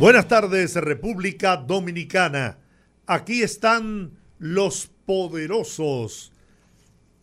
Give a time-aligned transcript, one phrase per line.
[0.00, 2.58] Buenas tardes, República Dominicana.
[3.06, 6.32] Aquí están los poderosos.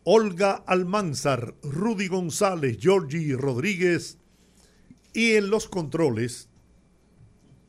[0.05, 4.17] Olga Almanzar, Rudy González, Georgie Rodríguez
[5.13, 6.47] y en los controles,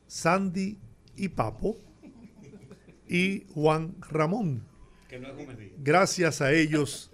[0.07, 0.79] Sandy
[1.17, 1.77] y Papo
[3.07, 4.63] y Juan Ramón.
[5.79, 7.11] Gracias a ellos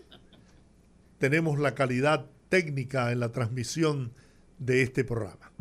[1.17, 4.13] tenemos la calidad técnica en la transmisión
[4.59, 5.51] de este programa.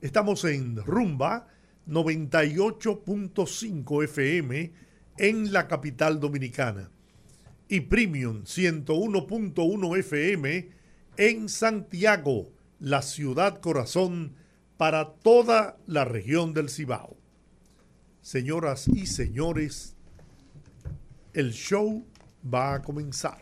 [0.00, 1.48] Estamos en Rumba
[1.86, 4.72] 98.5 FM
[5.18, 6.90] en la capital dominicana
[7.68, 10.70] y Premium 101.1 FM
[11.16, 14.34] en Santiago, la ciudad corazón
[14.76, 17.16] para toda la región del Cibao.
[18.20, 19.96] Señoras y señores,
[21.32, 22.04] el show
[22.52, 23.38] va a comenzar.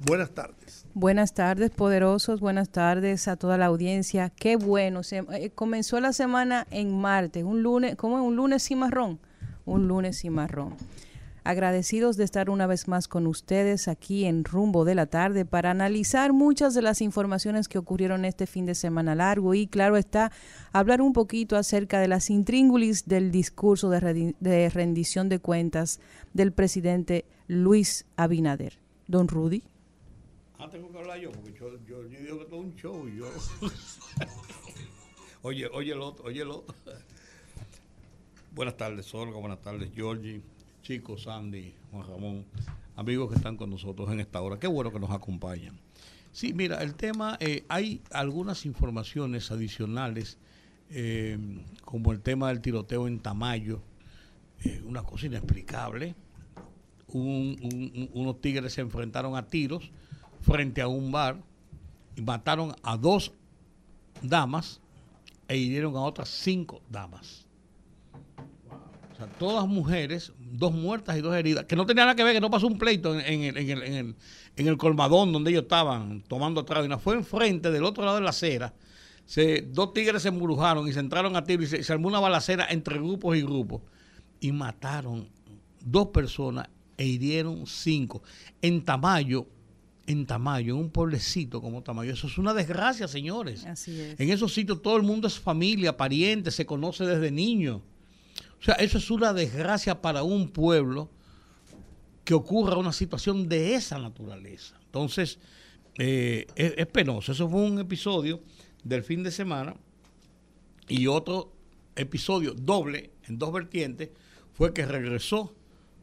[0.00, 0.61] Buenas tardes.
[0.94, 2.40] Buenas tardes, poderosos.
[2.40, 4.28] Buenas tardes a toda la audiencia.
[4.28, 5.02] Qué bueno.
[5.02, 8.24] Se, eh, comenzó la semana en martes, un lunes, ¿cómo es?
[8.24, 9.18] Un lunes cimarrón.
[9.64, 10.74] Un lunes cimarrón.
[11.44, 15.70] Agradecidos de estar una vez más con ustedes aquí en Rumbo de la Tarde para
[15.70, 20.30] analizar muchas de las informaciones que ocurrieron este fin de semana largo y, claro está,
[20.72, 26.00] hablar un poquito acerca de las intríngulis del discurso de, de rendición de cuentas
[26.34, 28.78] del presidente Luis Abinader.
[29.08, 29.71] Don Rudy.
[30.62, 33.26] Ah, tengo que hablar yo, porque yo, yo, yo digo que todo un show yo.
[35.42, 36.72] oye, oye el otro, oye el otro.
[38.54, 40.40] buenas tardes, Olga, buenas tardes, Georgie,
[40.82, 42.44] chicos, Sandy, Juan Ramón,
[42.94, 44.60] amigos que están con nosotros en esta hora.
[44.60, 45.76] Qué bueno que nos acompañan.
[46.30, 50.38] Sí, mira, el tema, eh, hay algunas informaciones adicionales,
[50.90, 51.38] eh,
[51.84, 53.82] como el tema del tiroteo en Tamayo,
[54.62, 56.14] eh, una cosa inexplicable.
[57.08, 59.90] unos tigres se enfrentaron a tiros
[60.42, 61.36] frente a un bar
[62.16, 63.32] y mataron a dos
[64.20, 64.80] damas
[65.48, 67.46] e hirieron a otras cinco damas.
[69.12, 72.34] O sea, todas mujeres, dos muertas y dos heridas, que no tenía nada que ver,
[72.34, 74.16] que no pasó un pleito en, el,
[74.56, 76.86] en, colmadón donde ellos estaban tomando trago.
[76.86, 78.72] Y fue enfrente del otro lado de la acera.
[79.68, 82.66] Dos tigres se embrujaron y se entraron a tiro y se, se armó una balacera
[82.70, 83.82] entre grupos y grupos.
[84.40, 85.28] Y mataron
[85.84, 88.22] dos personas e hirieron cinco.
[88.60, 89.46] En Tamayo,
[90.06, 92.12] en Tamayo, en un pueblecito como Tamayo.
[92.12, 93.64] Eso es una desgracia, señores.
[93.64, 94.18] Así es.
[94.18, 97.82] En esos sitios todo el mundo es familia, pariente, se conoce desde niño.
[98.60, 101.10] O sea, eso es una desgracia para un pueblo
[102.24, 104.78] que ocurra una situación de esa naturaleza.
[104.84, 105.38] Entonces,
[105.98, 107.32] eh, es, penoso.
[107.32, 108.40] Eso fue un episodio
[108.84, 109.74] del fin de semana
[110.88, 111.52] y otro
[111.96, 114.10] episodio doble en dos vertientes
[114.54, 115.54] fue que regresó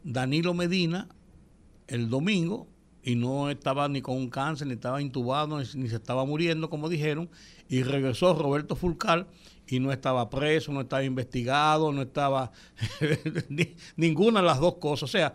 [0.04, 1.08] Danilo Medina
[1.88, 2.68] el domingo
[3.02, 6.88] y no estaba ni con un cáncer, ni estaba intubado, ni, se estaba muriendo, como
[6.88, 7.30] dijeron,
[7.68, 9.26] y regresó Roberto Fulcal
[9.66, 12.50] y no estaba preso, no estaba investigado, no estaba
[13.96, 15.04] ninguna de las dos cosas.
[15.04, 15.34] O sea,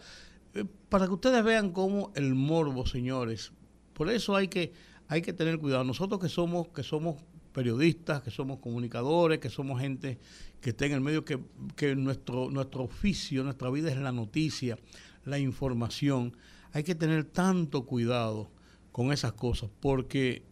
[0.54, 3.52] eh, para que ustedes vean cómo el morbo, señores,
[3.94, 4.74] por eso hay que,
[5.08, 5.84] hay que tener cuidado.
[5.84, 7.16] Nosotros que somos, que somos
[7.54, 10.20] periodistas, que somos comunicadores, que somos gente
[10.60, 11.40] que está en el medio, que,
[11.76, 14.78] que nuestro, nuestro oficio, nuestra vida es la noticia,
[15.24, 16.36] la información
[16.76, 18.50] hay que tener tanto cuidado
[18.92, 20.44] con esas cosas, porque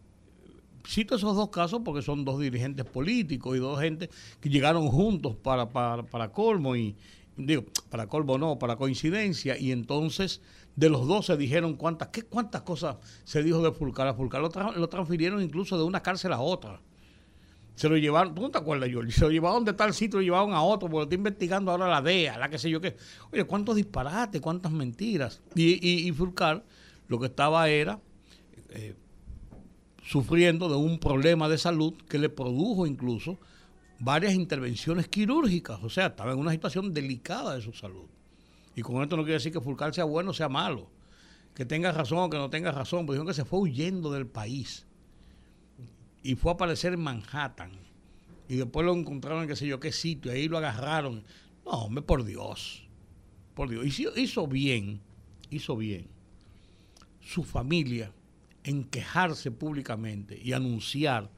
[0.88, 4.08] cito esos dos casos porque son dos dirigentes políticos y dos gente
[4.40, 6.96] que llegaron juntos para, para, colmo y
[7.36, 10.40] digo, para colmo no, para coincidencia y entonces
[10.76, 14.06] de los dos se dijeron cuántas, ¿qué, cuántas cosas se dijo de Fulcar.
[14.06, 16.80] A Fulcar lo, transfirieron incluso de una cárcel a otra.
[17.74, 19.10] Se lo llevaron, ¿tú no te acuerdas, Jorge?
[19.10, 21.88] Se lo llevaron de tal sitio, lo llevaron a otro, porque lo está investigando ahora
[21.88, 22.96] la DEA, la que sé yo qué.
[23.32, 25.42] Oye, cuántos disparates, cuántas mentiras.
[25.56, 26.64] Y, y, Fulcar
[27.08, 28.00] lo que estaba era
[28.70, 28.94] eh,
[30.04, 33.38] sufriendo de un problema de salud que le produjo incluso
[33.98, 35.82] varias intervenciones quirúrgicas.
[35.82, 38.06] O sea, estaba en una situación delicada de su salud.
[38.76, 40.90] Y con esto no quiere decir que Fulcar sea bueno o sea malo.
[41.54, 44.26] Que tenga razón o que no tenga razón, pero dijo que se fue huyendo del
[44.28, 44.86] país
[46.24, 47.70] y fue a aparecer en Manhattan.
[48.48, 51.22] Y después lo encontraron en qué sé yo qué sitio, ahí lo agarraron.
[51.64, 52.88] No, hombre, por Dios.
[53.54, 53.86] Por Dios.
[53.86, 55.00] Hizo, hizo bien,
[55.50, 56.08] hizo bien
[57.20, 58.10] su familia
[58.64, 61.30] en quejarse públicamente y anunciar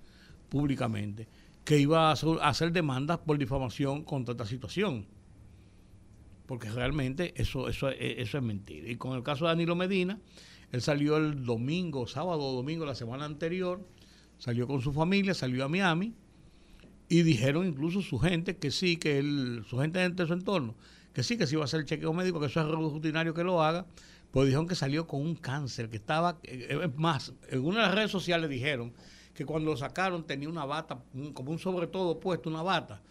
[0.49, 1.29] públicamente
[1.65, 5.07] que iba a hacer, demandas por difamación contra esta situación.
[6.47, 8.89] porque realmente eso, eso, eso es mentira.
[8.89, 10.21] Y con el caso de Danilo Medina,
[10.71, 13.85] él salió el domingo, sábado o domingo, la semana anterior,
[14.39, 16.15] salió con su familia, salió a Miami
[17.09, 20.75] y dijeron incluso su gente que sí, que él, su gente de su entorno,
[21.13, 23.45] que sí, que sí iba a hacer el chequeo médico, que eso es rutinario que
[23.45, 23.87] lo haga,
[24.31, 27.87] pues dijeron que salió con un cáncer, que estaba, eh, es más, en una de
[27.87, 28.93] las redes sociales dijeron
[29.35, 30.99] que cuando lo sacaron tenía una bata,
[31.35, 33.03] como un sobre todo puesto, una bata,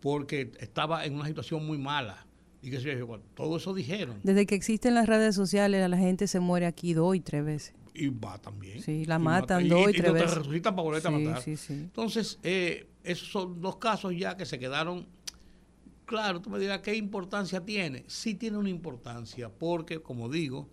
[0.00, 2.26] porque estaba en una situación muy mala.
[2.64, 2.96] Y que se
[3.34, 4.20] todo eso dijeron.
[4.22, 7.74] Desde que existen las redes sociales, la gente se muere aquí dos y tres veces.
[7.94, 8.82] Y va también.
[8.82, 10.32] Sí, la matan dos y, tres veces.
[10.32, 11.42] Y resucitan para volverte a matar.
[11.42, 11.74] Sí, sí.
[11.74, 15.06] Entonces, eh, esos son dos casos ya que se quedaron
[16.12, 18.04] claro, tú me dirás, ¿qué importancia tiene?
[18.06, 20.68] Sí tiene una importancia, porque, como digo,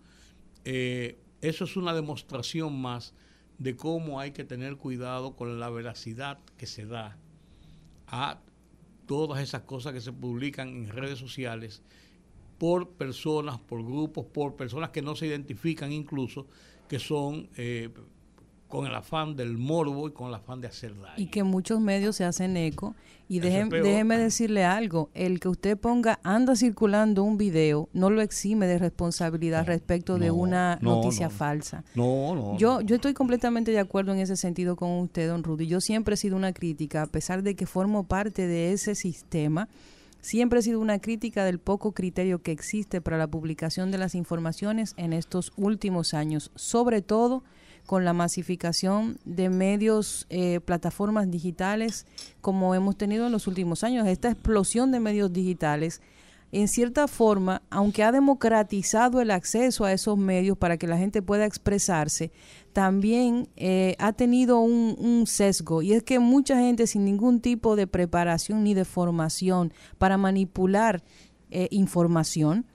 [0.66, 3.14] eh, eso es una demostración más
[3.56, 7.16] de cómo hay que tener cuidado con la veracidad que se da
[8.06, 8.40] a
[9.06, 11.82] todas esas cosas que se publican en redes sociales
[12.58, 16.48] por personas, por grupos, por personas que no se identifican incluso,
[16.90, 17.88] que son eh,
[18.66, 21.14] con el afán del morbo y con el afán de hacer daño.
[21.16, 22.96] Y que muchos medios se hacen eco.
[23.28, 28.66] Y déjeme, decirle algo, el que usted ponga, anda circulando un video, no lo exime
[28.66, 31.84] de responsabilidad respecto de una noticia falsa.
[31.94, 32.58] No, no.
[32.58, 35.68] Yo, yo estoy completamente de acuerdo en ese sentido con usted, don Rudy.
[35.68, 39.68] Yo siempre he sido una crítica, a pesar de que formo parte de ese sistema.
[40.20, 44.14] Siempre he sido una crítica del poco criterio que existe para la publicación de las
[44.14, 47.42] informaciones en estos últimos años, sobre todo
[47.86, 52.06] con la masificación de medios, eh, plataformas digitales,
[52.40, 54.06] como hemos tenido en los últimos años.
[54.06, 56.02] Esta explosión de medios digitales,
[56.52, 61.22] en cierta forma, aunque ha democratizado el acceso a esos medios para que la gente
[61.22, 62.32] pueda expresarse,
[62.72, 65.82] también eh, ha tenido un, sesgo.
[65.82, 71.02] Y es que mucha gente sin ningún tipo de preparación ni de formación para manipular
[71.50, 72.66] eh, información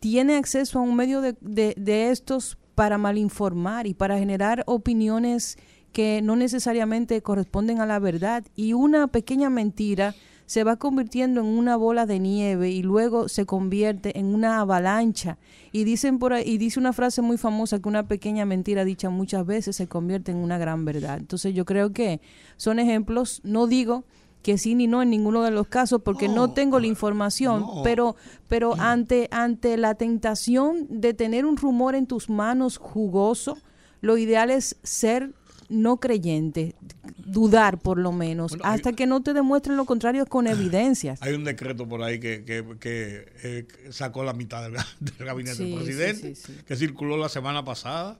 [0.00, 5.56] tiene acceso a un medio de, de, de estos para malinformar y para generar opiniones
[5.92, 8.44] que no necesariamente corresponden a la verdad.
[8.54, 10.14] Y una pequeña mentira
[10.48, 15.36] se va convirtiendo en una bola de nieve y luego se convierte en una avalancha.
[15.72, 19.10] Y dicen por ahí, y dice una frase muy famosa que una pequeña mentira dicha
[19.10, 21.18] muchas veces se convierte en una gran verdad.
[21.18, 22.22] Entonces yo creo que
[22.56, 24.04] son ejemplos, no digo
[24.42, 28.16] que sí ni no en ninguno de los casos porque no, tengo la información, pero
[28.48, 33.58] pero ante ante la tentación de tener un rumor en tus manos jugoso,
[34.00, 35.34] lo ideal es ser
[35.68, 36.74] no creyente,
[37.18, 41.20] dudar por lo menos, hasta que no te demuestren lo contrario con evidencias.
[41.22, 44.76] Hay un decreto por ahí que, eh, sacó la mitad del,
[45.18, 46.34] gabinete del presidente,
[46.66, 48.18] que circuló la semana pasada,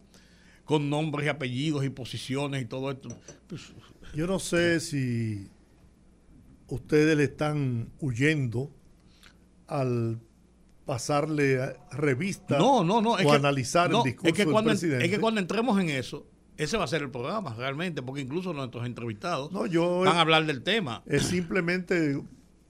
[0.64, 3.08] con nombres y apellidos y posiciones y todo esto.
[3.48, 3.72] Pues,
[4.14, 5.48] Yo no sé si
[6.68, 8.70] ustedes le están huyendo
[9.66, 10.20] al
[10.84, 15.04] pasarle revista no, no, no, o analizar el discurso es que cuando, del presidente.
[15.04, 16.26] Es que cuando entremos en eso,
[16.58, 20.20] ese va a ser el programa realmente, porque incluso nuestros entrevistados no, yo van a
[20.20, 21.02] hablar del tema.
[21.06, 22.20] Es simplemente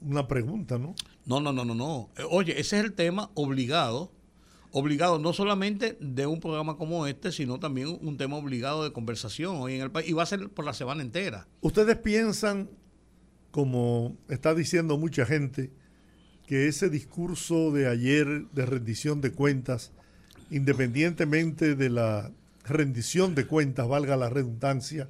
[0.00, 0.94] una pregunta, ¿no?
[1.26, 2.10] No, no, no, no, no.
[2.30, 4.12] Oye, ese es el tema obligado,
[4.70, 9.56] obligado no solamente de un programa como este, sino también un tema obligado de conversación
[9.56, 11.48] hoy en el país, y va a ser por la semana entera.
[11.60, 12.68] ¿Ustedes piensan
[13.50, 15.70] como está diciendo mucha gente,
[16.46, 19.92] que ese discurso de ayer de rendición de cuentas,
[20.50, 22.30] independientemente de la
[22.68, 25.08] rendición de cuentas, valga la redundancia,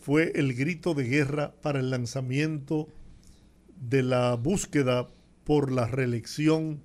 [0.00, 2.88] fue el grito de guerra para el lanzamiento
[3.80, 5.08] de la búsqueda
[5.44, 6.82] por la reelección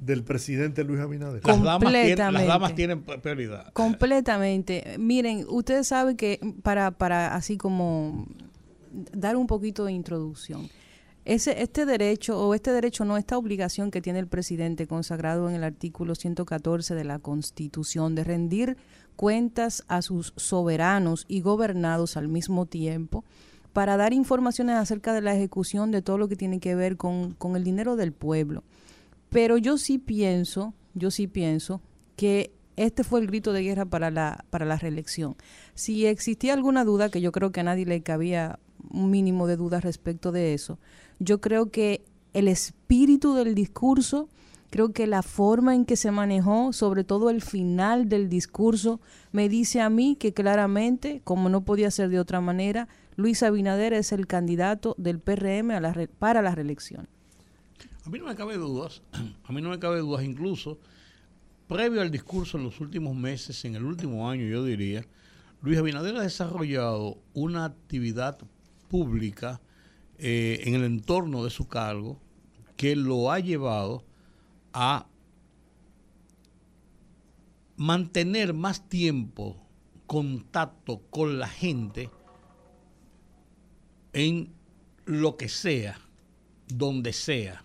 [0.00, 1.44] del presidente Luis Abinader.
[1.44, 3.72] Las damas, tienen, las damas tienen prioridad.
[3.72, 4.96] Completamente.
[4.98, 8.26] Miren, ustedes saben que para, para así como
[9.12, 10.68] dar un poquito de introducción.
[11.28, 15.56] Ese, este derecho o este derecho no, esta obligación que tiene el presidente consagrado en
[15.56, 18.78] el artículo 114 de la Constitución de rendir
[19.14, 23.26] cuentas a sus soberanos y gobernados al mismo tiempo
[23.74, 27.34] para dar informaciones acerca de la ejecución de todo lo que tiene que ver con,
[27.34, 28.64] con el dinero del pueblo.
[29.28, 31.82] Pero yo sí pienso, yo sí pienso
[32.16, 35.36] que este fue el grito de guerra para la, para la reelección.
[35.74, 39.56] Si existía alguna duda, que yo creo que a nadie le cabía un mínimo de
[39.56, 40.78] duda respecto de eso.
[41.18, 44.28] Yo creo que el espíritu del discurso,
[44.70, 49.00] creo que la forma en que se manejó, sobre todo el final del discurso,
[49.32, 53.92] me dice a mí que claramente, como no podía ser de otra manera, Luis Abinader
[53.92, 55.70] es el candidato del PRM
[56.18, 57.08] para la reelección.
[58.04, 59.02] A mí no me cabe dudas,
[59.44, 60.78] a mí no me cabe dudas, incluso
[61.66, 65.04] previo al discurso en los últimos meses, en el último año yo diría,
[65.60, 68.38] Luis Abinader ha desarrollado una actividad
[68.88, 69.60] pública
[70.18, 72.20] eh, en el entorno de su cargo
[72.76, 74.04] que lo ha llevado
[74.72, 75.06] a
[77.76, 79.56] mantener más tiempo
[80.06, 82.10] contacto con la gente
[84.12, 84.52] en
[85.04, 86.00] lo que sea,
[86.66, 87.64] donde sea,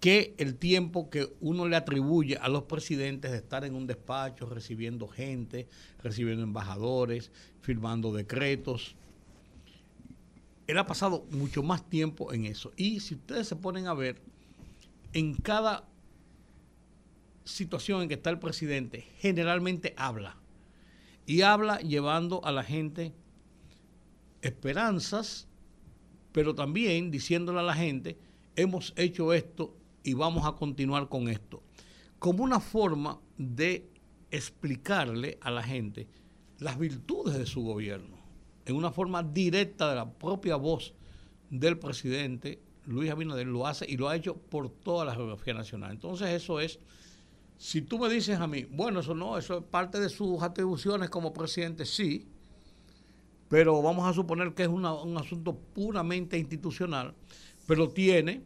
[0.00, 4.46] que el tiempo que uno le atribuye a los presidentes de estar en un despacho
[4.46, 5.68] recibiendo gente,
[6.02, 7.30] recibiendo embajadores,
[7.60, 8.96] firmando decretos.
[10.66, 12.72] Él ha pasado mucho más tiempo en eso.
[12.76, 14.22] Y si ustedes se ponen a ver,
[15.12, 15.84] en cada
[17.44, 20.36] situación en que está el presidente, generalmente habla.
[21.26, 23.12] Y habla llevando a la gente
[24.40, 25.46] esperanzas,
[26.32, 28.16] pero también diciéndole a la gente,
[28.56, 31.62] hemos hecho esto y vamos a continuar con esto.
[32.18, 33.88] Como una forma de
[34.30, 36.08] explicarle a la gente
[36.58, 38.18] las virtudes de su gobierno,
[38.66, 40.94] en una forma directa de la propia voz
[41.48, 45.92] del presidente Luis Abinader lo hace y lo ha hecho por toda la geografía nacional.
[45.92, 46.78] Entonces eso es,
[47.56, 51.10] si tú me dices a mí, bueno, eso no, eso es parte de sus atribuciones
[51.10, 52.26] como presidente, sí,
[53.48, 57.14] pero vamos a suponer que es un asunto puramente institucional,
[57.66, 58.42] pero tiene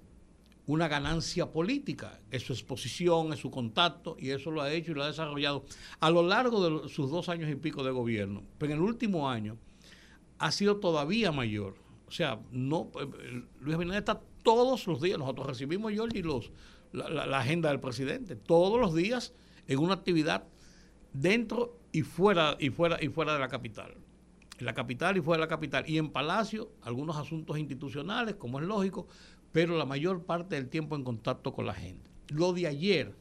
[0.66, 4.94] una ganancia política, es su exposición, es su contacto, y eso lo ha hecho y
[4.94, 5.64] lo ha desarrollado
[6.00, 8.42] a lo largo de sus dos años y pico de gobierno.
[8.59, 9.59] Pero en el último año
[10.38, 11.76] ha sido todavía mayor.
[12.06, 16.50] O sea, no eh, Luis Abinader está todos los días, nosotros recibimos, George, los,
[16.92, 19.33] la, agenda del presidente, todos los días
[19.66, 20.44] en una actividad
[21.12, 23.94] dentro y fuera, y fuera, y fuera de la capital.
[24.59, 25.88] En la capital y fuera de la capital.
[25.88, 29.09] Y en Palacio, algunos asuntos institucionales, como es lógico,
[29.54, 32.11] pero la mayor parte del tiempo en contacto con la gente.
[32.26, 33.14] Lo de ayer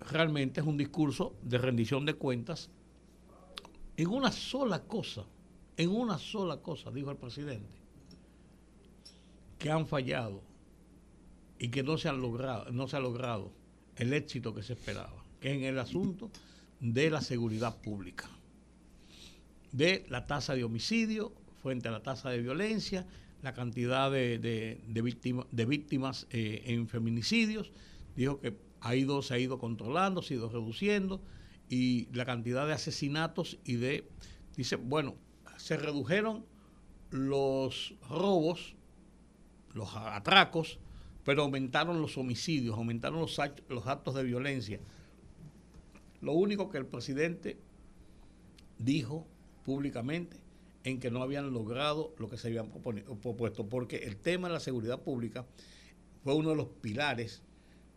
[0.00, 2.70] realmente es un discurso de rendición de cuentas
[3.96, 5.24] en una sola cosa,
[5.76, 7.78] en una sola cosa, dijo el presidente,
[9.60, 10.42] que han fallado
[11.60, 13.52] y que no se, ha logrado
[13.94, 16.32] el éxito que se esperaba, que es en el asunto
[16.80, 18.28] de la seguridad pública,
[19.70, 21.32] de la tasa de homicidio
[21.62, 23.06] frente a la tasa de violencia
[23.42, 24.80] la cantidad de, de,
[25.50, 27.72] de víctimas eh, en feminicidios.
[28.16, 31.20] Dijo que ha ido, se ha ido controlando, se ha ido reduciendo
[31.68, 34.08] y la cantidad de asesinatos y de...
[34.56, 35.16] Dice, bueno,
[35.56, 36.44] se redujeron
[37.10, 38.74] los robos,
[39.74, 40.78] los atracos,
[41.24, 43.38] pero aumentaron los homicidios, aumentaron los,
[43.68, 44.80] los actos de violencia.
[46.20, 47.58] Lo único que el presidente
[48.78, 49.26] dijo
[49.64, 50.38] públicamente
[50.86, 54.60] en que no habían logrado lo que se habían propuesto, porque el tema de la
[54.60, 55.44] seguridad pública
[56.22, 57.42] fue uno de los pilares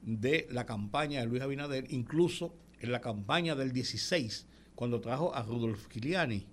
[0.02, 5.44] de la campaña de Luis Abinader, incluso en la campaña del 16, cuando trajo a
[5.44, 6.48] Rudolf Giuliani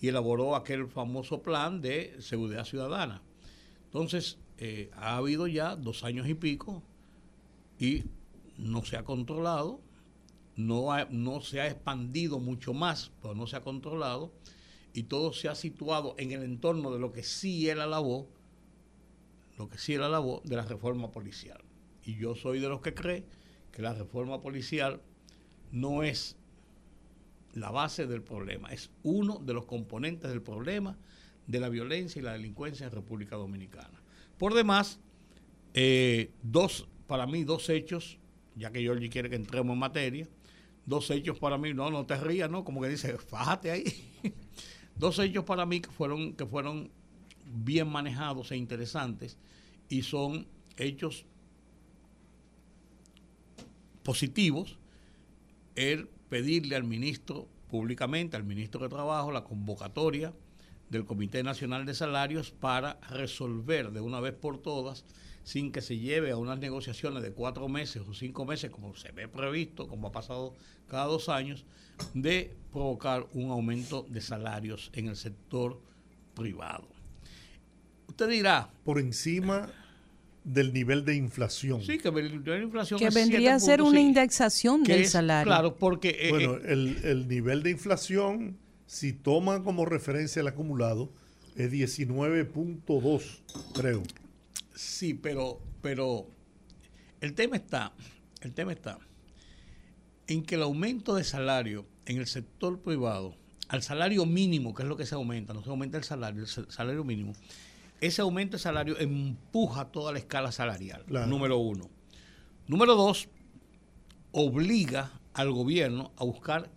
[0.00, 3.20] y elaboró aquel famoso plan de seguridad ciudadana.
[3.84, 6.82] Entonces, eh, ha habido ya dos años y pico
[7.78, 8.04] y
[8.56, 9.78] no se ha controlado,
[10.56, 14.32] no, no se ha expandido mucho más, pero no se ha controlado
[14.94, 18.28] y todo se ha situado en el entorno de lo que sí él alabó,
[19.58, 21.62] lo que sí él alabó de la reforma policial.
[22.04, 23.24] Y yo soy de los que cree
[23.70, 25.00] que la reforma policial
[25.70, 26.36] no es
[27.54, 30.98] la base del problema, es uno de los componentes del problema
[31.46, 34.02] de la violencia y la delincuencia en República Dominicana.
[34.38, 35.00] Por demás,
[35.74, 38.18] eh, dos, para mí, dos hechos,
[38.56, 40.28] ya que Georgie quiere que entremos en materia,
[40.86, 42.64] dos hechos para mí, no, no te rías, ¿no?
[42.64, 43.84] Como que dice, fájate ahí.
[44.96, 46.90] Dos hechos para mí que fueron, que fueron
[47.46, 49.36] bien manejados e interesantes
[49.88, 50.46] y son
[50.76, 51.26] hechos
[54.02, 54.78] positivos.
[55.74, 60.32] El pedirle al ministro públicamente, al ministro de Trabajo, la convocatoria
[60.90, 65.06] del Comité Nacional de Salarios para resolver de una vez por todas,
[65.44, 69.12] sin que se lleve a unas negociaciones de cuatro meses o cinco meses, como se
[69.12, 70.54] ve previsto, como ha pasado
[70.88, 71.64] cada dos años,
[72.14, 75.80] de provocar un aumento de salarios en el sector
[76.34, 76.88] privado.
[78.08, 78.70] Usted dirá...
[78.84, 79.70] Por encima
[80.44, 81.82] del nivel de inflación.
[81.82, 85.44] Sí, que el nivel de inflación que vendría a ser una indexación del salario.
[85.44, 90.48] Claro, porque eh, bueno, eh, el, el, nivel de inflación, si toma como referencia el
[90.48, 91.12] acumulado,
[91.56, 93.22] es 19.2,
[93.74, 94.02] creo.
[94.74, 96.26] Sí, pero, pero
[97.20, 97.92] el tema está,
[98.40, 98.98] el tema está
[100.26, 103.34] en que el aumento de salario en el sector privado,
[103.68, 106.48] al salario mínimo, que es lo que se aumenta, no se aumenta el salario, el
[106.48, 107.32] salario mínimo,
[108.00, 111.88] ese aumento de salario empuja toda la escala salarial, número uno.
[112.66, 113.28] Número dos,
[114.32, 116.70] obliga al gobierno a buscar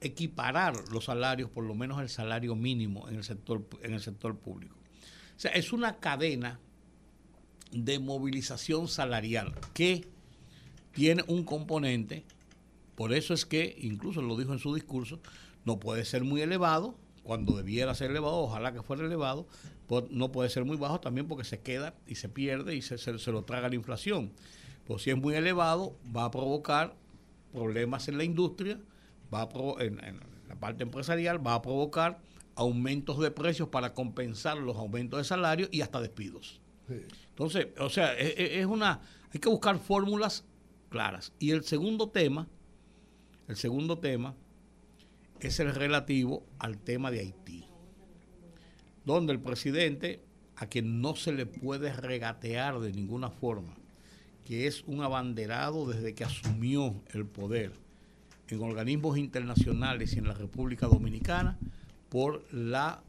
[0.00, 4.36] equiparar los salarios, por lo menos el salario mínimo en el sector, en el sector
[4.38, 4.76] público.
[5.36, 6.60] O sea, es una cadena
[7.74, 10.06] de movilización salarial que
[10.92, 12.24] tiene un componente,
[12.94, 15.18] por eso es que, incluso lo dijo en su discurso,
[15.64, 19.46] no puede ser muy elevado, cuando debiera ser elevado, ojalá que fuera elevado,
[20.10, 23.44] no puede ser muy bajo también porque se queda y se pierde y se, lo
[23.44, 24.30] traga la inflación.
[24.86, 26.94] Pues si es muy elevado, va a provocar
[27.52, 28.78] problemas en la industria,
[29.32, 32.20] va a en, la parte empresarial, va a provocar
[32.56, 36.60] aumentos de precios para compensar los aumentos de salario y hasta despidos.
[37.34, 39.00] Entonces, o sea, es, e, es, una,
[39.32, 40.44] hay que buscar fórmulas
[40.88, 41.32] claras.
[41.40, 42.46] Y el segundo tema,
[43.48, 44.36] el segundo tema
[45.40, 47.64] es el relativo al tema de Haití,
[49.04, 50.22] donde el presidente,
[50.54, 53.74] a quien no se le puede regatear de ninguna forma,
[54.44, 57.72] que es un abanderado desde que asumió el poder
[58.46, 61.58] en organismos internacionales y en la República Dominicana,
[62.08, 63.02] por la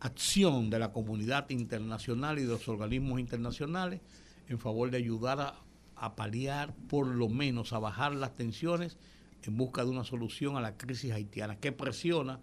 [0.00, 4.00] acción de la comunidad internacional y de los organismos internacionales
[4.48, 5.54] en favor de ayudar a,
[5.96, 8.96] a paliar, por lo menos a bajar las tensiones
[9.42, 12.40] en busca de una solución a la crisis haitiana que presiona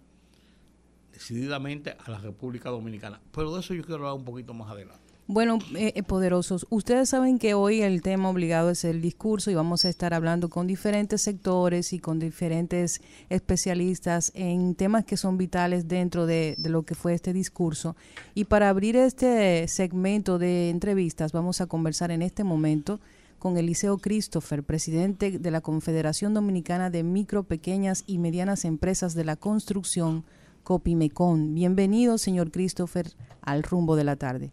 [1.12, 3.20] decididamente a la República Dominicana.
[3.32, 5.05] Pero de eso yo quiero hablar un poquito más adelante.
[5.28, 9.56] Bueno, eh, eh, poderosos, ustedes saben que hoy el tema obligado es el discurso y
[9.56, 15.36] vamos a estar hablando con diferentes sectores y con diferentes especialistas en temas que son
[15.36, 17.96] vitales dentro de, de lo que fue este discurso.
[18.34, 23.00] Y para abrir este segmento de entrevistas vamos a conversar en este momento
[23.40, 29.24] con Eliseo Christopher, presidente de la Confederación Dominicana de Micro, Pequeñas y Medianas Empresas de
[29.24, 30.24] la Construcción,
[30.62, 31.52] Copimecon.
[31.52, 33.10] Bienvenido, señor Christopher,
[33.42, 34.52] al rumbo de la tarde.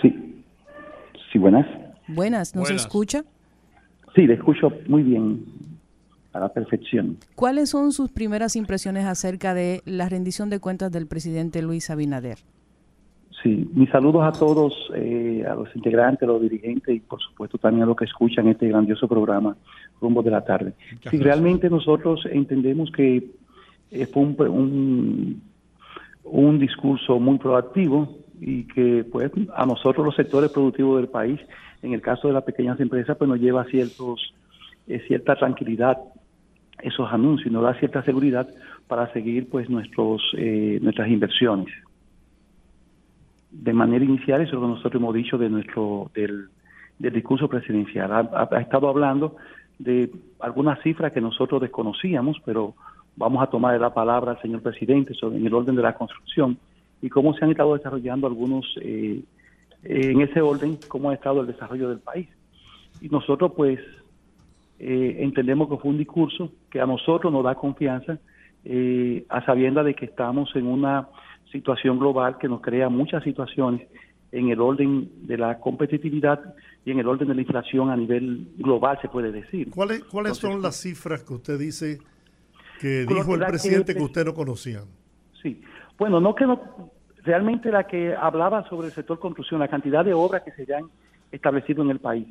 [0.00, 0.42] Sí,
[1.32, 1.66] sí, buenas.
[2.08, 3.24] Buenas, ¿nos escucha?
[4.14, 5.44] Sí, le escucho muy bien,
[6.32, 7.18] a la perfección.
[7.34, 12.38] ¿Cuáles son sus primeras impresiones acerca de la rendición de cuentas del presidente Luis Abinader?
[13.42, 17.56] Sí, mis saludos a todos, eh, a los integrantes, a los dirigentes y por supuesto
[17.56, 19.56] también a los que escuchan este grandioso programa
[20.00, 20.74] Rumbo de la Tarde.
[21.10, 23.30] Si realmente nosotros entendemos que
[23.90, 25.42] eh, fue un,
[26.24, 31.40] un, discurso muy proactivo y que pues a nosotros los sectores productivos del país,
[31.82, 34.34] en el caso de las pequeñas empresas, pues nos lleva ciertos,
[34.88, 35.98] eh, cierta tranquilidad
[36.82, 38.48] esos anuncios, nos da cierta seguridad
[38.88, 40.22] para seguir pues nuestros
[40.80, 41.68] nuestras inversiones
[43.50, 46.48] de manera inicial, eso es lo que nosotros hemos dicho de nuestro del,
[46.98, 48.12] discurso presidencial.
[48.12, 49.36] Ha, estado hablando
[49.78, 52.74] de algunas cifras que nosotros desconocíamos, pero
[53.16, 56.58] vamos a tomar la palabra al señor presidente sobre en el orden de la construcción
[57.02, 59.22] y cómo se han estado desarrollando algunos eh,
[59.82, 62.28] en ese orden, cómo ha estado el desarrollo del país.
[63.00, 63.80] Y nosotros pues
[64.78, 68.18] eh, entendemos que fue un discurso que a nosotros nos da confianza
[68.64, 71.08] eh, a sabienda de que estamos en una
[71.52, 73.88] situación global que nos crea muchas situaciones
[74.32, 78.48] en el orden de la competitividad y en el orden de la inflación a nivel
[78.58, 79.70] global, se puede decir.
[79.70, 81.98] ¿Cuáles, cuáles son las cifras que usted dice
[82.80, 84.82] que dijo el presidente que, usted no conocía?
[85.42, 85.60] Sí,
[86.00, 86.58] bueno, no que no,
[87.24, 90.84] realmente la que hablaba sobre el sector construcción, la cantidad de obras que se han
[91.30, 92.26] establecido en el país.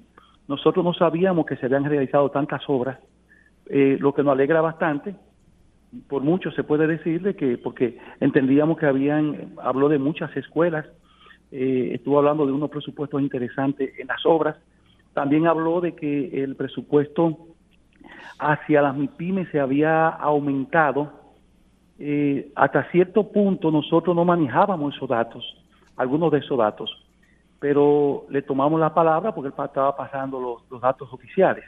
[0.47, 2.97] Nosotros no sabíamos que se habían realizado tantas obras,
[3.67, 5.15] eh, lo que nos alegra bastante,
[6.07, 10.87] por mucho se puede decir de que porque entendíamos que habían habló de muchas escuelas
[11.51, 14.55] eh, estuvo hablando de unos presupuestos interesantes en las obras
[15.13, 17.39] también habló de que el presupuesto
[18.37, 21.18] hacia las MIPIMES se había aumentado
[21.99, 25.43] eh, hasta cierto punto nosotros no manejábamos esos datos
[25.97, 26.89] algunos de esos datos
[27.59, 31.65] pero le tomamos la palabra porque él estaba pasando los datos oficiales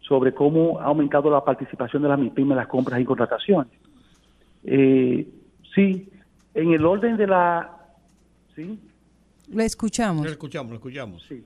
[0.00, 3.72] sobre cómo ha aumentado la participación de las MIPIMES en las compras y contrataciones.
[4.64, 5.26] Eh,
[5.74, 6.08] sí,
[6.54, 7.70] en el orden de la...
[8.54, 8.78] ¿Sí?
[9.50, 10.24] Le escuchamos.
[10.24, 11.22] Le escuchamos, le escuchamos.
[11.26, 11.44] Sí.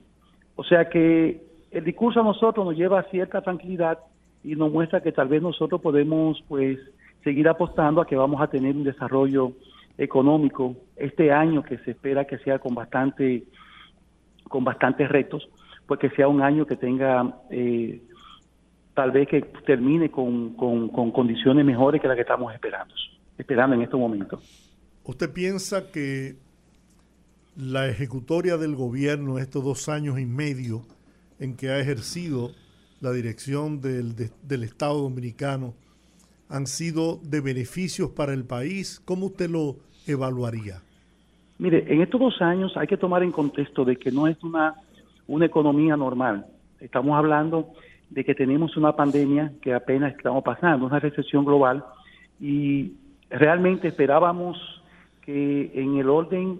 [0.55, 3.99] O sea que el discurso a nosotros nos lleva a cierta tranquilidad
[4.43, 6.79] y nos muestra que tal vez nosotros podemos pues
[7.23, 9.53] seguir apostando a que vamos a tener un desarrollo
[9.97, 13.43] económico este año que se espera que sea con bastante
[14.47, 15.47] con bastantes retos,
[15.85, 18.01] pues que sea un año que tenga eh,
[18.95, 22.93] tal vez que termine con, condiciones mejores que las que estamos esperando,
[23.37, 24.41] esperando en estos momentos.
[25.05, 26.35] ¿Usted piensa que
[27.55, 30.81] la ejecutoria del gobierno estos dos años y medio
[31.39, 32.51] en que ha ejercido
[33.01, 35.75] la dirección del, del Estado Dominicano
[36.49, 38.99] han sido de beneficios para el país?
[39.05, 40.81] ¿Cómo usted lo evaluaría?
[41.59, 44.75] Mire, en estos dos años hay que tomar en contexto de que no es una,
[45.27, 46.45] una economía normal.
[46.79, 47.69] Estamos hablando
[48.09, 51.83] de que tenemos una pandemia que apenas estamos pasando, una recesión global,
[52.39, 52.93] y
[53.29, 54.57] realmente esperábamos
[55.21, 56.59] que en el orden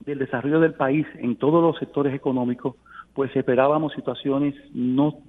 [0.00, 2.74] del desarrollo del país en todos los sectores económicos,
[3.14, 5.20] pues esperábamos situaciones no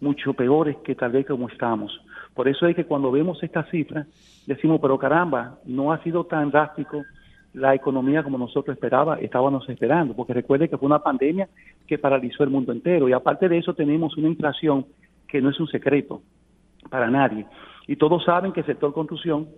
[0.00, 1.98] mucho peores que tal vez como estamos.
[2.38, 4.06] Por eso es que cuando vemos estas cifras,
[4.46, 7.02] decimos, pero caramba, no ha sido tan drástico
[7.52, 11.48] la economía como nosotros esperaba, estábamos esperando, porque recuerde que fue una pandemia
[11.84, 14.86] que paralizó el mundo entero y aparte de eso tenemos una inflación
[15.26, 16.22] que no es un secreto
[16.88, 17.44] para nadie.
[17.88, 19.48] Y todos saben que el sector construcción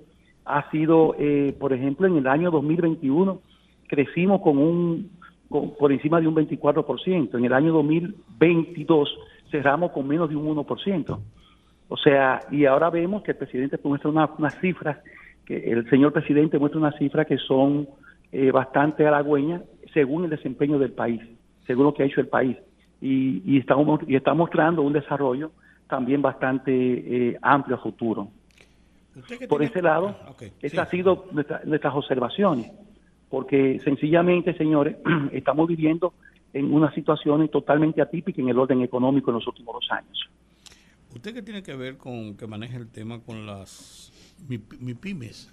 [0.46, 3.42] ha sido, eh, por ejemplo, en el año 2021
[3.88, 5.10] crecimos con un
[5.50, 9.18] por encima de un 24%, en el año 2022
[9.50, 11.18] cerramos con menos de un 1%.
[11.92, 14.98] O sea, y ahora vemos que el presidente muestra unas cifras,
[15.44, 17.88] que el señor presidente muestra unas cifras que son
[18.30, 21.20] eh, bastante halagüeñas según el desempeño del país,
[21.66, 22.56] según lo que ha hecho el país.
[23.00, 23.74] Y, y, está,
[24.06, 25.50] y está mostrando un desarrollo
[25.88, 28.28] también bastante eh, amplio a futuro.
[29.48, 32.70] Por ese lado, ah, esas han sido nuestras observaciones,
[33.28, 34.96] porque sencillamente, señores,
[35.32, 36.14] estamos viviendo
[36.52, 40.30] en una situación totalmente atípica en el orden económico en los últimos dos años.
[41.14, 44.12] ¿Usted qué tiene que ver con que maneja el tema con las
[44.46, 45.48] mi, pymes?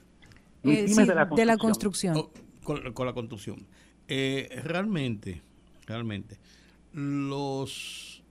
[0.64, 2.18] Eh, de la construcción.
[2.18, 2.32] Oh,
[2.64, 3.66] con, la construcción.
[4.08, 5.42] Eh, realmente,
[5.86, 6.38] realmente,
[6.94, 8.24] los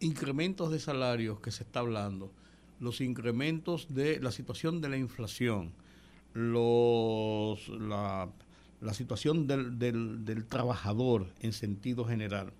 [0.00, 2.32] incrementos de salarios que se está hablando,
[2.80, 5.72] los incrementos de la situación de la inflación,
[6.34, 8.30] los, la,
[8.80, 12.52] la situación del, del, del trabajador en sentido general,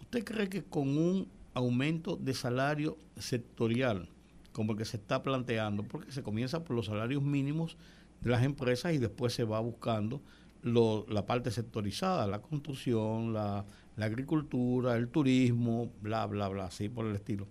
[0.00, 4.08] ¿usted cree que con un aumento de salario sectorial,
[4.52, 7.76] como el que se está planteando, porque se comienza por los salarios mínimos
[8.20, 10.22] de las empresas y después se va buscando
[10.62, 13.64] la parte sectorizada, la construcción, la,
[13.96, 17.46] agricultura, el turismo, bla, bla, bla, así por el estilo.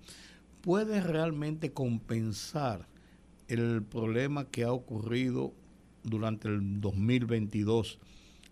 [0.62, 2.88] ¿Puede realmente compensar
[3.48, 5.54] el problema que ha ocurrido
[6.04, 8.00] durante el 2022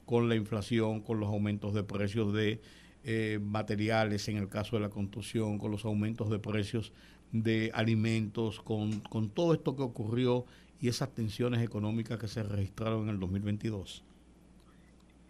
[0.06, 2.62] con la inflación, con los aumentos de precios de
[3.10, 6.92] eh, materiales en el caso de la construcción, con los aumentos de precios
[7.32, 10.44] de alimentos, con, con todo esto que ocurrió
[10.82, 14.04] y esas tensiones económicas que se registraron en el 2022?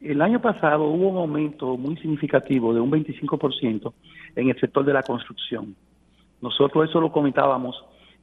[0.01, 3.93] El año pasado hubo un aumento muy significativo de un 25%
[4.35, 5.75] en el sector de la construcción.
[6.41, 7.75] Nosotros eso lo comentábamos,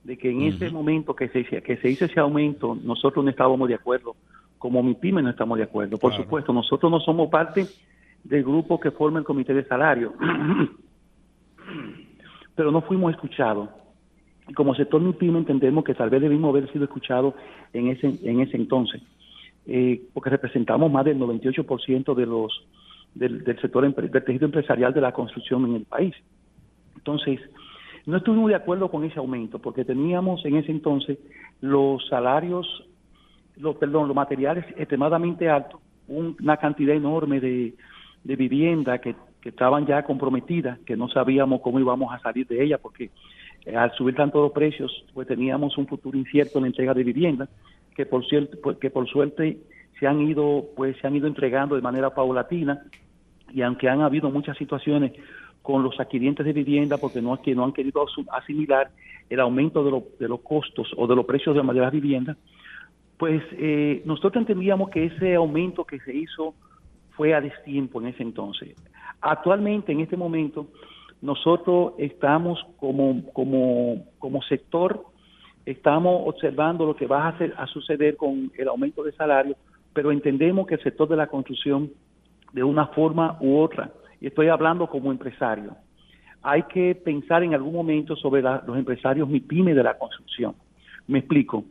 [0.03, 3.69] de que en ese momento que se, que se hizo ese aumento, nosotros no estábamos
[3.69, 4.17] de acuerdo,
[4.59, 5.97] como mi pyme no estamos de acuerdo.
[5.97, 7.69] Por supuesto, nosotros no somos parte
[8.25, 10.15] del grupo que forma el comité de salario.
[12.57, 13.69] Pero no fuimos escuchados.
[14.49, 17.35] Y como sector MIPIME entendemos que tal vez debimos haber sido escuchados
[17.73, 19.03] en ese, en ese entonces,
[19.67, 22.67] eh, porque representamos más del 98% de los,
[23.15, 26.15] del, del sector del tejido empresarial de la construcción en el país.
[26.97, 27.41] Entonces,
[28.07, 31.19] no estuvimos de acuerdo con ese aumento, porque teníamos en ese entonces
[31.63, 32.87] los salarios,
[33.57, 37.75] los, perdón, los materiales extremadamente altos, una cantidad enorme de,
[38.25, 42.79] de vivienda que, estaban ya comprometidas, que no sabíamos cómo íbamos a salir de ella,
[42.79, 43.11] porque
[43.67, 47.05] eh, al subir tanto los precios, pues teníamos un futuro incierto en la entrega de
[47.05, 47.47] vivienda,
[47.95, 49.59] que por cierto, pues, que por suerte
[50.01, 52.85] se han ido, pues se han ido entregando de manera paulatina,
[53.53, 55.13] y aunque han habido muchas situaciones
[55.61, 58.93] con los adquirientes de vivienda, porque no, que no han querido asimilar
[59.29, 62.39] el aumento de, de los costos o de los precios de las viviendas,
[63.19, 66.55] pues eh, nosotros entendíamos que ese aumento que se hizo
[67.17, 68.75] fue a destiempo en ese entonces.
[69.21, 70.69] Actualmente, en este momento,
[71.23, 75.05] nosotros estamos como, como, como sector,
[75.65, 79.57] estamos observando lo que va a, hacer, a suceder con el aumento de salario,
[79.93, 81.91] pero entendemos que el sector de la construcción,
[82.53, 85.77] de una forma u otra, y estoy hablando como empresario,
[86.43, 90.55] hay que pensar en algún momento sobre los empresarios MIPYME de la construcción.
[91.07, 91.65] Me explico.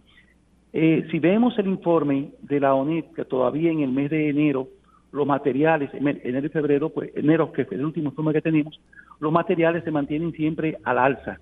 [0.71, 4.67] Eh, si vemos el informe de la ONED, que todavía en el mes de enero
[5.13, 8.79] los materiales, enero y febrero, pues enero que es el último informe que tenemos,
[9.19, 11.39] los materiales se mantienen siempre al alza,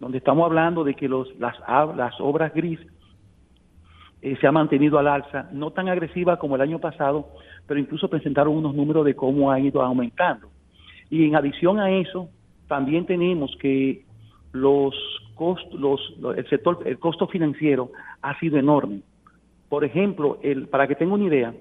[0.00, 1.54] donde estamos hablando de que los, las,
[1.94, 2.80] las obras gris
[4.22, 7.28] eh, se ha mantenido al alza, no tan agresiva como el año pasado,
[7.66, 10.48] pero incluso presentaron unos números de cómo ha ido aumentando.
[11.10, 12.30] Y en adición a eso,
[12.66, 14.04] también tenemos que
[14.52, 14.94] los
[15.34, 16.00] costos, los,
[16.34, 17.90] el sector, el costo financiero
[18.22, 19.02] ha sido enorme.
[19.68, 21.52] Por ejemplo, el, para que tenga una idea,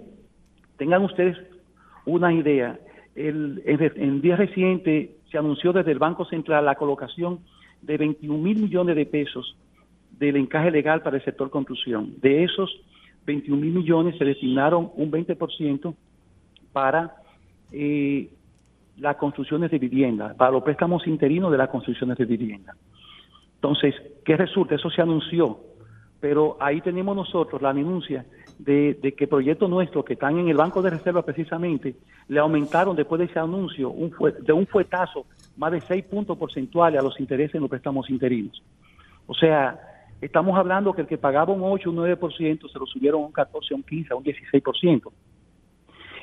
[0.77, 1.37] Tengan ustedes
[2.05, 2.79] una idea.
[3.15, 7.39] El, en, día reciente se anunció desde el Banco Central la colocación
[7.81, 9.55] de 21 mil millones de pesos
[10.11, 12.15] del encaje legal para el sector construcción.
[12.21, 12.69] De esos
[13.25, 15.93] 21 mil millones se destinaron un 20%
[16.71, 17.15] para
[17.71, 18.29] eh,
[18.97, 22.75] las construcciones de vivienda, para los préstamos interinos de las construcciones de vivienda.
[23.55, 24.75] Entonces, ¿qué resulta?
[24.75, 25.59] Eso se anunció,
[26.19, 28.25] pero ahí tenemos nosotros la denuncia
[28.57, 31.95] de, que proyectos nuestros que están en el Banco de Reserva precisamente
[32.27, 35.25] le aumentaron después de ese anuncio un de un fuetazo
[35.57, 38.61] más de 6 puntos porcentuales a los intereses en los préstamos interinos.
[39.27, 39.79] O sea,
[40.21, 43.31] estamos hablando que el que pagaba un 8, un 9%, se lo subieron a un
[43.31, 45.11] 14, un 15, a un 16%.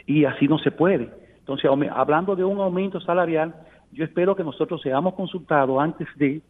[0.06, 1.10] Y así no se puede.
[1.38, 3.54] Entonces, hablando de un aumento salarial,
[3.92, 6.40] yo espero que nosotros seamos consultados antes de,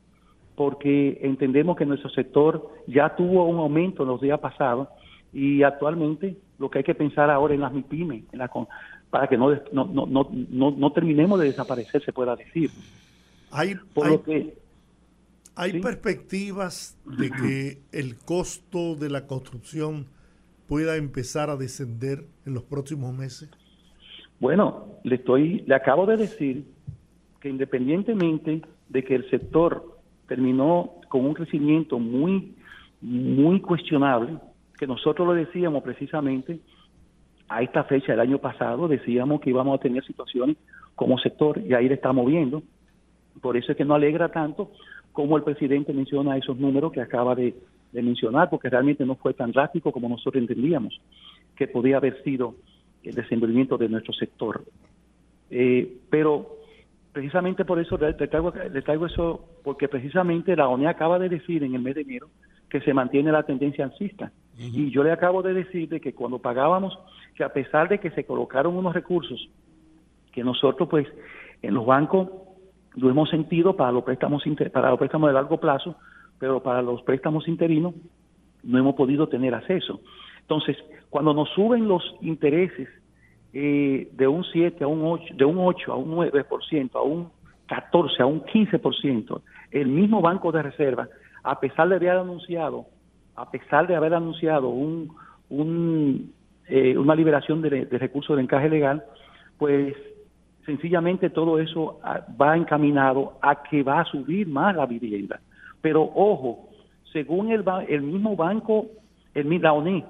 [0.54, 4.88] porque entendemos que nuestro sector ya tuvo un aumento en los días pasados
[5.32, 8.50] y actualmente lo que hay que pensar ahora en las MIPIMES, en la,
[9.10, 12.70] para que no, no, no, no, no terminemos de desaparecer, se pueda decir.
[13.50, 14.54] Hay, Por que,
[15.54, 20.06] ¿hay perspectivas de que el costo de la construcción
[20.66, 23.50] pueda empezar a descender en los próximos meses?
[24.40, 26.64] Bueno, le estoy, le acabo de decir
[27.40, 32.54] que independientemente de que el sector terminó con un crecimiento muy,
[33.00, 34.38] muy cuestionable,
[34.82, 36.58] que nosotros lo decíamos precisamente
[37.48, 40.56] a esta fecha del año pasado, decíamos que íbamos a tener situaciones
[40.96, 42.64] como sector y ahí le estamos viendo.
[43.40, 44.72] Por eso es que no alegra tanto
[45.12, 47.54] como el presidente menciona esos números que acaba de,
[47.92, 51.00] mencionar, porque realmente no fue tan drástico como nosotros entendíamos
[51.54, 52.56] que podía haber sido
[53.04, 54.64] el desenvolvimiento de nuestro sector.
[55.48, 56.56] Eh, pero
[57.12, 61.82] precisamente por eso le traigo, eso, porque precisamente la ONE acaba de decir en el
[61.82, 62.30] mes de enero
[62.68, 64.32] que se mantiene la tendencia alcista.
[64.62, 66.96] Y yo le acabo de decir de que cuando pagábamos,
[67.34, 69.48] que a pesar de que se colocaron unos recursos
[70.32, 71.06] que nosotros pues
[71.62, 72.28] en los bancos
[72.94, 75.96] lo hemos sentido para los préstamos para los préstamos de largo plazo,
[76.38, 77.94] pero para los préstamos interinos
[78.62, 80.00] no hemos podido tener acceso.
[80.40, 80.76] Entonces,
[81.10, 82.88] cuando nos suben los intereses
[83.52, 87.28] eh, de un 7 a un 8, de un 8 a un 9%, a un
[87.66, 91.08] 14, a un 15%, el mismo Banco de Reserva
[91.42, 92.86] a pesar de haber anunciado,
[93.42, 95.12] a pesar de haber anunciado un,
[96.68, 99.02] eh, una liberación de, recursos de encaje legal,
[99.58, 99.96] pues
[100.64, 105.40] sencillamente todo eso ah, va encaminado a que va a subir más la vivienda.
[105.80, 106.68] Pero ojo,
[107.12, 108.86] según el, el mismo banco,
[109.34, 110.04] el la ONE,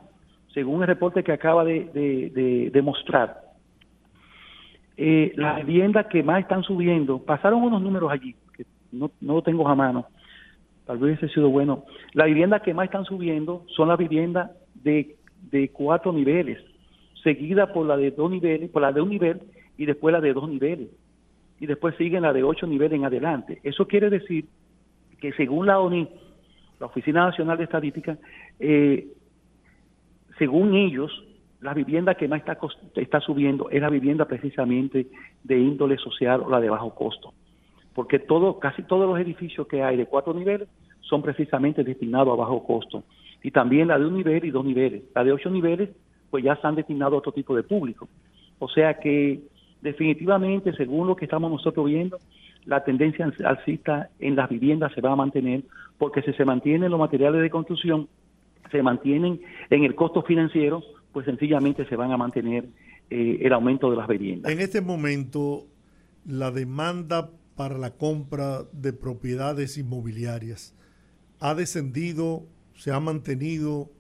[0.53, 3.41] según el reporte que acaba de, de, mostrar,
[4.99, 9.43] eh, las viviendas que más están subiendo, pasaron unos números allí, que no, no lo
[9.43, 10.05] tengo a mano,
[10.87, 11.85] tal vez hubiese sido bueno.
[12.13, 15.17] Las viviendas que más están subiendo son las viviendas de,
[15.51, 16.59] de cuatro niveles,
[17.23, 19.41] seguida por la de dos niveles, por la de un nivel
[19.77, 20.89] y después la de dos niveles.
[21.61, 23.61] Y después siguen la de ocho niveles en adelante.
[23.63, 24.47] Eso quiere decir
[25.21, 26.09] que según la ONI,
[26.81, 28.19] la Oficina Nacional de Estadística,
[28.59, 29.07] eh,
[30.39, 31.25] según ellos,
[31.61, 32.59] la vivienda que más está,
[32.97, 35.07] está subiendo es la vivienda precisamente
[35.45, 37.33] de índole social o la de bajo costo
[37.95, 40.69] porque todo, casi todos los edificios que hay de cuatro niveles
[41.01, 43.05] son precisamente destinados a bajo costo.
[43.43, 45.03] Y también la de un nivel y dos niveles.
[45.15, 45.91] La de ocho niveles,
[46.31, 48.09] pues ya se han destinado a otro tipo de público.
[48.59, 49.43] O sea que
[49.83, 52.19] definitivamente, según lo que estamos nosotros viendo,
[52.65, 55.65] la tendencia alcista en las viviendas se va a mantener,
[55.99, 58.09] porque si se mantienen los materiales de construcción,
[58.71, 62.65] se mantienen en el costo financiero, pues sencillamente se van a mantener
[63.11, 64.51] eh, el aumento de las viviendas.
[64.51, 65.65] En este momento,
[66.25, 70.77] la demanda para la compra de propiedades inmobiliarias?
[71.41, 72.45] ¿Ha descendido?
[72.75, 73.91] ¿Se ha mantenido?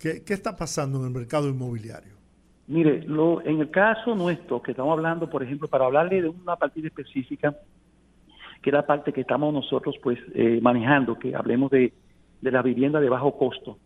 [0.00, 2.14] ¿Qué, está pasando en el mercado inmobiliario?
[2.66, 6.56] Mire, lo, en el caso nuestro, que estamos hablando, por ejemplo, para hablarle de una
[6.56, 7.56] partida específica,
[8.62, 11.92] que es la parte que estamos nosotros pues eh, manejando, que hablemos de,
[12.40, 13.78] de, la vivienda de bajo costo,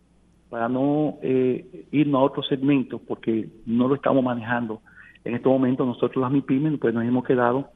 [0.49, 4.81] para no eh, irnos a otro segmento, porque no lo estamos manejando.
[5.23, 7.69] En este momento nosotros las MIPIMES pues nos hemos quedado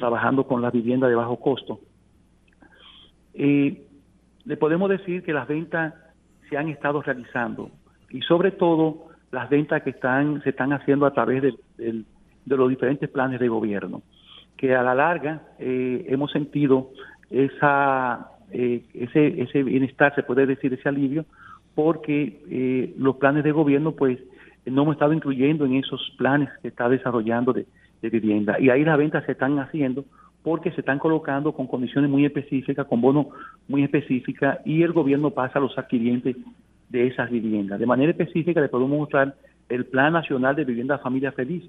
[0.00, 1.78] trabajando con la vivienda de bajo costo.
[3.34, 3.86] Eh,
[4.44, 5.94] le podemos decir que las ventas
[6.48, 7.70] se han estado realizando
[8.10, 12.04] y sobre todo las ventas que están se están haciendo a través de,
[12.46, 14.02] los diferentes planes de gobierno,
[14.56, 16.90] que a la larga eh, hemos sentido
[17.30, 21.24] esa eh, ese bienestar, se puede decir ese alivio,
[21.76, 24.18] porque los planes de gobierno pues
[24.66, 27.66] no hemos estado incluyendo en esos planes que está desarrollando de,
[28.02, 28.58] de vivienda.
[28.58, 30.04] Y ahí las ventas se están haciendo
[30.42, 33.26] porque se están colocando con condiciones muy específicas, con bonos
[33.68, 36.36] muy específicas, y el gobierno pasa a los adquirientes
[36.88, 37.78] de esas viviendas.
[37.78, 39.34] De manera específica le podemos mostrar
[39.68, 41.64] el Plan Nacional de Vivienda Familia Feliz,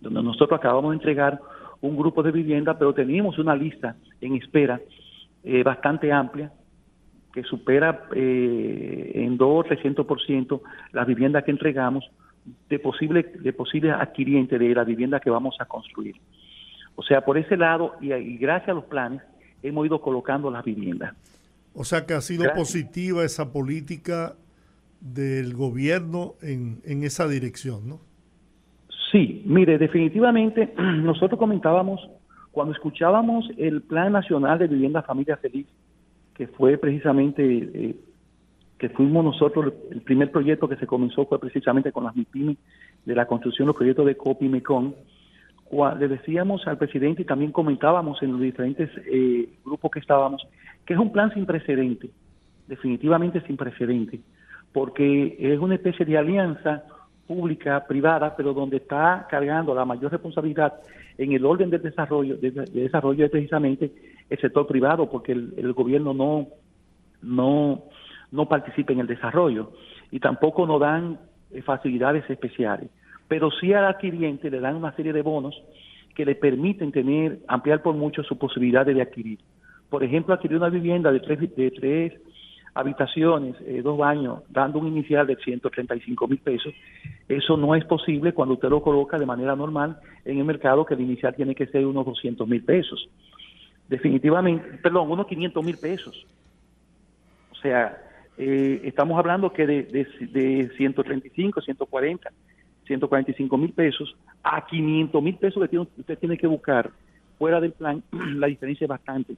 [0.00, 1.40] donde nosotros acabamos de entregar
[1.80, 4.80] un grupo de viviendas, pero teníamos una lista en espera
[5.44, 6.50] eh, bastante amplia,
[7.32, 10.60] que supera eh, en 2 o 300%
[10.92, 12.08] las viviendas que entregamos,
[12.68, 16.16] de posible de posibles adquirientes de la vivienda que vamos a construir.
[16.96, 19.22] O sea, por ese lado y, gracias a los planes
[19.62, 21.14] hemos ido colocando las viviendas.
[21.74, 24.36] O sea que ha sido positiva esa política
[25.00, 28.00] del gobierno en, en esa dirección, ¿no?
[29.14, 32.00] Sí, mire, definitivamente nosotros comentábamos,
[32.50, 35.66] cuando escuchábamos el Plan Nacional de Vivienda Familia Feliz,
[36.34, 37.96] que fue precisamente, eh,
[38.78, 42.56] que fuimos nosotros, el primer proyecto que se comenzó fue precisamente con las MIPIMI
[43.04, 44.94] de la construcción, los proyectos de COPI Mecon,
[45.98, 50.46] le decíamos al presidente y también comentábamos en los diferentes eh, grupos que estábamos,
[50.86, 52.10] que es un plan sin precedente,
[52.68, 54.20] definitivamente sin precedente,
[54.72, 56.84] porque es una especie de alianza
[57.26, 60.74] pública, privada, pero donde está cargando la mayor responsabilidad
[61.16, 63.92] en el orden del desarrollo, de, desarrollo es precisamente
[64.28, 66.48] el sector privado, porque el, gobierno no,
[67.22, 67.84] no,
[68.34, 69.72] no participa en el desarrollo
[70.10, 71.18] y tampoco nos dan
[71.50, 72.90] eh, facilidades especiales
[73.28, 75.60] pero sí al adquiriente le dan una serie de bonos
[76.14, 79.38] que le permiten tener, ampliar por mucho su posibilidad de adquirir.
[79.90, 82.12] Por ejemplo, adquirir una vivienda de tres, de tres
[82.74, 86.72] habitaciones, eh, dos baños, dando un inicial de 135 mil pesos,
[87.28, 90.94] eso no es posible cuando usted lo coloca de manera normal en el mercado, que
[90.94, 93.08] el inicial tiene que ser unos 200 mil pesos.
[93.88, 96.26] Definitivamente, perdón, unos 500 mil pesos.
[97.52, 97.96] O sea,
[98.38, 102.30] eh, estamos hablando que de, de, de 135, 140
[102.86, 106.90] 145 mil pesos a 500 mil pesos que usted tiene que buscar
[107.38, 108.02] fuera del plan,
[108.36, 109.36] la diferencia es bastante.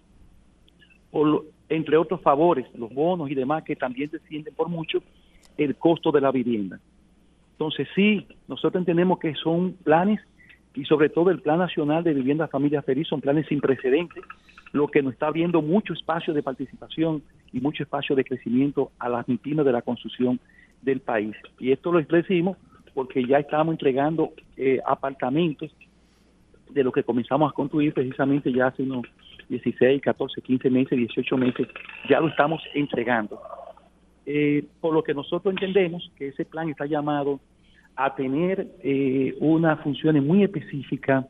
[1.69, 5.03] entre otros favores, los bonos y demás que también descienden por mucho
[5.57, 6.79] el costo de la vivienda.
[7.53, 10.21] Entonces sí, nosotros entendemos que son planes
[10.75, 14.23] y sobre todo el Plan Nacional de Vivienda Familia Feliz son planes sin precedentes,
[14.73, 19.09] lo que nos está abriendo mucho espacio de participación y mucho espacio de crecimiento a
[19.09, 20.41] las MIPIMES de la construcción
[20.83, 21.35] del país.
[21.59, 22.57] Y esto lo decimos
[22.95, 25.71] porque ya estábamos entregando eh, apartamentos
[26.71, 29.07] de lo que comenzamos a construir precisamente ya hace unos
[29.49, 31.69] 16, 14, 15 meses, 18 meses,
[32.09, 33.41] ya lo estamos entregando.
[34.25, 37.39] Eh, por lo que nosotros entendemos que ese plan está llamado
[37.95, 41.27] a tener eh, unas funciones muy específicas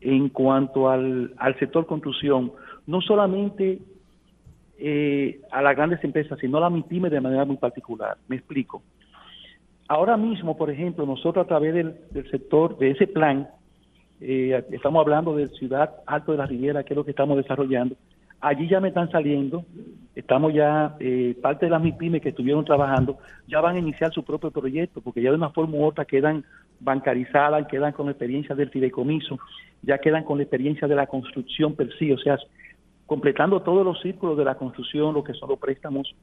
[0.00, 2.52] en cuanto al, al sector construcción,
[2.86, 3.78] no solamente
[5.50, 8.16] a las grandes empresas, sino a la MIPYME de manera muy particular.
[8.28, 8.82] Me explico.
[9.88, 13.48] Ahora mismo, por ejemplo, nosotros a través del, sector, de ese plan,
[14.20, 17.94] eh, estamos hablando de Ciudad Alto de la Riviera, que es lo que estamos desarrollando.
[18.40, 19.64] Allí ya me están saliendo,
[20.14, 24.24] estamos ya, eh, parte de las MIPIMES que estuvieron trabajando, ya van a iniciar su
[24.24, 26.44] propio proyecto, porque ya de una forma u otra quedan
[26.80, 29.38] bancarizadas, quedan con la experiencia del fideicomiso,
[29.82, 32.38] ya quedan con la experiencia de la construcción per sí, o sea,
[33.06, 36.14] completando todos los círculos de la construcción, lo que son los préstamos,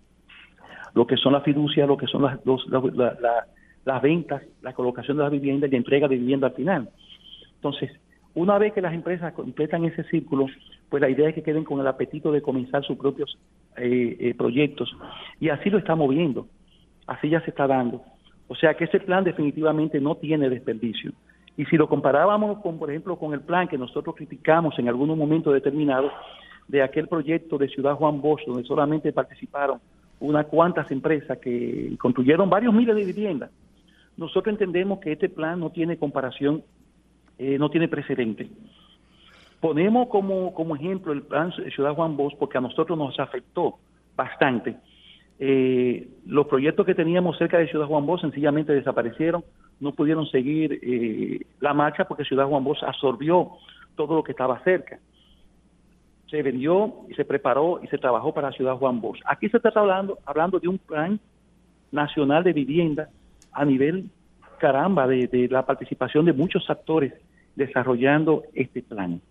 [0.94, 2.40] lo que son las fiducias, lo que son las,
[3.86, 6.90] las ventas, la colocación de las viviendas y la entrega de vivienda al final.
[7.56, 7.92] Entonces,
[8.36, 10.48] una vez que las empresas completan ese círculo,
[10.90, 13.38] pues la idea es que queden con el apetito de comenzar sus propios
[13.78, 14.96] eh, eh, proyectos.
[15.40, 16.48] Y así lo estamos viendo,
[17.08, 18.02] así ya se está dando.
[18.48, 21.12] O sea que ese plan definitivamente no tiene desperdicio.
[21.56, 25.18] Y si lo comparábamos con, por ejemplo, con el plan que nosotros criticamos en algunos
[25.18, 26.12] momentos determinados
[26.68, 29.80] de aquel proyecto de Ciudad Juan Bosch, donde solamente participaron
[30.20, 33.52] unas cuantas empresas que construyeron varios miles de viviendas.
[34.16, 36.64] Nosotros entendemos que este plan no tiene comparación,
[37.38, 38.48] eh, no tiene precedente.
[39.60, 43.80] Ponemos como, como ejemplo el plan Ciudad Juan Bosch porque a nosotros nos afectó
[44.16, 44.78] bastante.
[45.40, 49.44] Eh, los proyectos que teníamos cerca de Ciudad Juan Bosch sencillamente desaparecieron,
[49.80, 53.52] no pudieron seguir eh, la marcha porque Ciudad Juan Bosch absorbió
[53.96, 55.00] todo lo que estaba cerca
[56.34, 59.22] se vendió y se preparó y se trabajó para Ciudad Juan Bosch.
[59.24, 61.20] Aquí se está hablando, hablando de un plan
[61.92, 63.10] nacional de vivienda
[63.52, 64.10] a nivel,
[64.58, 67.14] caramba, de, la participación de muchos actores
[67.56, 69.22] desarrollando este plan.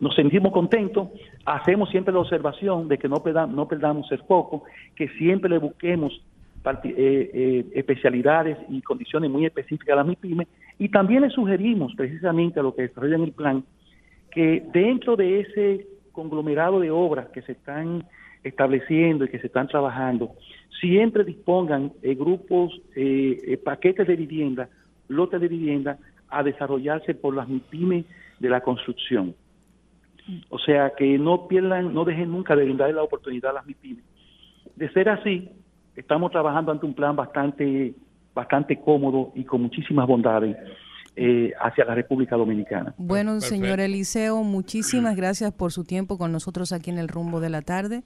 [0.00, 1.10] Nos sentimos contentos,
[1.44, 4.64] hacemos siempre la observación de que no, perdamos, no perdamos el foco,
[4.96, 6.12] que siempre le busquemos
[6.64, 10.48] eh, eh, especialidades y condiciones muy específicas a la MIPYME
[10.80, 13.62] y también le sugerimos precisamente a lo que desarrollan el plan
[14.30, 18.04] que dentro de ese conglomerado de obras que se están
[18.42, 20.32] estableciendo y que se están trabajando,
[20.80, 24.68] siempre dispongan eh, grupos, eh, eh, paquetes de vivienda,
[25.08, 25.98] lotes de vivienda
[26.28, 28.04] a desarrollarse por las MIPIMES
[28.38, 29.34] de la construcción.
[30.50, 34.04] O sea, que no pierdan, no dejen nunca de brindarle la oportunidad a las MIPIMES.
[34.76, 35.48] De ser así,
[35.96, 37.94] estamos trabajando ante un plan bastante,
[38.34, 40.56] bastante cómodo y con muchísimas bondades
[41.20, 42.94] eh, hacia la República Dominicana.
[42.96, 47.50] Bueno, señor Eliseo, muchísimas gracias por su tiempo con nosotros aquí en el rumbo de
[47.50, 48.04] la tarde.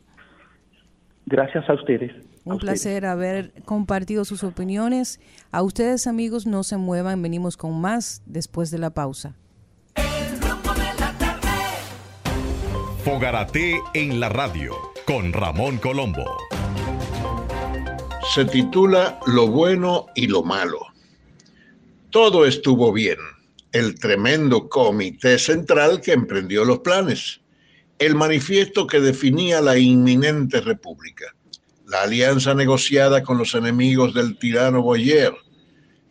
[1.26, 2.10] Gracias a ustedes.
[2.44, 5.20] Un placer haber compartido sus opiniones.
[5.50, 9.36] A ustedes, amigos, no se muevan, venimos con más después de la pausa.
[13.04, 14.74] Fogarate en la radio
[15.06, 16.24] con Ramón Colombo.
[18.34, 20.91] Se titula Lo bueno y lo malo.
[22.12, 23.16] Todo estuvo bien.
[23.72, 27.40] El tremendo comité central que emprendió los planes.
[27.98, 31.34] El manifiesto que definía la inminente república.
[31.86, 35.32] La alianza negociada con los enemigos del tirano Boyer.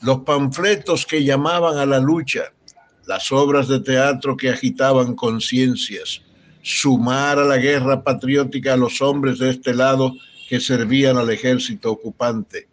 [0.01, 2.51] Los panfletos que llamaban a la lucha.
[3.05, 6.23] Las obras de teatro que agitaban conciencias
[6.63, 10.15] sumar a la guerra patriótica a los hombres de este lado
[10.49, 12.67] que servían al ejército ocupante,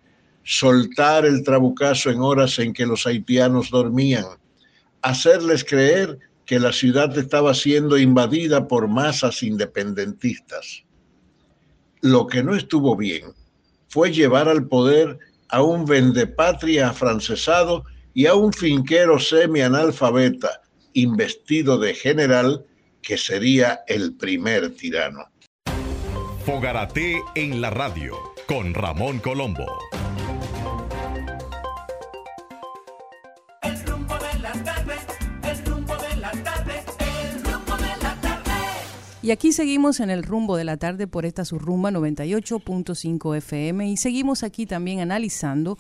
[0.50, 4.24] soltar el trabucazo en horas en que los haitianos dormían,
[5.02, 10.84] hacerles creer que la ciudad estaba siendo invadida por masas independentistas.
[12.00, 13.34] Lo que no estuvo bien
[13.88, 15.18] fue llevar al poder
[15.50, 17.84] a un vendepatria afrancesado
[18.14, 20.62] y a un finquero semi-analfabeta
[20.94, 22.64] investido de general
[23.02, 25.26] que sería el primer tirano.
[26.46, 29.66] Fogarate en la radio con Ramón Colombo.
[39.28, 43.98] Y aquí seguimos en el rumbo de la tarde por esta surrumba 98.5 FM y
[43.98, 45.76] seguimos aquí también analizando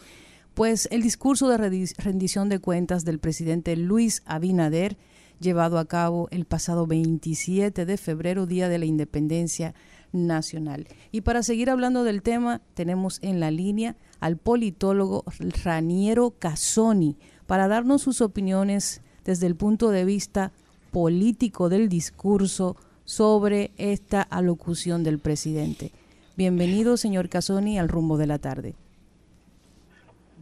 [0.52, 1.56] pues el discurso de
[1.96, 4.98] rendición de cuentas del presidente Luis Abinader
[5.40, 9.72] llevado a cabo el pasado 27 de febrero, Día de la Independencia
[10.12, 10.86] Nacional.
[11.10, 15.24] Y para seguir hablando del tema, tenemos en la línea al politólogo
[15.64, 20.52] Raniero Casoni para darnos sus opiniones desde el punto de vista
[20.90, 22.76] político del discurso
[23.08, 25.92] sobre esta alocución del presidente.
[26.36, 28.74] Bienvenido, señor Casoni, al rumbo de la tarde.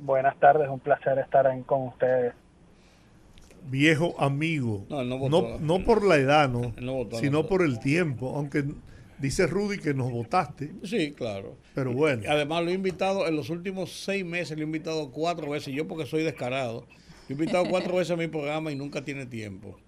[0.03, 2.35] Buenas tardes, un placer estar con ustedes
[3.71, 4.85] viejo amigo.
[4.89, 5.05] No,
[5.59, 6.73] no, por la edad, no,
[7.21, 8.35] sino por el tiempo.
[8.35, 8.65] Aunque
[9.19, 10.73] dice Rudy que nos votaste.
[10.83, 11.57] Sí, claro.
[11.73, 12.25] Pero bueno.
[12.29, 15.73] Además lo he invitado en los últimos seis meses, lo he invitado cuatro veces.
[15.73, 16.85] Yo porque soy descarado.
[17.29, 19.79] Lo he invitado cuatro veces a mi programa y nunca tiene tiempo.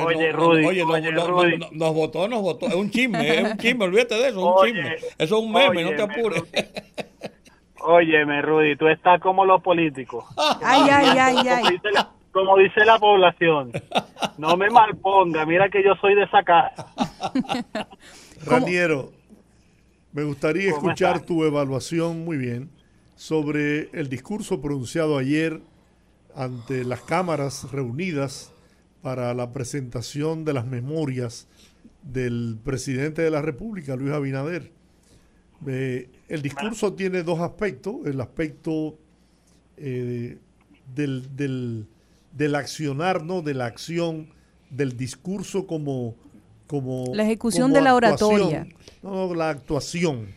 [0.00, 0.84] Oye, Rudy, oye,
[1.72, 2.66] nos votó, nos votó.
[2.66, 4.94] Es un chisme, es un chisme, olvídate de eso, es un chisme.
[4.94, 6.42] Eso es un meme, no te apures.
[7.80, 10.24] Óyeme, Rudy, tú estás como los políticos.
[10.62, 11.78] Ay, ay, ay, ay
[12.32, 13.70] como dice la población.
[14.38, 16.86] No me malponga, mira que yo soy de esa casa.
[18.46, 19.12] Raniero,
[20.12, 22.70] me gustaría escuchar tu evaluación muy bien
[23.14, 25.60] sobre el discurso pronunciado ayer
[26.34, 28.51] ante las cámaras reunidas
[29.02, 31.48] para la presentación de las memorias
[32.02, 34.70] del presidente de la República, Luis Abinader.
[35.66, 38.98] Eh, el discurso tiene dos aspectos, el aspecto
[39.76, 40.38] eh,
[40.94, 41.86] del
[42.32, 43.42] del accionar, ¿no?
[43.42, 44.28] De la acción,
[44.70, 46.16] del discurso como...
[46.66, 48.66] como la ejecución de la oratoria.
[49.02, 50.28] No, la actuación.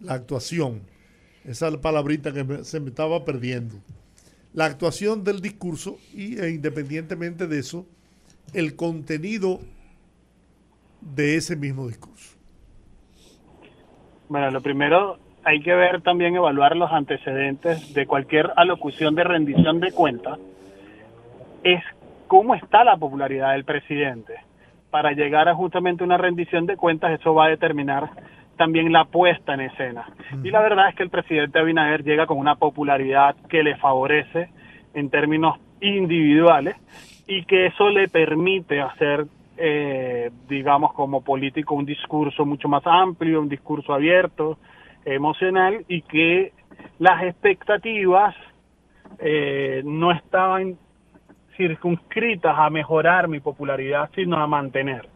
[0.00, 0.82] La actuación.
[1.44, 3.76] Esa es la palabrita que se me estaba perdiendo.
[4.52, 7.86] La actuación del discurso y e independientemente de eso,
[8.54, 9.60] el contenido
[11.00, 12.38] de ese mismo discurso.
[14.28, 19.80] Bueno, lo primero hay que ver también, evaluar los antecedentes de cualquier alocución de rendición
[19.80, 20.38] de cuentas
[21.64, 21.82] es
[22.26, 24.34] cómo está la popularidad del presidente.
[24.90, 28.10] Para llegar a justamente una rendición de cuentas, eso va a determinar
[28.56, 30.06] también la puesta en escena.
[30.44, 34.50] Y la verdad es que el presidente Abinader llega con una popularidad que le favorece
[34.94, 36.76] en términos individuales
[37.30, 39.24] y que eso le permite hacer,
[39.56, 44.58] eh, digamos, como político un discurso mucho más amplio, un discurso abierto,
[45.04, 46.52] emocional y que
[46.98, 48.34] las expectativas
[49.20, 50.76] eh, no estaban
[51.56, 55.08] circunscritas a mejorar mi popularidad, sino a mantener.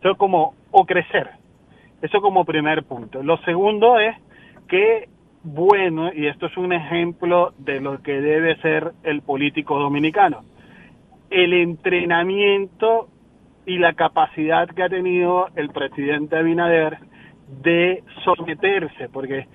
[0.00, 1.30] Eso como, o crecer.
[2.02, 3.22] Eso como primer punto.
[3.22, 4.16] Lo segundo es
[4.66, 5.08] que,
[5.44, 10.42] bueno, y esto es un ejemplo de lo que debe ser el político dominicano,
[11.30, 13.08] el entrenamiento
[13.64, 16.98] y la capacidad que ha tenido el presidente Abinader
[17.62, 19.46] de someterse, porque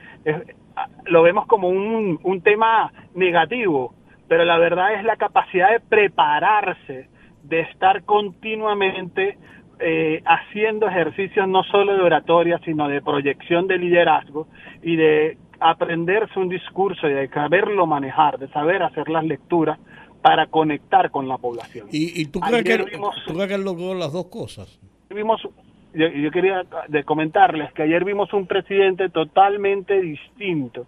[1.06, 3.94] lo vemos como un, un tema negativo,
[4.28, 7.10] pero la verdad es la capacidad de prepararse,
[7.44, 9.38] de estar continuamente
[9.80, 14.48] eh, haciendo ejercicios no solo de oratoria, sino de proyección de liderazgo
[14.84, 19.80] y de aprenderse un discurso y de saberlo manejar, de saber hacer las lecturas
[20.22, 21.88] para conectar con la población.
[21.92, 22.78] ¿Y, tú, crees que,
[23.26, 24.80] tú crees que él logró las dos cosas?
[25.10, 25.42] Vimos,
[25.94, 30.86] yo, yo quería de comentarles que ayer vimos un presidente totalmente distinto,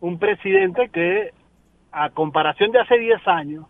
[0.00, 1.32] un presidente que
[1.92, 3.66] a comparación de hace 10 años,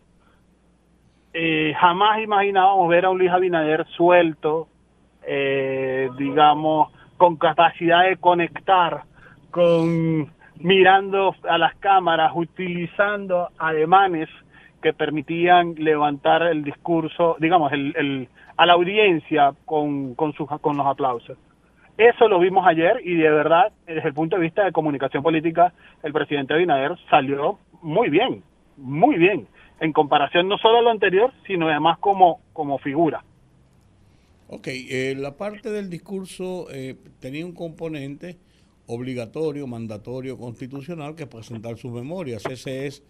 [1.33, 4.69] eh, jamás imaginábamos ver a un Luis Abinader suelto,
[5.27, 9.03] eh, digamos, con capacidad de conectar
[9.51, 14.29] con mirando a las cámaras, utilizando ademanes
[14.83, 20.77] que permitían levantar el discurso, digamos, el, el- a la audiencia con, con, sus, con
[20.77, 21.39] los aplausos.
[21.97, 25.73] Eso lo vimos ayer y de verdad, desde el punto de vista de comunicación política,
[26.03, 28.43] el presidente Abinader salió muy bien,
[28.77, 29.47] muy bien,
[29.81, 33.25] en comparación no solo a lo anterior, sino además como, como figura.
[34.49, 38.39] Ok, eh, la parte del discurso eh, tenía un componente
[38.87, 42.47] obligatorio, mandatorio, constitucional, que es presentar sus memorias.
[42.47, 43.05] Ese es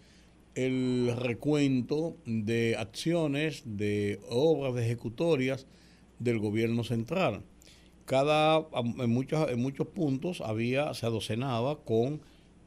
[0.65, 5.67] el recuento de acciones, de obras, de ejecutorias
[6.19, 7.43] del gobierno central.
[8.05, 12.21] Cada, en muchos, en muchos puntos había, se adocenaba con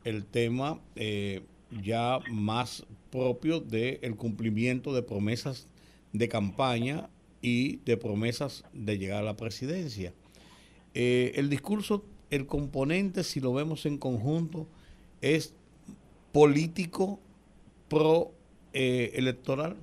[0.04, 1.42] el tema eh,
[1.82, 5.66] ya más propio del cumplimiento de promesas
[6.12, 7.10] de campaña
[7.42, 10.14] y de promesas de llegar a la presidencia.
[10.94, 14.66] Eh, el discurso, el componente, si lo vemos en conjunto,
[15.20, 15.54] es
[16.32, 17.20] político
[17.92, 18.28] pro
[18.72, 19.76] eh, electoral.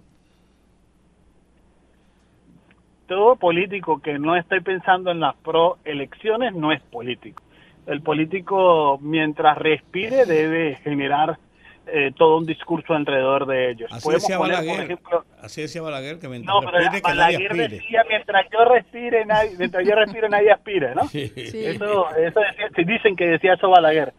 [3.07, 7.41] todo político que no esté pensando en las proelecciones no es político.
[7.87, 11.39] El político, mientras respire, debe generar
[11.87, 13.91] eh, todo un discurso alrededor de ellos.
[13.91, 14.85] Así Podemos decía poner, por Balaguer.
[14.85, 17.67] ejemplo, Así decía Balaguer que mientras no, pero respire, que nadie Balaguer aspire.
[17.69, 21.07] decía, mientras yo respire, nadie, mientras yo respire, nadie aspire, ¿no?
[21.07, 21.31] Sí.
[21.35, 24.13] Eso, eso decía- dicen que decía eso Balaguer.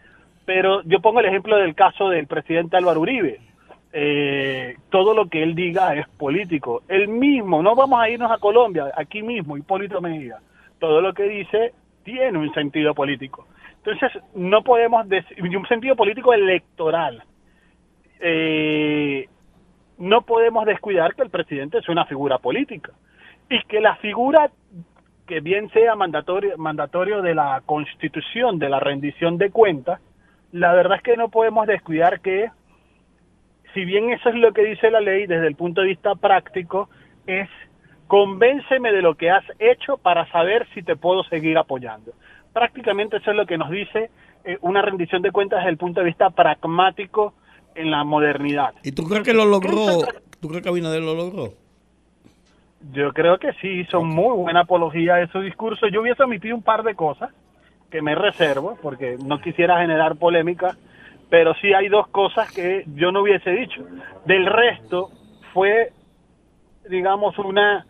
[0.46, 3.38] Pero yo pongo el ejemplo del caso del presidente Álvaro Uribe.
[3.92, 6.82] Eh, todo lo que él diga es político.
[6.88, 10.38] Él mismo, no vamos a irnos a Colombia, aquí mismo, Hipólito Mejía.
[10.78, 11.72] Todo lo que dice
[12.04, 13.46] tiene un sentido político.
[13.84, 17.22] Entonces, no podemos decir, un sentido político electoral.
[18.20, 19.28] Eh,
[19.98, 22.92] no podemos descuidar que el presidente es una figura política
[23.48, 24.50] y que la figura
[25.26, 30.00] que bien sea mandatorio, mandatorio de la constitución, de la rendición de cuentas,
[30.52, 32.50] la verdad es que no podemos descuidar que,
[33.74, 36.88] si bien eso es lo que dice la ley desde el punto de vista práctico,
[37.26, 37.48] es
[38.06, 42.12] convénceme de lo que has hecho para saber si te puedo seguir apoyando.
[42.52, 44.10] Prácticamente eso es lo que nos dice
[44.44, 47.34] eh, una rendición de cuentas desde el punto de vista pragmático
[47.74, 48.74] en la modernidad.
[48.82, 50.02] ¿Y tú crees que lo logró?
[50.40, 51.52] ¿Tú crees que Abinader lo logró?
[52.92, 55.86] Yo creo que sí, hizo muy buena apología de su discurso.
[55.88, 57.30] Yo hubiese omitido un par de cosas
[57.90, 60.76] que me reservo, porque no quisiera generar polémica,
[61.30, 63.86] pero sí hay dos cosas que yo no hubiese dicho.
[64.26, 65.10] Del resto,
[65.54, 65.92] fue,
[66.88, 67.86] digamos, una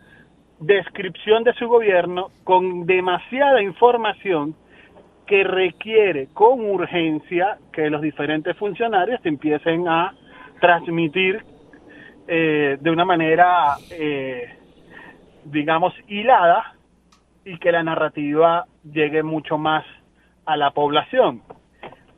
[0.59, 4.55] descripción de su gobierno con demasiada información
[5.25, 10.13] que requiere con urgencia que los diferentes funcionarios empiecen a
[10.59, 11.43] transmitir
[12.27, 14.55] eh, de una manera, eh,
[15.45, 16.75] digamos, hilada
[17.43, 19.83] y que la narrativa llegue mucho más
[20.45, 21.41] a la población.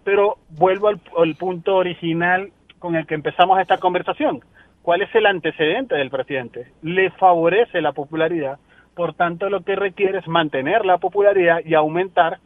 [0.04, 4.42] Pero vuelvo al, al punto original con el que empezamos esta conversación.
[4.82, 6.68] ¿Cuál es el antecedente del presidente?
[6.82, 8.60] Le favorece la popularidad,
[8.96, 12.40] por tanto lo que requiere es mantener la popularidad y aumentar,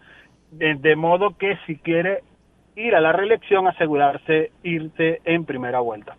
[0.51, 2.23] de, de modo que si quiere
[2.75, 6.15] ir a la reelección, asegurarse irse en primera vuelta.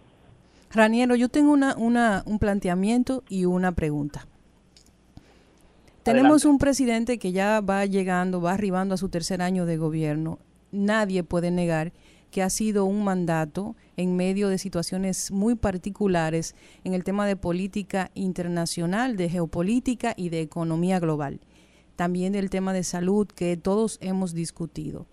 [0.74, 4.26] Raniero, yo tengo una, una, un planteamiento y una pregunta.
[6.02, 10.38] Tenemos un presidente que ya va llegando, va arribando a su tercer año de gobierno.
[10.72, 11.92] Nadie puede negar
[12.30, 16.54] que ha sido un mandato en medio de situaciones muy particulares
[16.84, 21.40] en el tema de política internacional, de geopolítica y de economía global.
[21.96, 25.06] También del tema de salud que todos hemos discutido.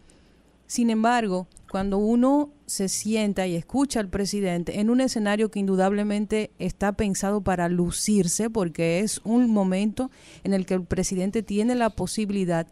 [0.67, 6.51] Sin embargo, cuando uno se sienta y escucha al presidente en un escenario que indudablemente
[6.57, 10.09] está pensado para lucirse, porque es un momento
[10.43, 12.67] en el que el presidente tiene la posibilidad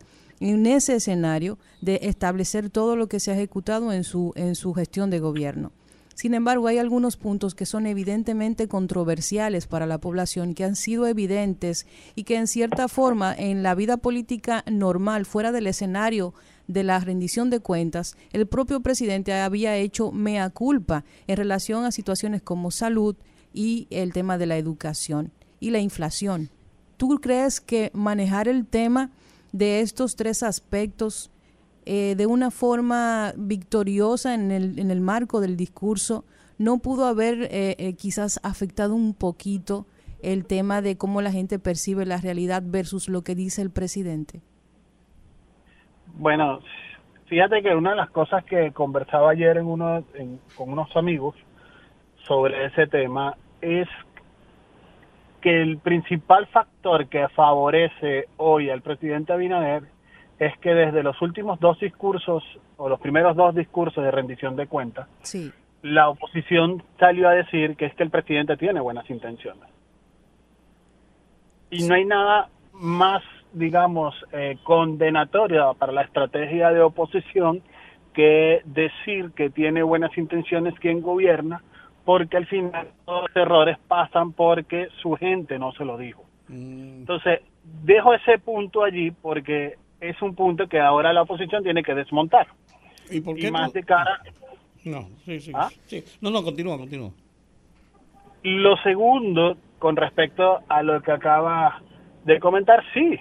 [0.49, 4.73] en ese escenario de establecer todo lo que se ha ejecutado en su, en su
[4.73, 5.71] gestión de gobierno.
[6.15, 11.07] Sin embargo, hay algunos puntos que son evidentemente controversiales para la población, que han sido
[11.07, 16.33] evidentes y que en cierta forma en la vida política normal, fuera del escenario
[16.67, 21.91] de la rendición de cuentas, el propio presidente había hecho mea culpa en relación a
[21.91, 23.15] situaciones como salud
[23.53, 26.49] y el tema de la educación y la inflación.
[26.97, 29.11] ¿Tú crees que manejar el tema
[29.53, 31.31] de estos tres aspectos
[31.85, 36.25] eh, de una forma victoriosa en el, en el marco del discurso
[36.57, 39.85] no pudo haber eh, eh, quizás afectado un poquito
[40.21, 44.41] el tema de cómo la gente percibe la realidad versus lo que dice el presidente?
[46.13, 46.61] Bueno,
[47.25, 50.03] fíjate que una de las cosas que conversaba ayer en uno,
[50.55, 51.35] con unos amigos
[52.25, 53.87] sobre ese tema es
[55.43, 59.83] que el principal factor que favorece hoy al presidente Abinader
[60.39, 62.41] es que desde los últimos dos discursos,
[62.77, 65.51] o los primeros dos discursos de rendición de cuentas, Sí.
[65.81, 69.69] la oposición salió a decir que es que el presidente tiene buenas intenciones.
[71.69, 73.21] Y no hay nada más,
[73.51, 77.61] digamos, eh, condenatorio para la estrategia de oposición
[78.13, 81.61] que decir que tiene buenas intenciones quien gobierna,
[82.05, 86.25] porque al final todos los errores pasan porque su gente no se lo dijo.
[86.49, 87.39] Entonces,
[87.83, 92.47] dejo ese punto allí porque es un punto que ahora la oposición tiene que desmontar.
[93.09, 94.21] ¿Y por Y qué más de cara
[94.85, 95.69] No, sí, sí, ¿Ah?
[95.85, 96.03] sí.
[96.21, 97.11] No, no, continúa, continúa.
[98.43, 101.81] Lo segundo, con respecto a lo que acaba
[102.25, 103.17] de comentar, sí,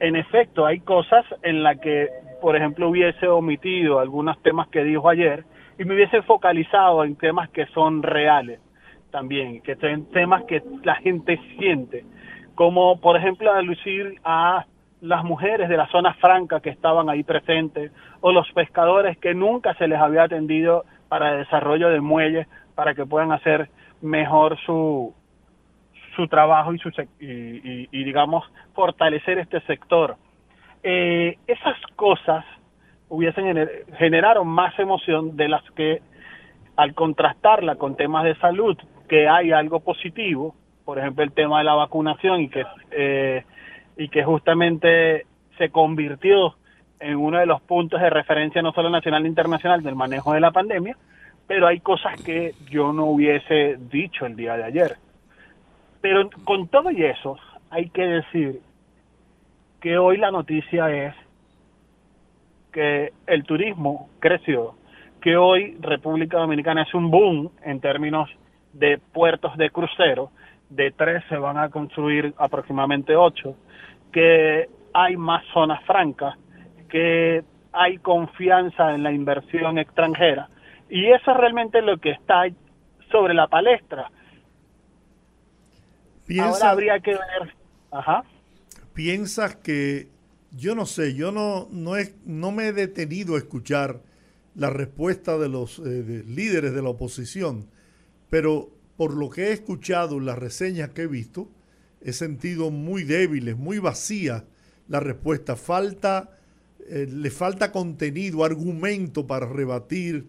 [0.00, 2.08] en efecto, hay cosas en las que,
[2.42, 5.44] por ejemplo, hubiese omitido algunos temas que dijo ayer
[5.78, 8.60] y me hubiese focalizado en temas que son reales
[9.10, 12.04] también, que son temas que la gente siente,
[12.54, 14.66] como por ejemplo alucir a
[15.00, 19.74] las mujeres de la zona franca que estaban ahí presentes o los pescadores que nunca
[19.74, 23.68] se les había atendido para el desarrollo de muelles para que puedan hacer
[24.00, 25.14] mejor su
[26.14, 26.88] su trabajo y su
[27.20, 28.42] y, y- y, digamos
[28.74, 30.16] fortalecer este sector.
[30.82, 32.44] Eh, esas cosas
[33.08, 36.02] hubiesen gener- generaron más emoción de las que
[36.76, 38.76] al contrastarla con temas de salud
[39.08, 40.54] que hay algo positivo
[40.84, 43.44] por ejemplo el tema de la vacunación y que eh,
[43.96, 45.26] y que justamente
[45.56, 46.54] se convirtió
[47.00, 50.40] en uno de los puntos de referencia no solo nacional e internacional del manejo de
[50.40, 50.96] la pandemia,
[51.46, 54.96] pero hay cosas que yo no hubiese dicho el día de ayer.
[56.00, 57.38] Pero con todo y eso,
[57.70, 58.60] hay que decir
[59.80, 61.14] que hoy la noticia es
[62.76, 64.74] que el turismo creció,
[65.22, 68.28] que hoy República Dominicana es un boom en términos
[68.74, 70.30] de puertos de crucero,
[70.68, 73.56] de tres se van a construir aproximadamente ocho,
[74.12, 76.36] que hay más zonas francas,
[76.90, 80.50] que hay confianza en la inversión extranjera
[80.90, 82.42] y eso es realmente lo que está
[83.10, 84.02] sobre la palestra.
[84.02, 84.12] Ahora
[86.26, 87.54] Piensa, habría que ver,
[87.90, 88.22] ajá,
[88.92, 90.08] piensas que,
[90.56, 91.92] yo no sé, yo no, no,
[92.24, 94.02] no me he detenido a escuchar
[94.54, 97.66] la respuesta de los eh, de líderes de la oposición,
[98.30, 101.48] pero por lo que he escuchado las reseñas que he visto,
[102.00, 104.44] he sentido muy débiles, muy vacía
[104.88, 105.56] la respuesta.
[105.56, 106.38] Falta,
[106.88, 110.26] eh, le falta contenido, argumento para rebatir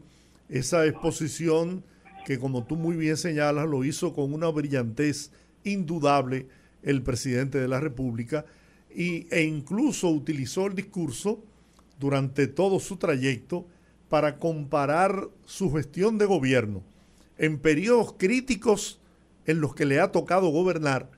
[0.49, 1.83] esa exposición
[2.25, 5.31] que, como tú muy bien señalas, lo hizo con una brillantez
[5.63, 6.47] indudable
[6.83, 8.45] el presidente de la República
[8.97, 11.43] y, e incluso utilizó el discurso
[11.99, 13.67] durante todo su trayecto
[14.09, 16.81] para comparar su gestión de gobierno
[17.37, 18.99] en periodos críticos
[19.45, 21.11] en los que le ha tocado gobernar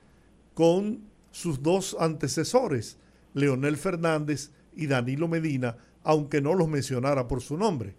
[0.54, 1.00] con
[1.32, 3.00] sus dos antecesores,
[3.34, 7.96] Leonel Fernández y Danilo Medina, aunque no los mencionara por su nombre.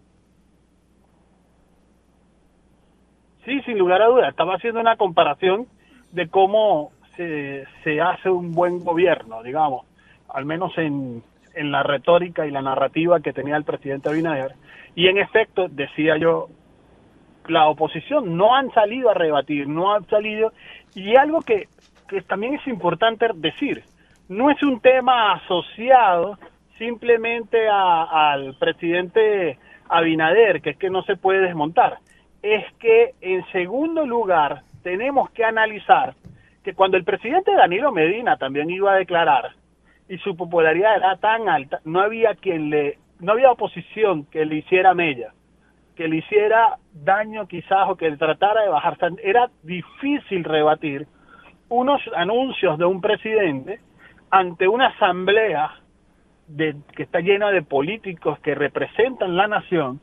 [3.46, 4.28] Sí, sin lugar a dudas.
[4.28, 5.66] Estaba haciendo una comparación
[6.12, 9.86] de cómo se, hace un buen gobierno, digamos,
[10.28, 11.22] al menos en,
[11.54, 14.54] en la retórica y la narrativa que tenía el presidente Abinader.
[14.94, 16.48] Y en efecto, decía yo,
[17.48, 20.52] la oposición no han salido a rebatir, no han salido.
[20.94, 21.68] Y algo que,
[22.08, 23.84] que también es importante decir,
[24.28, 26.38] no es un tema asociado
[26.78, 29.58] simplemente a- al presidente
[29.88, 31.98] Abinader, que es que no se puede desmontar.
[32.42, 36.14] Es que, en segundo lugar, tenemos que analizar
[36.62, 39.52] que cuando el presidente Danilo Medina también iba a declarar
[40.08, 44.56] y su popularidad era tan alta, no había quien le, no había oposición que le
[44.56, 45.32] hiciera mella
[46.00, 48.96] que le hiciera daño quizás o que tratara de bajar.
[49.22, 51.06] Era difícil rebatir
[51.68, 53.80] unos anuncios de un presidente
[54.30, 55.74] ante una asamblea
[56.48, 60.00] de, que está llena de políticos que representan la nación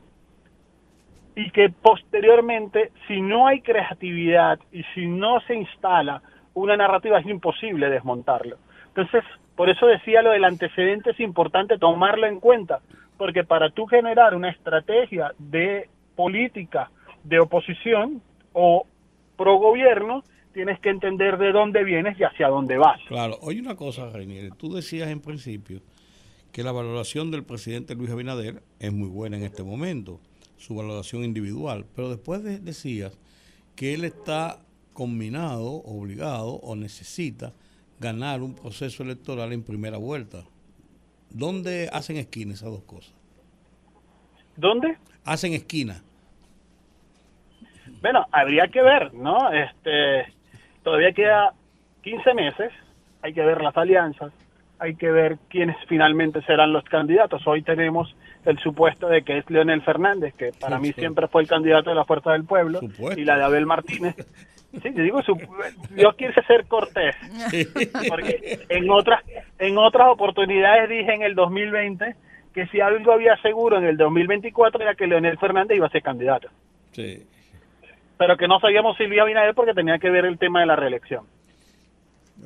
[1.34, 6.22] y que posteriormente, si no hay creatividad y si no se instala
[6.62, 8.56] una narrativa, es imposible desmontarlo.
[8.88, 9.22] Entonces,
[9.56, 12.80] por eso decía lo del antecedente, es importante tomarlo en cuenta,
[13.16, 16.90] porque para tú generar una estrategia de política
[17.24, 18.86] de oposición o
[19.36, 23.00] pro gobierno, tienes que entender de dónde vienes y hacia dónde vas.
[23.06, 25.80] Claro, oye una cosa, Reinier, tú decías en principio
[26.52, 30.18] que la valoración del presidente Luis Abinader es muy buena en este momento,
[30.56, 33.16] su valoración individual, pero después de- decías
[33.76, 34.58] que él está
[35.02, 37.52] combinado, obligado o necesita
[38.00, 40.38] ganar un proceso electoral en primera vuelta.
[41.30, 43.14] ¿Dónde hacen esquina esas dos cosas?
[44.56, 44.96] ¿Dónde?
[45.24, 46.02] Hacen esquina.
[48.02, 49.52] Bueno, habría que ver, ¿no?
[49.52, 50.32] Este,
[50.82, 51.52] todavía queda
[52.02, 52.72] 15 meses,
[53.22, 54.32] hay que ver las alianzas,
[54.80, 57.46] hay que ver quiénes finalmente serán los candidatos.
[57.46, 60.94] Hoy tenemos el supuesto de que es Leonel Fernández, que para Sí, mí sí.
[61.00, 63.20] siempre fue el candidato de la Fuerza del Pueblo, Supuesto.
[63.20, 64.16] y la de Abel Martínez.
[64.70, 65.38] Sí, yo digo, su-
[65.96, 67.16] yo quise ser cortés,
[68.08, 69.22] porque en otras,
[69.58, 72.14] en otras oportunidades dije en el 2020
[72.52, 76.02] que si algo había seguro en el 2024 era que Leonel Fernández iba a ser
[76.02, 76.48] candidato,
[76.92, 77.26] Sí.
[78.18, 80.66] pero que no sabíamos si iba a Abinader porque tenía que ver el tema de
[80.66, 81.24] la reelección.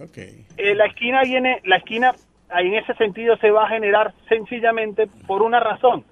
[0.01, 0.17] Ok.
[0.57, 2.13] Eh, la esquina viene, la esquina
[2.51, 6.05] ahí en ese sentido se va a generar sencillamente por una razón.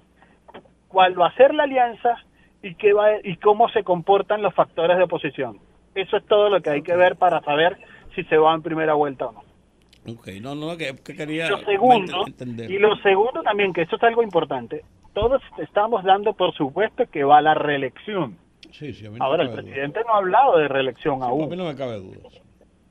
[0.89, 2.17] ¿Cuál va a ser la alianza
[2.61, 5.57] y qué va y cómo se comportan los factores de oposición?
[5.95, 7.77] Eso es todo lo que hay que ver para saber
[8.15, 9.43] si se va en primera vuelta o no.
[10.13, 12.71] Ok, no, no, que, que quería Lo segundo, entender.
[12.71, 14.83] y lo segundo también, que eso es algo importante,
[15.13, 18.37] todos estamos dando por supuesto que va a la reelección.
[18.71, 19.71] Sí, sí, a mí no Ahora, me el cabe duda.
[19.73, 21.49] presidente no ha hablado de reelección Sí, a aún.
[21.49, 22.17] mí no me cabe duda.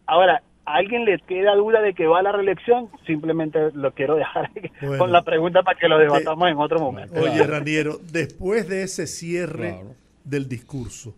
[0.07, 2.89] Ahora, ¿a alguien le queda duda de que va a la reelección?
[3.07, 4.99] Simplemente lo quiero dejar Bueno.
[4.99, 7.19] con la pregunta para que lo debatamos en otro momento.
[7.21, 7.45] Oye.
[7.47, 9.95] Raniero, después de ese cierre Claro.
[10.25, 11.15] del discurso,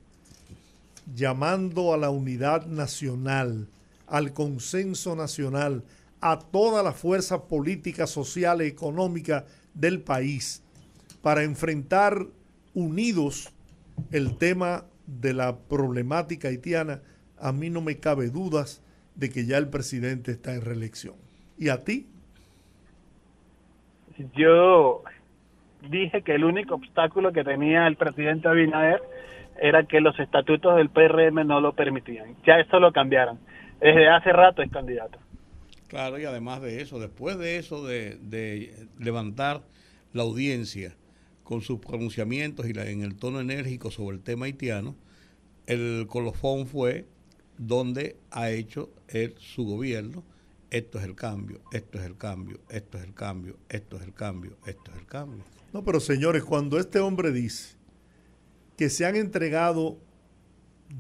[1.14, 3.68] llamando a la unidad nacional,
[4.06, 5.84] al consenso nacional,
[6.20, 9.44] a toda la fuerza política, social y económica
[9.74, 10.62] del país,
[11.22, 12.26] para enfrentar
[12.74, 13.52] unidos
[14.10, 17.00] el tema de la problemática haitiana,
[17.38, 18.82] a mí no me cabe dudas
[19.14, 21.14] de que ya el presidente está en reelección.
[21.58, 22.06] ¿Y a ti?
[24.36, 25.02] Yo
[25.90, 29.02] dije que el único obstáculo que tenía el presidente Abinader
[29.62, 32.36] era que los estatutos del PRM no lo permitían.
[32.46, 33.38] Ya eso lo cambiaron.
[33.80, 35.18] Desde hace rato es candidato.
[35.88, 39.62] Claro, y además de eso, después de eso, de, de levantar
[40.12, 40.94] la audiencia
[41.44, 44.96] con sus pronunciamientos y la- en el tono enérgico sobre el tema haitiano,
[45.66, 47.06] el colofón fue
[47.58, 50.24] donde ha hecho él, su gobierno,
[50.70, 54.14] esto es el cambio, esto es el cambio, esto es el cambio, esto es el
[54.14, 55.44] cambio, esto es el cambio.
[55.72, 57.76] No, pero señores, cuando este hombre dice
[58.82, 60.00] que se han entregado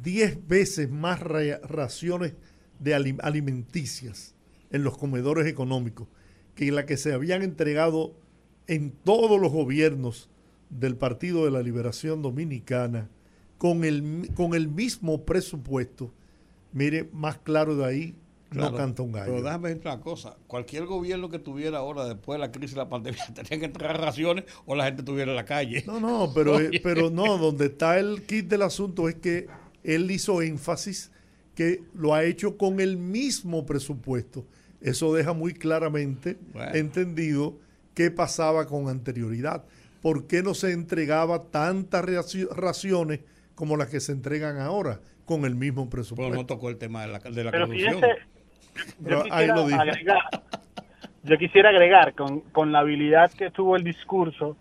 [0.04, 2.34] 10 veces más ra- raciones
[2.78, 4.36] de alim- alimenticias
[4.70, 6.06] en los comedores económicos
[6.54, 8.14] que la que se habían entregado
[8.68, 10.30] en todos los gobiernos
[10.70, 13.10] del Partido de la Liberación Dominicana
[13.58, 16.14] con el, con el mismo presupuesto,
[16.72, 18.14] mire, más claro de ahí
[18.60, 19.32] no canta un gallo.
[19.32, 22.80] Pero déjame decirte una cosa, cualquier gobierno que tuviera ahora después de la crisis de
[22.82, 25.84] la pandemia tenía que entregar raciones o la gente estuviera en la calle.
[25.86, 26.80] No, no, pero, eh, Oye.
[26.82, 29.46] pero no, donde está el kit del asunto es que
[29.84, 31.10] él hizo énfasis
[31.54, 34.46] que lo ha hecho con el mismo presupuesto.
[34.80, 36.74] Eso deja muy claramente Bueno.
[36.74, 37.56] entendido
[37.94, 39.64] qué pasaba con anterioridad.
[40.00, 43.20] ¿Por qué no se entregaba tantas raci- raciones
[43.54, 46.34] como las que se entregan ahora con el mismo Pero presupuesto?
[46.34, 47.98] no tocó el tema de la, de la Pero corrupción.
[48.00, 48.16] Pero
[49.00, 50.22] yo quisiera agregar,
[51.24, 54.56] yo quisiera agregar con, con la habilidad que tuvo el discurso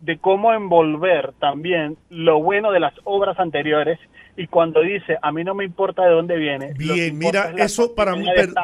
[0.00, 3.98] de cómo envolver también lo bueno de las obras anteriores
[4.36, 6.72] y cuando dice a mí no me importa de dónde viene.
[6.74, 8.54] Bien, mira, es eso para mí, per-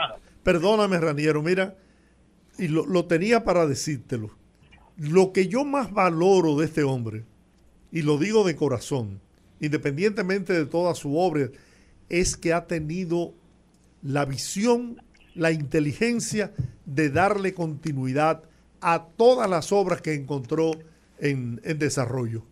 [0.42, 1.74] perdóname Raniero, mira,
[2.58, 4.30] y lo, lo tenía para decírtelo.
[4.96, 7.24] Lo que yo más valoro de este hombre,
[7.92, 9.20] y lo digo de corazón,
[9.60, 11.48] independientemente de toda su obra,
[12.08, 13.34] es que ha tenido
[14.02, 15.02] la visión,
[15.34, 16.52] la inteligencia
[16.84, 18.42] de darle continuidad
[18.80, 20.72] a todas las obras que encontró
[21.18, 22.44] en, en desarrollo.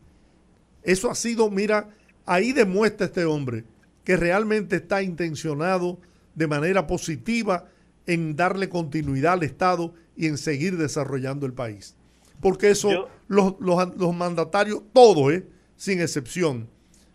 [0.82, 1.90] Eso ha sido, mira,
[2.26, 3.64] ahí demuestra este hombre
[4.04, 5.98] que realmente está intencionado
[6.34, 7.68] de manera positiva
[8.06, 11.94] en darle continuidad al Estado y en seguir desarrollando el país.
[12.40, 15.46] Porque eso, Yo- los, los- los mandatarios, todos, ¿eh?
[15.76, 16.68] sin excepción,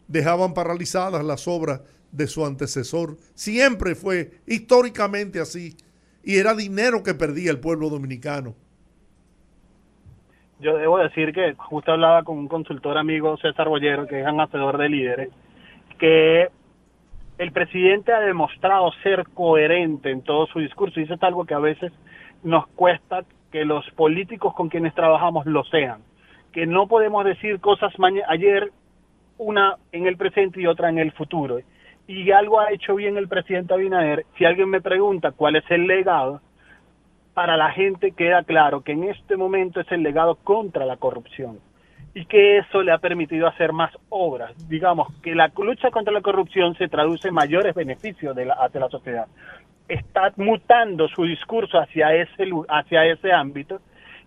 [0.08, 3.18] dejaban paralizadas las obras de su antecesor.
[3.36, 5.76] Siempre fue históricamente así.
[6.24, 8.56] Y era dinero que perdía el pueblo dominicano.
[10.60, 14.78] Yo debo decir que justo hablaba con un consultor amigo, César Bollero, que es un
[14.78, 15.30] de líderes,
[15.98, 16.50] que
[17.38, 21.54] el presidente ha demostrado ser coherente en todo su discurso y eso es algo que
[21.54, 21.94] a veces
[22.44, 26.02] nos cuesta que los políticos con quienes trabajamos lo sean.
[26.52, 27.94] Que no podemos decir cosas
[28.28, 28.72] ayer,
[29.38, 31.60] una en el presente y otra en el futuro.
[32.10, 34.26] Y algo ha hecho bien el presidente Abinader.
[34.36, 36.42] Si alguien me pregunta cuál es el legado,
[37.36, 41.60] para la gente queda claro que en este momento es el legado contra la corrupción
[42.16, 44.56] y que eso le ha permitido hacer más obras.
[44.68, 48.90] Digamos que la lucha contra la corrupción se traduce en mayores beneficios de la, la
[48.90, 49.28] sociedad.
[49.88, 53.82] Está mutando su discurso hacia ese, hacia ese ámbito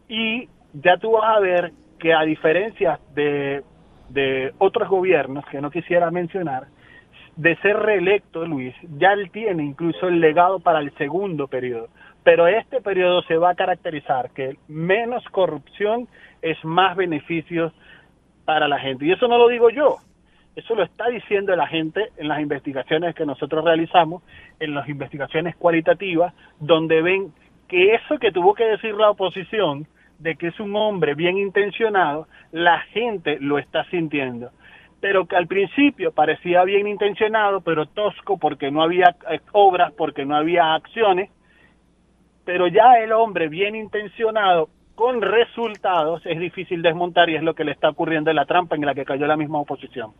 [0.08, 3.64] y ya tú vas a ver que a diferencia de,
[4.08, 6.68] de otros gobiernos que no quisiera mencionar,
[7.36, 11.88] de ser reelecto Luis, ya él tiene incluso el legado para el segundo periodo,
[12.24, 16.08] Pero este periodo se va a caracterizar que menos corrupción
[16.40, 17.72] es más beneficios
[18.44, 19.06] para la gente.
[19.06, 19.96] Y eso no lo digo yo,
[20.54, 24.22] eso lo está diciendo la gente en las investigaciones que nosotros realizamos,
[24.60, 27.32] en las investigaciones cualitativas, donde ven
[27.68, 29.86] que eso que tuvo que decir la oposición,
[30.18, 34.50] de que es un hombre bien intencionado, la gente lo está sintiendo.
[35.02, 40.24] Pero que al principio parecía bien intencionado, pero tosco porque no había eh, obras, porque
[40.24, 41.28] no había acciones,
[42.46, 47.64] pero ya el hombre bien intencionado con resultados es difícil desmontar y es lo que
[47.64, 50.12] le está ocurriendo en la trampa en la que cayó la misma oposición.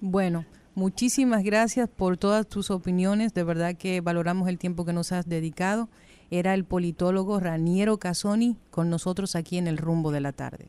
[0.00, 3.34] Bueno, muchísimas gracias por todas tus opiniones.
[3.34, 5.88] De verdad que valoramos el tiempo que nos has dedicado.
[6.30, 10.68] Era el politólogo Raniero Casoni con nosotros aquí en el rumbo de la tarde.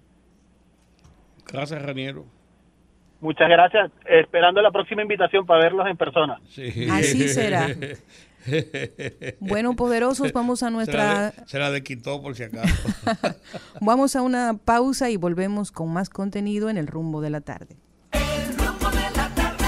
[1.52, 2.26] Gracias, Raniero.
[3.20, 3.92] Muchas gracias.
[4.06, 6.40] Esperando la próxima invitación para verlos en persona.
[6.50, 6.88] Sí.
[6.92, 7.68] Así será.
[9.42, 11.32] Bueno, poderosos, vamos a Se la, nuestra...
[11.32, 12.74] de- se la desquitó por si acaso.
[13.82, 17.76] Vamos a una pausa y volvemos con más contenido en el rumbo de la tarde.
[18.14, 19.66] El rumbo de la tarde,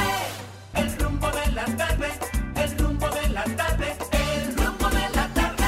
[0.76, 2.08] el rumbo de la tarde,
[2.56, 3.86] el rumbo de la tarde,
[4.46, 5.66] el rumbo de la tarde.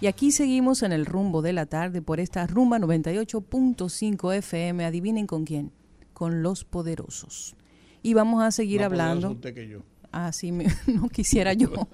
[0.00, 4.84] Y aquí seguimos en el rumbo de la tarde por esta rumba 98.5 FM.
[4.84, 5.70] Adivinen con quién.
[6.14, 7.54] Con los poderosos.
[8.02, 9.30] Y vamos a seguir Más hablando.
[9.32, 9.80] usted que yo.
[10.12, 11.70] Así me- no quisiera yo.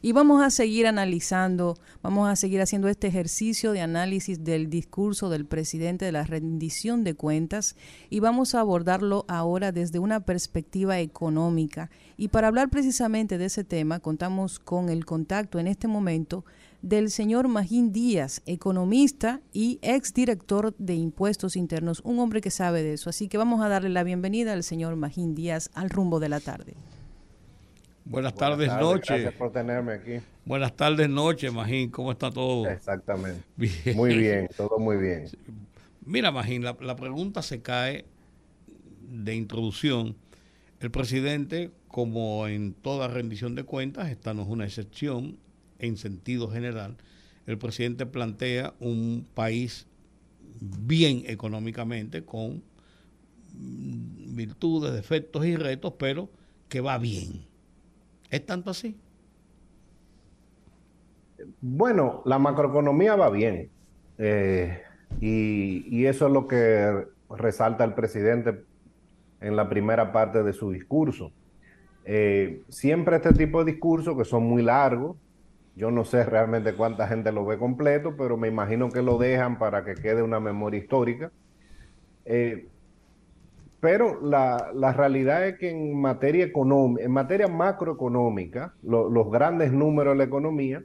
[0.00, 5.28] Y vamos a seguir analizando, vamos a seguir haciendo este ejercicio de análisis del discurso
[5.28, 7.74] del presidente de la rendición de cuentas
[8.08, 11.90] y vamos a abordarlo ahora desde una perspectiva económica.
[12.16, 16.44] Y para hablar precisamente de ese tema, contamos con el contacto en este momento
[16.82, 22.94] del señor Magín Díaz, economista y exdirector de impuestos internos, un hombre que sabe de
[22.94, 23.10] eso.
[23.10, 26.40] Así que vamos a darle la bienvenida al señor Magín Díaz al rumbo de la
[26.40, 26.74] tarde.
[28.04, 29.14] Buenas Buenas tardes, tardes, noche.
[29.14, 30.12] Gracias por tenerme aquí.
[30.44, 31.90] Buenas tardes, noche, Magín.
[31.90, 32.68] ¿Cómo está todo?
[32.68, 33.42] Exactamente.
[33.56, 33.96] Bien.
[33.96, 35.26] Muy bien, todo muy bien.
[36.06, 38.06] Mira, Magín, la, la pregunta se cae
[39.02, 40.16] de introducción.
[40.80, 45.38] El presidente, como en toda rendición de cuentas, esta no es una excepción
[45.78, 46.96] en sentido general,
[47.46, 49.86] el presidente plantea un país
[50.60, 52.62] bien económicamente, con
[53.54, 56.30] virtudes, defectos y retos, pero
[56.68, 57.46] que va bien.
[58.30, 58.96] ¿Es tanto así?
[61.60, 63.70] Bueno, la macroeconomía va bien.
[64.18, 64.82] eh,
[65.20, 68.64] y, y eso es lo que resalta el presidente
[69.40, 71.32] en la primera parte de su discurso.
[72.04, 75.16] Eh, siempre este tipo de discursos que son muy largos,
[75.78, 79.58] yo no sé realmente cuánta gente lo ve completo, pero me imagino que lo dejan
[79.58, 81.32] para que quede una memoria histórica.
[82.26, 82.68] Eh,
[83.80, 89.72] pero la, la realidad es que en materia económica, en materia macroeconómica, lo- los grandes
[89.72, 90.84] números de la economía,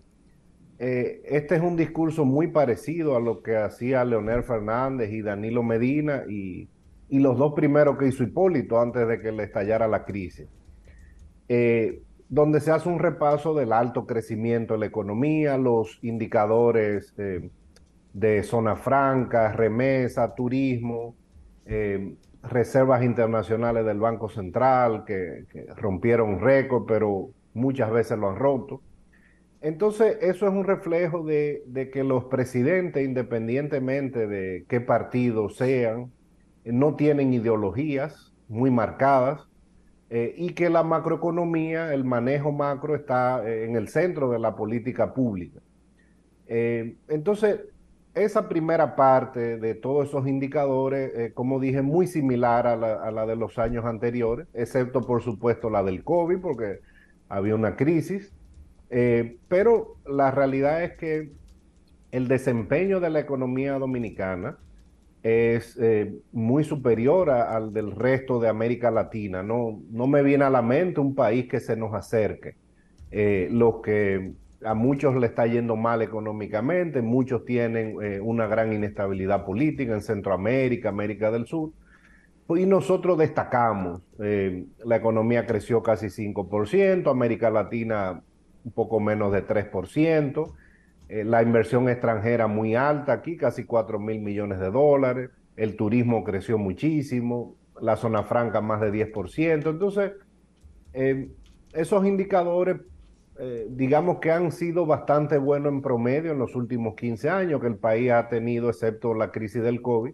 [0.80, 5.64] eh, este es un discurso muy parecido a lo que hacía Leonel Fernández y Danilo
[5.64, 6.70] Medina y,
[7.10, 10.50] y los dos primeros que hizo Hipólito antes de que le estallara la crisis,
[11.48, 12.02] eh,
[12.34, 17.52] donde se hace un repaso del alto crecimiento de la economía, los indicadores eh,
[18.12, 21.16] de zona franca, remesa, turismo,
[21.68, 28.38] eh, reservas internacionales del Banco Central que, que rompieron récord, pero muchas veces lo han
[28.38, 28.82] roto.
[29.62, 36.12] Entonces, eso es un reflejo de, de que los presidentes, independientemente de qué partido sean,
[36.66, 39.48] no tienen ideologías muy marcadas
[40.16, 44.56] eh, y que la macroeconomía, el manejo macro está eh, en el centro de la
[44.56, 45.60] política pública.
[46.46, 47.62] Eh, entonces,
[48.14, 53.26] esa primera parte de todos esos indicadores, como dije, muy similar a la, a la
[53.26, 56.82] de los años anteriores, excepto por supuesto la del COVID, porque
[57.28, 58.32] había una crisis.
[59.48, 61.32] Pero la realidad es que
[62.12, 64.60] el desempeño de la economía dominicana
[65.24, 69.42] es eh, muy superior al del resto de América Latina.
[69.42, 72.56] No, no me viene a la mente un país que se nos acerque.
[73.10, 74.34] Eh, lo que
[74.66, 80.02] a muchos le está yendo mal económicamente, muchos tienen eh, una gran inestabilidad política en
[80.02, 81.72] Centroamérica, América del Sur.
[82.50, 88.22] Y nosotros destacamos, eh, la economía creció casi 5%, América Latina
[88.66, 90.54] un poco menos de 3%,
[91.10, 96.24] eh, la inversión extranjera muy alta aquí, casi 4 mil millones de dólares, el turismo
[96.24, 100.14] creció muchísimo, la zona franca más de 10%, entonces
[100.94, 101.30] eh,
[101.74, 102.78] esos indicadores
[103.40, 107.68] eh, digamos que han sido bastante buenos en promedio en los últimos 15 años que
[107.68, 110.14] el país ha tenido, excepto la crisis del COVID,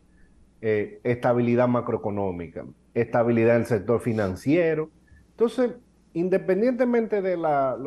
[0.62, 4.90] estabilidad macroeconómica, estabilidad en el sector financiero.
[5.32, 5.72] Entonces,
[6.14, 7.78] independientemente de la,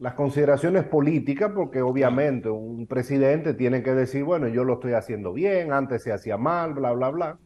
[0.00, 5.34] las consideraciones políticas, porque obviamente un presidente tiene que decir, bueno, yo lo estoy haciendo
[5.34, 7.38] bien, antes se hacía mal, bla, bla, bla.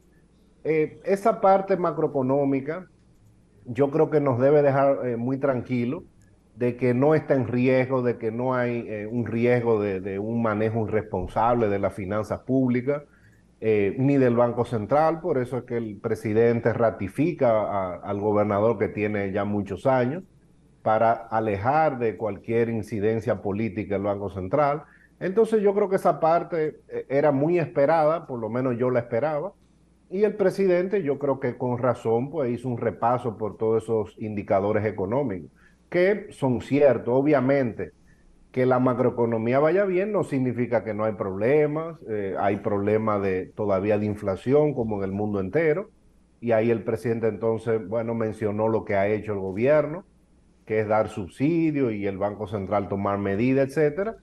[0.63, 2.89] Eh, esa parte macroeconómica
[3.67, 6.05] yo creo que nos debe dejar eh, muy tranquilos
[6.55, 10.21] de que no está en riesgo, de que no hay eh, un riesgo de, de,
[10.21, 13.03] un manejo irresponsable de las finanzas públicas,
[13.97, 18.89] ni del Banco Central, por eso es que el presidente ratifica a, al gobernador que
[18.89, 20.23] tiene ya muchos años
[20.85, 24.83] para alejar de cualquier incidencia política el Banco Central.
[25.19, 29.01] Entonces yo creo que esa parte eh, era muy esperada, por lo menos yo la
[29.01, 29.55] esperaba,
[30.11, 34.15] y el presidente yo creo que con razón pues hizo un repaso por todos esos
[34.19, 35.51] indicadores económicos
[35.89, 37.15] que son ciertos.
[37.15, 37.93] Obviamente,
[38.53, 43.47] que la macroeconomía vaya bien no significa que no hay problemas, eh, hay problemas de,
[43.47, 45.89] todavía de inflación como en el mundo entero,
[46.43, 50.05] y ahí el presidente entonces, bueno, mencionó lo que ha hecho el gobierno,
[50.67, 54.17] que es dar subsidio y el Banco Central tomar medidas, etcétera.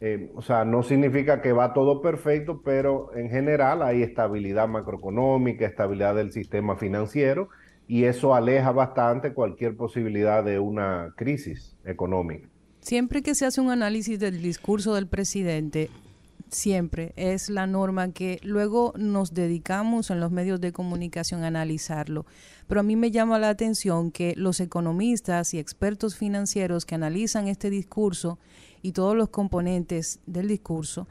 [0.00, 5.66] Eh, o sea, no significa que va todo perfecto, pero en general hay estabilidad macroeconómica,
[5.66, 7.48] estabilidad del sistema financiero,
[7.88, 12.48] y eso aleja bastante cualquier posibilidad de una crisis económica.
[12.80, 15.88] Siempre que se hace un análisis del discurso del presidente,
[16.56, 22.26] siempre es la norma que luego nos dedicamos en los medios de comunicación a analizarlo.
[22.66, 27.46] Pero a mí me llama la atención que los economistas y expertos financieros que analizan
[27.46, 28.38] este discurso
[28.82, 31.08] y todos los componentes del discurso,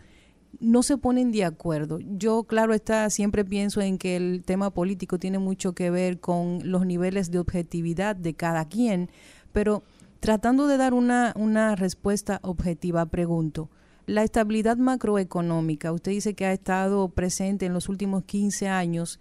[0.59, 1.99] no se ponen de acuerdo.
[1.99, 6.59] Yo, claro está, siempre pienso en que el tema político tiene mucho que ver con
[6.63, 9.09] los niveles de objetividad de cada quien,
[9.51, 9.83] pero
[10.19, 13.69] tratando de dar una, una respuesta objetiva, pregunto,
[14.05, 19.19] la estabilidad macroeconómica, usted dice que ha estado presente en los últimos 15 años,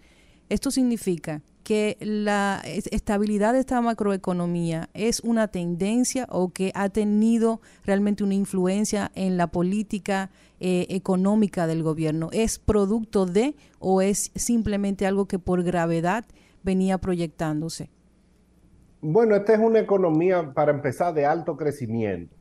[0.49, 7.59] ¿esto significa que la estabilidad de esta macroeconomía es una tendencia o que ha tenido
[7.83, 10.29] realmente una influencia en la política
[10.59, 12.29] eh, económica del gobierno?
[12.31, 16.25] ¿Es producto de o es simplemente algo que por gravedad
[16.63, 17.89] venía proyectándose?
[19.01, 22.35] Bueno, esta es una economía, para empezar, de alto crecimiento.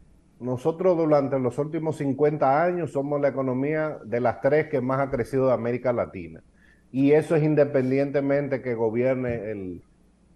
[0.45, 5.11] Nosotros durante los últimos 50 años somos la economía de las tres que más ha
[5.11, 6.43] crecido de América Latina
[6.95, 9.83] y eso es independientemente que gobierne el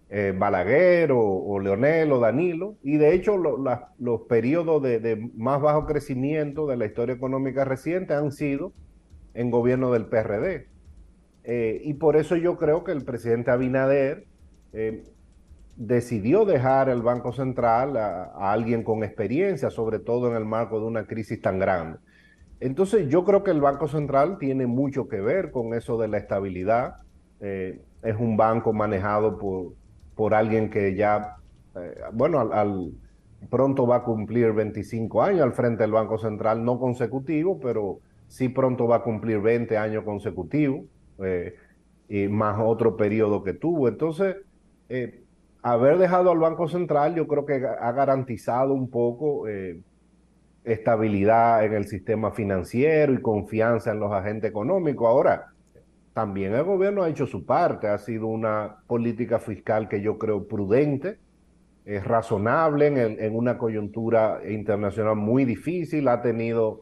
[0.09, 5.61] eh, Balaguer o, o, Leonel o Danilo, y de hecho los periodos de, de, más
[5.61, 8.73] bajo crecimiento de la historia económica reciente han sido
[9.35, 10.67] en gobierno del PRD.
[11.45, 14.25] Eh, y por eso yo creo que el presidente Abinader
[14.73, 15.05] eh,
[15.79, 20.85] decidió dejar el Banco Central a, alguien con experiencia, sobre todo en el marco de
[20.85, 21.99] una crisis tan grande.
[22.59, 26.17] Entonces yo creo que el Banco Central tiene mucho que ver con eso de la
[26.17, 26.97] estabilidad.
[27.39, 29.73] Eh, es un banco manejado por,
[30.15, 31.37] por alguien que ya,
[31.77, 32.91] eh, bueno, al,
[33.49, 38.49] pronto va a cumplir 25 años al frente del Banco Central, no consecutivo, pero sí
[38.49, 40.81] pronto va a cumplir 20 años consecutivos,
[41.23, 41.55] eh,
[42.09, 43.87] y más otro periodo que tuvo.
[43.87, 44.35] Entonces,
[45.61, 49.45] haber dejado al Banco Central yo creo que ha garantizado un poco
[50.63, 55.07] estabilidad en el sistema financiero y confianza en los agentes económicos.
[55.07, 55.53] Ahora,
[56.13, 60.47] también el gobierno ha hecho su parte, ha sido una política fiscal que yo creo
[60.47, 61.17] prudente,
[61.85, 66.81] es razonable en, en una coyuntura internacional muy difícil, ha tenido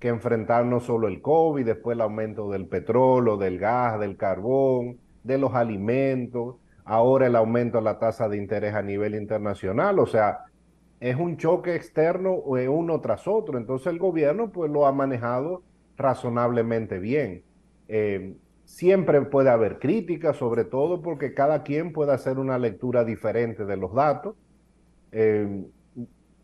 [0.00, 4.98] que enfrentar no solo el COVID, después el aumento del petróleo, del gas, del carbón,
[5.22, 6.56] de los alimentos,
[6.88, 10.46] ahora el aumento de la tasa de interés a nivel internacional, o sea,
[11.00, 13.58] es un choque externo uno tras otro.
[13.58, 15.62] Entonces el gobierno pues lo ha manejado
[15.96, 17.44] razonablemente bien.
[17.88, 18.34] Eh,
[18.64, 23.76] siempre puede haber críticas, sobre todo porque cada quien puede hacer una lectura diferente de
[23.76, 24.34] los datos.
[25.12, 25.66] Eh,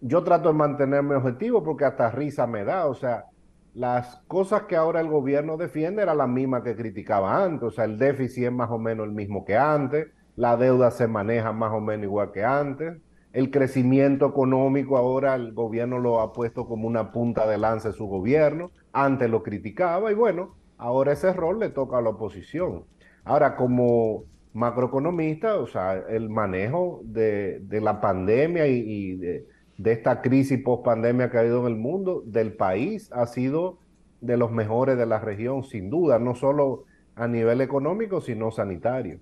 [0.03, 3.25] yo trato de mantenerme objetivo porque hasta risa me da, o sea,
[3.73, 7.85] las cosas que ahora el gobierno defiende eran las mismas que criticaba antes, o sea,
[7.85, 11.72] el déficit es más o menos el mismo que antes, la deuda se maneja más
[11.72, 12.97] o menos igual que antes,
[13.32, 17.95] el crecimiento económico ahora el gobierno lo ha puesto como una punta de lanza de
[17.95, 22.85] su gobierno, antes lo criticaba y bueno, ahora ese rol le toca a la oposición.
[23.24, 29.47] Ahora, como macroeconomista, o sea, el manejo de, de la pandemia y, de,
[29.78, 33.78] de, esta crisis post-pandemia que ha habido en el mundo, del país, ha sido
[34.20, 36.85] de los mejores de la región, sin duda, no solo
[37.16, 39.18] a nivel económico, sino sanitario.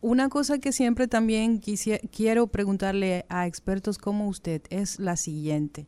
[0.00, 1.60] Una cosa que siempre también
[2.12, 5.86] quiero preguntarle a expertos como usted es la siguiente.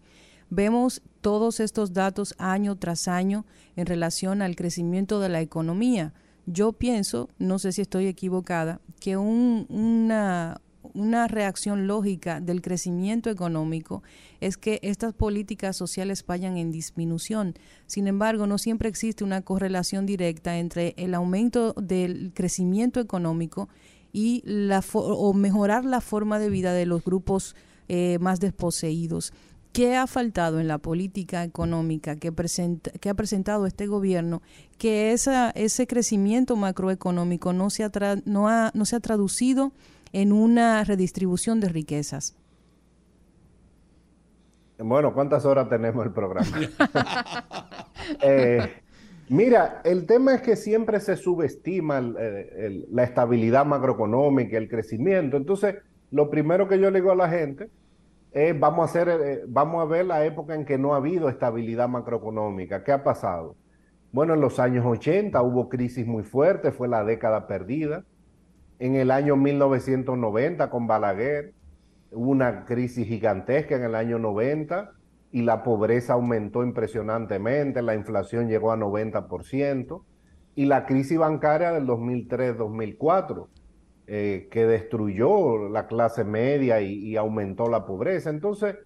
[0.51, 3.45] Vemos todos estos datos año tras año
[3.77, 6.15] en relación al crecimiento de la economía.
[6.47, 10.61] Yo pienso, no sé si estoy equivocada, que un, una,
[10.95, 14.03] una reacción lógica del crecimiento económico
[14.41, 17.55] es que estas políticas sociales vayan en disminución.
[17.87, 23.69] Sin embargo, no siempre existe una correlación directa entre el aumento del crecimiento económico
[24.13, 27.55] y la o mejorar la forma de vida de los grupos
[27.89, 29.33] eh, más desposeídos.
[29.73, 34.41] ¿Qué ha faltado en la política económica que, presenta- que ha presentado este gobierno?
[34.79, 37.91] Que ese crecimiento macroeconómico no se, ha
[38.25, 39.73] no, ha, no se ha traducido
[40.13, 42.37] en una redistribución de riquezas.
[44.79, 46.47] Bueno, ¿cuántas horas tenemos el programa?
[48.23, 48.61] Eh,
[49.29, 55.37] mira, el tema es que siempre se subestima el- el- la estabilidad macroeconómica, el crecimiento.
[55.37, 55.77] Entonces,
[56.11, 57.71] lo primero que yo le digo a la gente
[58.31, 61.29] es, vamos a hacer, eh, vamos a ver la época en que no ha habido
[61.29, 62.83] estabilidad macroeconómica.
[62.85, 63.57] ¿Qué ha pasado?
[64.13, 68.05] Bueno, en los años 80 hubo crisis muy fuerte, fue la década perdida.
[68.79, 71.53] En el año 1990 con Balaguer
[72.11, 74.93] una crisis gigantesca en el año 90
[75.31, 80.03] y la pobreza aumentó impresionantemente, la inflación llegó a 90%
[80.55, 83.47] y la crisis bancaria del 2003-2004
[84.07, 88.31] eh, que destruyó la clase media y, y aumentó la pobreza.
[88.31, 88.77] Entonces,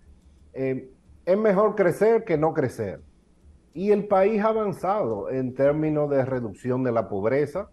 [0.53, 0.91] eh,
[1.25, 3.01] es mejor crecer que no crecer.
[3.73, 7.71] Y el país ha avanzado en términos de reducción de la pobreza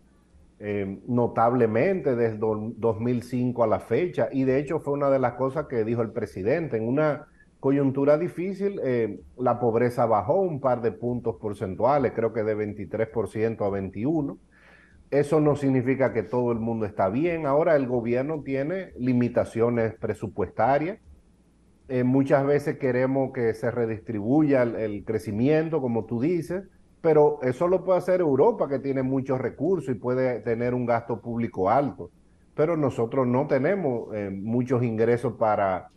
[0.60, 4.30] eh, notablemente desde do- 2005 a la fecha.
[4.32, 6.78] Y de hecho fue una de las cosas que dijo el presidente.
[6.78, 7.28] En una
[7.60, 13.66] coyuntura difícil, eh, la pobreza bajó un par de puntos porcentuales, creo que de 23%
[13.66, 14.39] a 21%.
[15.12, 17.45] Eso no significa que todo el mundo está bien.
[17.47, 20.99] Ahora el gobierno tiene limitaciones presupuestarias.
[21.88, 26.64] Eh, muchas veces queremos que se redistribuya el crecimiento, como tú dices,
[27.02, 31.22] pero eso lo puede hacer Europa, que tiene muchos recursos y puede tener un gasto
[31.22, 32.12] público alto.
[32.56, 35.89] Pero nosotros no tenemos eh, muchos ingresos para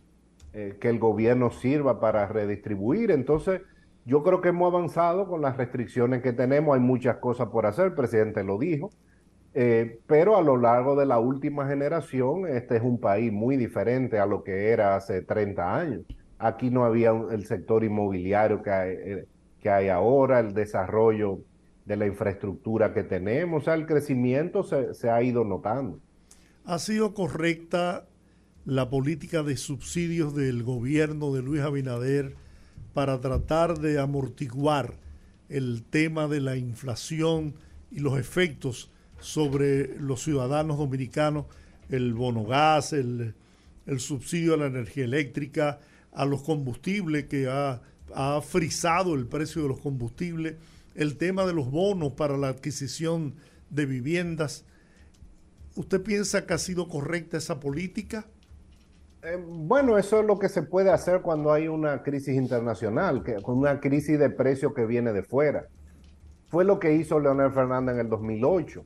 [0.53, 3.11] eh, que el gobierno sirva para redistribuir.
[3.11, 3.61] Entonces,
[4.05, 6.75] yo creo que hemos avanzado con las restricciones que tenemos.
[6.75, 8.89] Hay muchas cosas por hacer, el presidente lo dijo.
[9.53, 14.19] Eh, pero a lo largo de la última generación, este es un país muy diferente
[14.19, 16.01] a lo que era hace 30 años.
[16.39, 19.25] Aquí no había un- el sector inmobiliario que
[19.63, 21.39] que hay ahora, el desarrollo
[21.85, 25.99] de la infraestructura que tenemos, o sea, el crecimiento se, ha ido notando.
[26.65, 28.05] ¿Ha sido correcta
[28.65, 32.35] la política de subsidios del gobierno de Luis Abinader
[32.93, 34.95] para tratar de amortiguar
[35.47, 37.55] el tema de la inflación
[37.89, 41.45] y los efectos sobre los ciudadanos dominicanos,
[41.89, 43.33] el bono gas, el,
[43.85, 45.79] el subsidio a la energía eléctrica,
[46.11, 47.81] a los combustibles que ha,
[48.13, 50.55] ha frisado el precio de los combustibles,
[50.95, 53.35] el tema de los bonos para la adquisición
[53.69, 54.65] de viviendas.
[55.75, 58.25] ¿Usted piensa que ha sido correcta esa política?
[59.23, 63.57] Eh, bueno, eso es lo que se puede hacer cuando hay una crisis internacional, con
[63.57, 65.67] una crisis de precio que viene de fuera.
[66.49, 68.85] Fue lo que hizo Leonel Fernández en el 2008,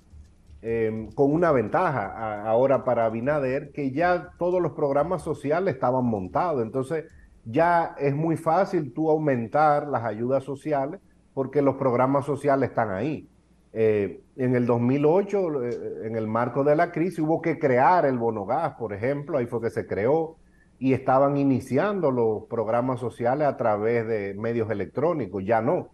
[0.61, 6.63] eh, con una ventaja ahora para Abinader, que ya todos los programas sociales estaban montados.
[6.63, 7.05] Entonces,
[7.49, 10.99] ya es muy fácil tú aumentar las ayudas sociales
[11.33, 13.27] porque los programas sociales están ahí.
[13.73, 15.69] Eh, en el 2008, eh,
[16.05, 19.45] en el marco de la crisis, hubo que crear el bono gas, por ejemplo, ahí
[19.45, 20.37] fue que se creó
[20.79, 25.89] y estaban iniciando los programas sociales a través de medios electrónicos, ya no.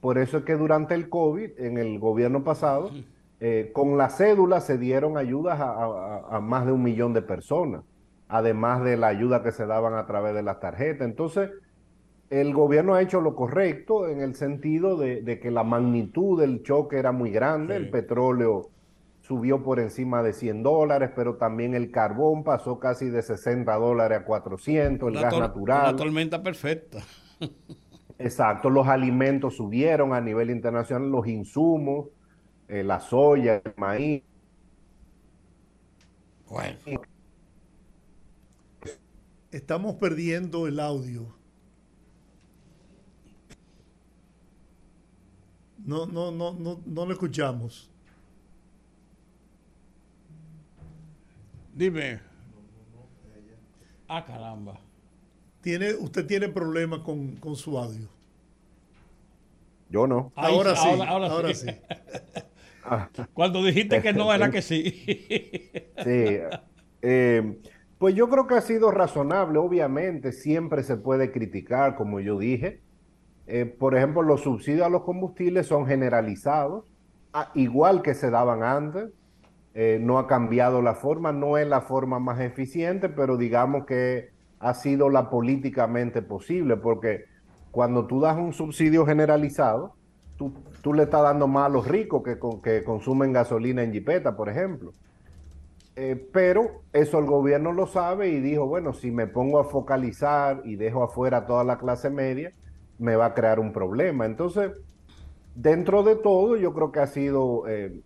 [0.00, 2.90] Por eso es que durante el COVID, en el gobierno pasado,
[3.40, 7.22] eh, con la cédula se dieron ayudas a, a- a más de un millón de
[7.22, 7.82] personas,
[8.28, 11.06] además de la ayuda que se daban a través de las tarjetas.
[11.06, 11.50] Entonces,
[12.30, 16.62] el gobierno ha hecho lo correcto en el sentido de, de que la magnitud del
[16.62, 18.70] choque era muy grande, el petróleo
[19.28, 24.20] subió por encima de 100 dólares, pero también el carbón pasó casi de 60 dólares
[24.20, 25.88] a 400, el Una gas natural.
[25.90, 27.00] Una tormenta perfecta.
[28.18, 32.08] Exacto, los alimentos subieron a nivel internacional, los insumos,
[32.68, 34.22] eh, la soya, el maíz.
[36.48, 36.78] Bueno.
[39.50, 41.34] Estamos perdiendo el audio.
[45.84, 47.90] No, no, no, no, no lo escuchamos.
[51.74, 52.20] Dime.
[54.08, 54.80] Ah, caramba.
[55.62, 58.08] Tiene, usted tiene problemas con, con su audio.
[59.90, 60.32] Yo no.
[60.34, 61.66] Ahora, sí, sí, ahora- ahora, ahora sí.
[61.70, 63.22] sí.
[63.34, 64.82] Cuando dijiste que no, era que sí.
[66.04, 66.38] Sí.
[67.02, 67.58] eh,
[67.98, 69.58] pues yo creo que ha sido razonable.
[69.58, 72.80] Obviamente, siempre se puede criticar, como yo dije.
[73.46, 76.84] Eh, por ejemplo, los subsidios a los combustibles son generalizados,
[77.54, 79.10] igual que se daban antes.
[79.74, 84.30] Eh, no ha cambiado la forma, no es la forma más eficiente, pero digamos que
[84.60, 87.24] ha sido la políticamente posible, porque
[87.70, 89.94] cuando tú das un subsidio generalizado,
[90.36, 90.52] tú,
[90.82, 94.48] tú le estás dando más a los ricos que, que consumen gasolina en jipeta, por
[94.48, 94.92] ejemplo.
[96.00, 100.62] Eh, pero eso el gobierno lo sabe y dijo, bueno, si me pongo a focalizar
[100.64, 102.52] y dejo afuera toda la clase media,
[103.00, 104.24] me va a crear un problema.
[104.24, 104.70] Entonces,
[105.56, 108.00] dentro de todo, yo creo que ha sido, eh,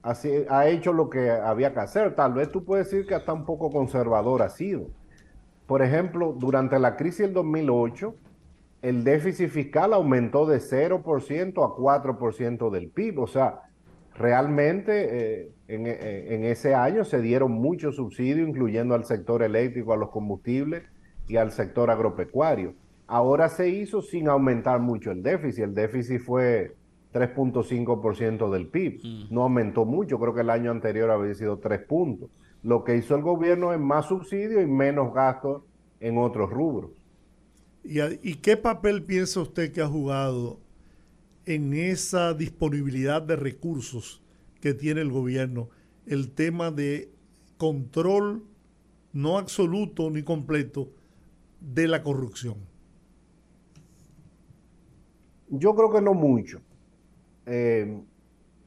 [0.00, 2.14] así, ha hecho lo que había que hacer.
[2.14, 4.86] Tal vez tú puedes decir que hasta un poco conservador ha sido.
[5.66, 8.14] Por ejemplo, durante la crisis del 2008,
[8.80, 13.18] el déficit fiscal aumentó de 0% a 4% del PIB.
[13.18, 13.60] O sea,
[14.14, 19.92] realmente eh, en, eh, en ese año se dieron muchos subsidios, incluyendo al sector eléctrico,
[19.92, 20.82] a los combustibles
[21.28, 22.74] y al sector agropecuario.
[23.06, 25.64] Ahora se hizo sin aumentar mucho el déficit.
[25.64, 26.76] El déficit fue
[27.12, 29.00] 3.5% del PIB.
[29.30, 32.30] No aumentó mucho, creo que el año anterior había sido 3 puntos.
[32.62, 35.62] Lo que hizo el gobierno es más subsidio y menos gastos
[35.98, 36.90] en otros rubros.
[37.82, 40.58] ¿Y, a- y qué papel piensa usted que ha jugado
[41.46, 44.22] en esa disponibilidad de recursos
[44.60, 45.68] que tiene el gobierno
[46.06, 47.12] el tema de
[47.56, 48.44] control
[49.12, 50.92] no absoluto ni completo
[51.60, 52.56] de la corrupción?
[55.48, 56.60] Yo creo que no mucho.
[57.46, 58.00] Eh,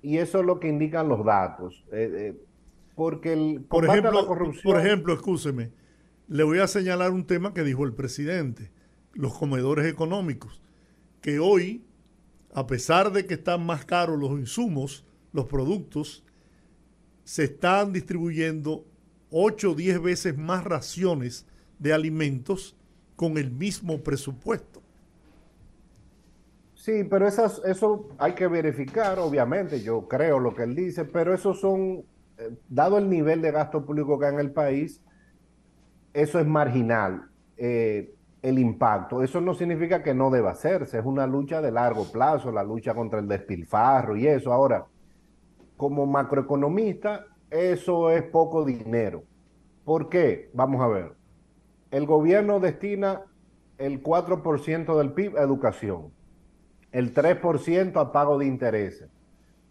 [0.01, 1.85] y eso es lo que indican los datos.
[1.91, 2.41] Eh, eh,
[2.95, 4.63] porque el Por a la ejemplo, corrupción.
[4.63, 5.71] por ejemplo, escúcheme,
[6.27, 8.71] le voy a señalar un tema que dijo el presidente,
[9.13, 10.61] los comedores económicos,
[11.21, 11.85] que hoy,
[12.53, 16.23] a pesar de que están más caros los insumos, los productos,
[17.23, 18.85] se están distribuyendo
[19.31, 21.45] 8 o 10 veces más raciones
[21.79, 22.75] de alimentos
[23.15, 24.81] con el mismo presupuesto.
[26.75, 31.33] Sí, pero esas, eso hay que verificar, obviamente, yo creo lo que él dice, pero
[31.33, 32.03] esos son,
[32.37, 35.01] eh, dado el nivel de gasto público que hay en el país,
[36.13, 39.23] eso es marginal, eh, el impacto.
[39.23, 42.93] Eso no significa que no deba hacerse, es una lucha de largo plazo, la lucha
[42.93, 44.51] contra el despilfarro y eso.
[44.51, 44.85] Ahora,
[45.77, 49.23] como macroeconomista, eso es poco dinero.
[49.85, 50.49] ¿Por qué?
[50.53, 51.13] Vamos a ver.
[51.91, 53.21] El gobierno destina
[53.77, 56.11] el 4% del PIB a educación
[56.93, 59.09] el 3% a pago de intereses.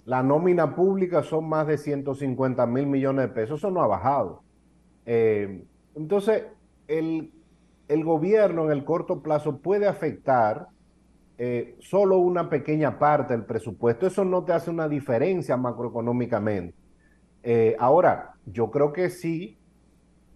[0.04, 3.60] La nómina pública son más de 150 mil millones de pesos.
[3.60, 4.42] Eso no ha bajado.
[5.06, 5.64] Eh,
[5.94, 6.44] entonces,
[6.88, 7.32] el,
[7.86, 10.66] el gobierno en el corto plazo puede afectar
[11.44, 14.06] eh, solo una pequeña parte del presupuesto.
[14.06, 16.72] Eso no te hace una diferencia macroeconómicamente.
[17.42, 19.58] Eh, ahora, yo creo que sí,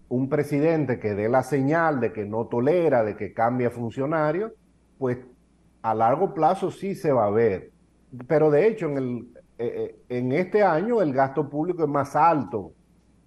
[0.09, 4.53] un presidente que dé la señal de que no tolera, de que cambia funcionario,
[4.99, 5.19] pues
[5.81, 7.70] a largo plazo sí se va a ver.
[8.27, 9.28] Pero de hecho, en, el,
[9.59, 12.73] eh, eh, en este año el gasto público es más alto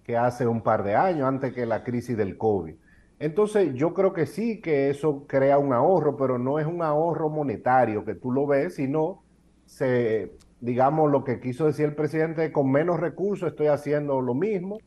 [0.04, 2.74] que hace un par de años, antes que la crisis del COVID.
[3.20, 7.28] Entonces, yo creo que sí que eso crea un ahorro, pero no es un ahorro
[7.28, 9.22] monetario que tú lo ves, sino
[9.66, 14.78] se, digamos, lo que quiso decir el presidente, con menos recursos estoy haciendo lo mismo,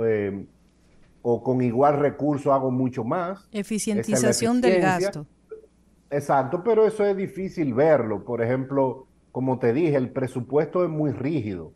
[0.00, 0.46] eh,
[1.22, 3.48] o con igual recurso hago mucho más.
[3.50, 5.26] Es Eficientización del gasto.
[6.10, 8.24] Exacto, pero eso es difícil verlo.
[8.24, 11.72] Por ejemplo, como te dije, el presupuesto es muy rígido.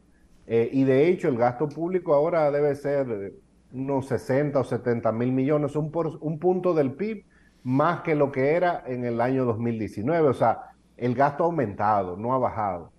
[0.47, 3.33] Eh, y de hecho, el gasto público ahora debe ser
[3.73, 7.25] unos 60 o 70 mil millones, un, por- un punto del PIB
[7.63, 10.29] más que lo que era en el año 2019.
[10.29, 10.61] O sea,
[10.97, 12.93] el gasto ha aumentado, no ha bajado.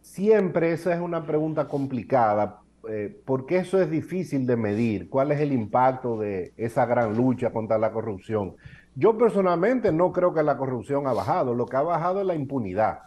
[0.00, 5.08] Siempre esa es una pregunta complicada, eh, porque eso es difícil de medir.
[5.08, 8.56] ¿Cuál es el impacto de esa gran lucha contra la corrupción?
[8.94, 12.34] Yo personalmente no creo que la corrupción ha bajado, lo que ha bajado es la
[12.34, 13.00] impunidad.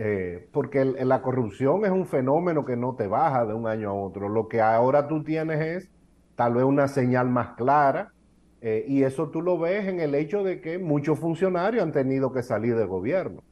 [0.00, 3.90] Eh, porque el- la corrupción es un fenómeno que no te baja de un año
[3.90, 4.28] a otro.
[4.28, 5.90] Lo que ahora tú tienes es
[6.36, 8.12] tal vez una señal más clara,
[8.60, 12.32] eh, y eso tú lo ves en el hecho de que muchos funcionarios han tenido
[12.32, 13.42] que salir del gobierno.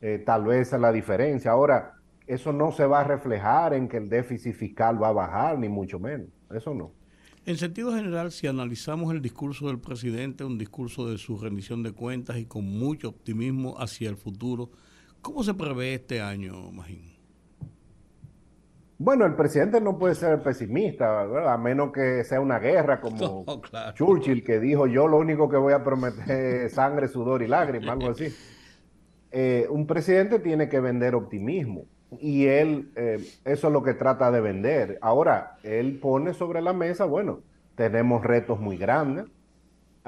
[0.00, 1.52] Eh, tal vez esa es la diferencia.
[1.52, 1.94] Ahora,
[2.26, 5.68] eso no se va a reflejar en que el déficit fiscal va a bajar, ni
[5.68, 6.28] mucho menos.
[6.50, 6.90] Eso no.
[7.46, 11.92] En sentido general, si analizamos el discurso del presidente, un discurso de su rendición de
[11.92, 14.70] cuentas y con mucho optimismo hacia el futuro,
[15.28, 17.02] ¿cómo se prevé este año, Magín?
[18.96, 21.52] Bueno, el presidente no puede ser pesimista, ¿verdad?
[21.52, 23.94] A menos que sea una guerra como No, claro.
[23.94, 27.90] Churchill, que dijo yo lo único que voy a prometer es sangre, sudor y lágrimas,
[27.90, 28.34] algo así.
[29.30, 31.84] Eh, un presidente tiene que vender optimismo
[32.18, 34.98] y él eh, eso es lo que trata de vender.
[35.02, 37.42] Ahora, él pone sobre la mesa, bueno,
[37.74, 39.26] tenemos retos muy grandes.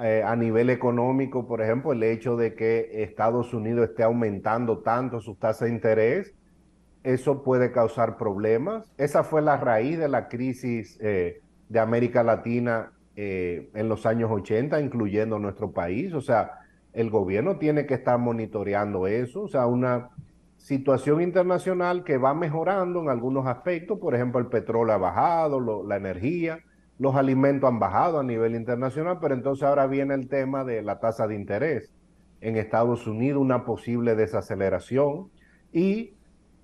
[0.02, 5.20] Eh, a nivel económico, por ejemplo, el hecho de que Estados Unidos esté aumentando tanto
[5.20, 6.34] sus tasas de interés
[7.02, 8.90] eso puede causar problemas.
[8.98, 14.30] Esa fue la raíz de la crisis eh, de América Latina eh, en los años
[14.30, 16.12] 80, incluyendo nuestro país.
[16.12, 16.58] O sea,
[16.92, 19.42] el gobierno tiene que estar monitoreando eso.
[19.42, 20.10] O sea, una
[20.58, 23.98] situación internacional que va mejorando en algunos aspectos.
[23.98, 26.60] Por ejemplo, el petróleo ha bajado, la energía,
[27.00, 31.00] los alimentos han bajado a nivel internacional, pero entonces ahora viene el tema de la
[31.00, 31.90] tasa de interés.
[32.42, 35.30] En Estados Unidos, una posible desaceleración
[35.72, 36.12] y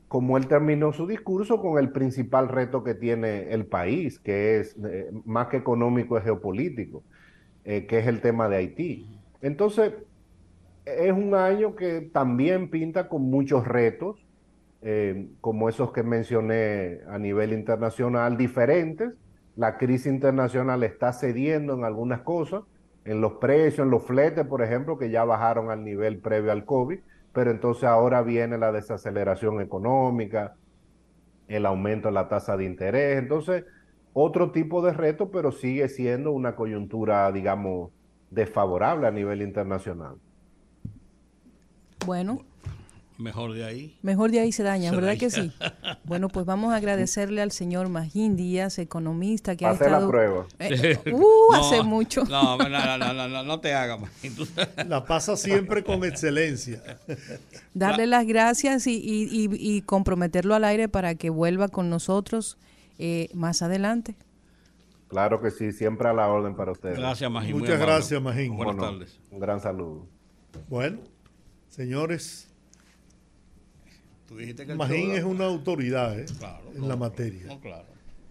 [0.08, 4.76] como él terminó su discurso con el principal reto que tiene el país, que es
[4.84, 7.02] eh, más que económico, es geopolítico,
[7.64, 9.18] eh, que es el tema de Haití.
[9.40, 9.94] Entonces,
[10.84, 14.22] es un año que también pinta con muchos retos,
[14.82, 19.14] eh, como esos que mencioné a nivel internacional, diferentes.
[19.56, 22.62] La crisis internacional está cediendo en algunas cosas,
[23.04, 26.64] en los precios, en los fletes, por ejemplo, que ya bajaron al nivel previo al
[26.64, 26.98] COVID,
[27.32, 30.56] pero entonces ahora viene la desaceleración económica,
[31.48, 33.18] el aumento de la tasa de interés.
[33.18, 33.64] Entonces,
[34.12, 37.90] otro tipo de reto, pero sigue siendo una coyuntura, digamos,
[38.30, 40.16] desfavorable a nivel internacional.
[42.04, 42.40] Bueno,
[43.18, 43.96] Mejor de ahí.
[44.02, 45.20] mejor de ahí se daña, Se ¿verdad daña.
[45.20, 45.52] que sí?
[46.04, 50.08] Bueno, pues vamos a agradecerle al señor Magín Díaz, economista, que ha Hace la estado...
[50.10, 50.46] prueba.
[50.58, 51.18] Eh, uh,
[51.52, 52.24] No, hace mucho.
[52.24, 54.00] No, no, no, no, no, no, no te hagas.
[54.88, 56.82] La pasa siempre con excelencia.
[57.74, 62.58] Darle las gracias y, y- y- y comprometerlo al aire para que vuelva con nosotros
[62.98, 64.14] eh, más adelante.
[65.08, 66.98] Claro que sí, siempre a la orden para ustedes.
[66.98, 67.58] Gracias, Magín.
[67.58, 68.56] Muchas gracias, Magín.
[68.56, 69.18] Buenas Bueno, tardes.
[69.30, 70.06] Un gran saludo.
[70.68, 70.98] Bueno,
[71.68, 72.48] señores,
[74.26, 76.26] Tú dijiste que el Magín es una autoridad ¿eh?
[76.38, 77.86] Claro, en no, la materia no, claro.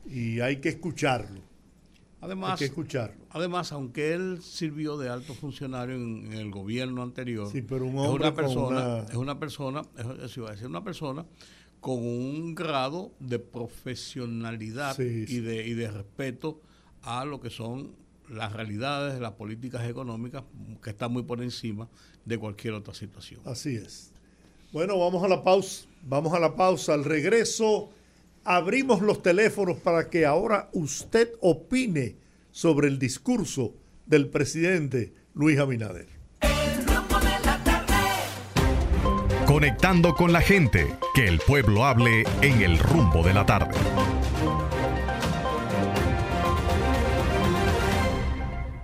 [0.06, 1.40] y hay que escucharlo.
[1.40, 3.24] Hay Además, que escucharlo.
[3.30, 7.98] además, aunque él sirvió de alto funcionario en, en el gobierno anterior, Sí, pero un
[8.00, 11.26] es una persona, una- es una persona, es- eso iba a decir, una persona
[11.80, 15.40] con un grado de profesionalidad Sí, y sí.
[15.40, 16.62] de y de respeto
[17.04, 17.92] a lo que son
[18.30, 20.44] las realidades, las políticas económicas
[20.84, 21.88] que están muy por encima
[22.26, 23.40] de cualquier otra situación.
[23.46, 24.12] Así es.
[24.76, 25.86] Bueno, vamos a la pausa.
[26.02, 26.96] Vamos a la pausa.
[26.96, 27.92] Al regreso,
[28.44, 32.18] abrimos los teléfonos para que ahora usted opine
[32.52, 33.74] sobre el discurso
[34.06, 36.10] del presidente Luis Abinader.
[39.48, 43.80] Conectando con la gente, que el pueblo hable en el rumbo de la tarde.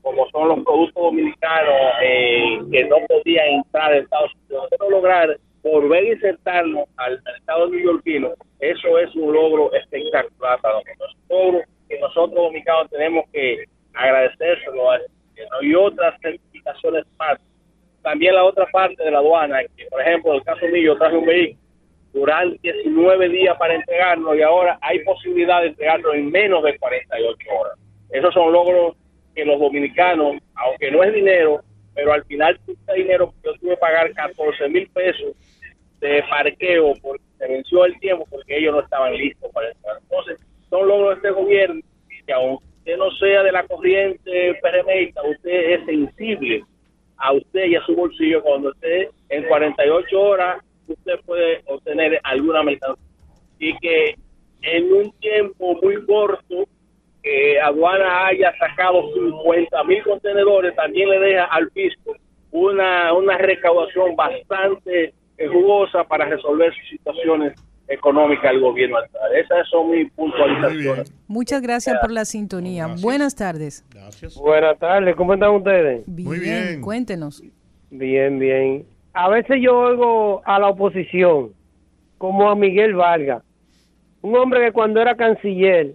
[0.05, 4.69] como son los productos dominicanos eh, que no podían entrar a Estados Unidos.
[4.71, 11.17] Nosotros lograr volver a insertarnos al mercado neoyorquino, eso es un logro espectacular para nosotros.
[11.29, 13.65] Un logro que nosotros dominicanos tenemos que
[13.95, 15.01] agradecérselo a
[15.63, 17.41] y otras certificaciones más
[18.05, 21.17] también la otra parte de la aduana, que por ejemplo, en el caso mío, traje
[21.17, 21.59] un vehículo,
[22.13, 27.39] duran 19 días para entregarlo y ahora hay posibilidad de entregarlo en menos de 48
[27.59, 27.79] horas.
[28.11, 28.95] Esos son logros
[29.35, 31.62] que los dominicanos, aunque no es dinero,
[31.94, 35.35] pero al final este dinero, yo tuve que pagar 14 mil pesos
[36.01, 39.98] de parqueo porque se venció el tiempo porque ellos no estaban listos para entrar.
[40.02, 40.39] Entonces,
[40.69, 41.81] son logros de este gobierno
[42.27, 46.65] que aunque no sea de la corriente PRMista, usted es sensible
[47.16, 52.62] a usted y a su bolsillo cuando usted en 48 horas usted puede obtener alguna
[52.62, 53.05] mercancía
[53.59, 54.15] y que
[54.62, 56.66] en un tiempo muy corto
[57.25, 62.15] que aduana haya sacado 50 mil contenedores también le deja al fisco
[62.53, 67.55] una, una recaudación bastante eh, jugosa para resolver sus situaciones
[67.89, 69.35] económicas del gobierno actual.
[69.37, 71.13] Esas son mis puntualizaciones.
[71.27, 72.89] Muchas gracias por la sintonía.
[73.01, 73.85] Buenas tardes.
[74.37, 76.05] Buenas tardes, ¿cómo están ustedes?
[76.07, 77.43] Bien, cuéntenos.
[77.91, 78.85] Bien, bien.
[79.15, 81.53] A veces yo oigo a la oposición,
[82.19, 83.43] como a Miguel Vargas,
[84.21, 85.95] un hombre que cuando era canciller,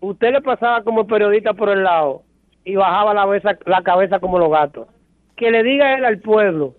[0.00, 2.22] usted le pasaba como periodista por el lado
[2.64, 4.88] y bajaba la cabeza, la cabeza como los gatos.
[5.36, 6.74] Que le diga él al pueblo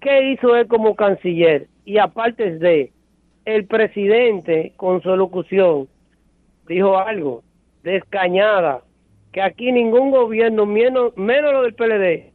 [0.00, 2.92] qué hizo él como canciller y aparte de
[3.46, 5.88] el presidente con su locución
[6.68, 7.42] dijo algo
[7.82, 8.82] descañada
[9.32, 12.32] que aquí ningún gobierno menos menos lo del PLD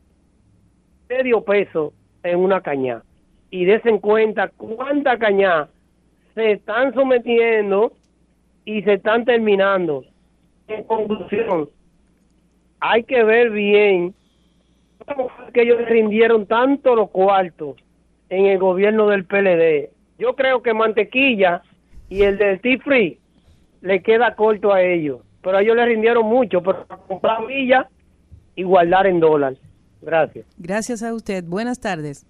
[1.09, 1.93] medio peso
[2.23, 3.03] en una caña
[3.51, 5.69] y desen cuenta cuánta caña
[6.35, 7.93] se están sometiendo
[8.65, 10.05] y se están terminando
[10.69, 11.69] en conclusión
[12.79, 14.13] hay que ver bien
[15.05, 17.75] cómo fue que ellos rindieron tanto los cuartos
[18.29, 19.89] en el gobierno del PLD
[20.19, 21.63] yo creo que Mantequilla
[22.09, 23.17] y el del T-Free
[23.81, 25.21] le queda corto a ellos.
[25.41, 27.87] Pero a ellos le rindieron mucho para comprar millas
[28.55, 29.57] y guardar en dólares.
[30.01, 30.45] Gracias.
[30.57, 31.43] Gracias a usted.
[31.45, 32.25] Buenas tardes.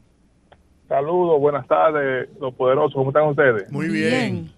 [0.87, 2.93] Saludos, buenas tardes, los poderosos.
[2.93, 3.71] ¿Cómo están ustedes?
[3.71, 4.51] Muy bien.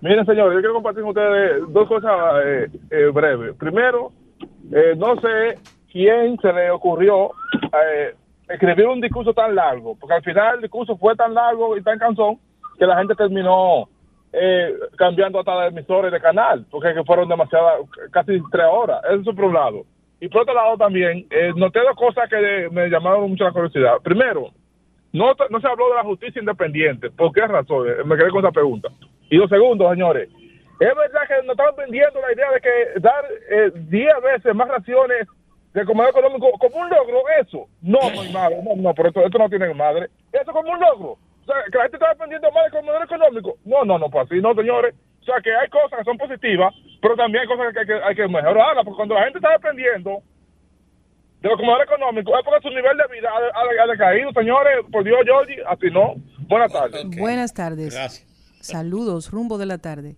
[0.00, 2.12] Miren, señores, yo quiero compartir con ustedes dos cosas
[2.44, 3.56] eh, eh, breves.
[3.56, 4.12] Primero,
[4.70, 5.58] eh, no sé
[5.90, 7.30] quién se le ocurrió
[7.72, 8.14] eh,
[8.48, 11.98] escribir un discurso tan largo, porque al final el discurso fue tan largo y tan
[11.98, 12.38] cansón
[12.78, 13.88] que la gente terminó
[14.98, 19.00] cambiando hasta de emisores de canal, porque que fueron demasiadas, casi tres horas.
[19.04, 19.84] Eso es por un lado.
[20.20, 23.98] Y por otro lado también, noté dos cosas que me llamaron mucho la curiosidad.
[24.02, 24.50] Primero,
[25.12, 27.10] no, no se habló de la justicia independiente.
[27.12, 27.86] ¿Por qué razón?
[28.04, 28.88] Me quedé con esa pregunta.
[29.34, 30.28] Y lo segundo, señores,
[30.78, 34.68] es verdad que nos están vendiendo la idea de que dar eh, 10 veces más
[34.68, 35.26] raciones
[35.72, 37.66] de comedor económico como un logro, eso.
[37.82, 40.06] No, no hay madre, no, no, pero esto, esto no tiene madre.
[40.32, 41.08] Eso como un logro.
[41.18, 43.56] O sea, que la gente está dependiendo más del comedor económico.
[43.64, 44.94] No, no, no, pues así no, señores.
[45.22, 47.94] O sea, que hay cosas que son positivas, pero también hay cosas que hay que,
[48.04, 50.22] hay que mejorarlas, porque cuando la gente está dependiendo
[51.40, 54.78] de los comedores económicos, es porque su nivel de vida ha, ha- ha decaído, señores.
[54.92, 56.14] Por Dios, Georgie, así no.
[56.46, 57.04] Buenas tardes.
[57.18, 57.94] Buenas tardes.
[58.72, 60.16] Saludos, rumbo de la tarde.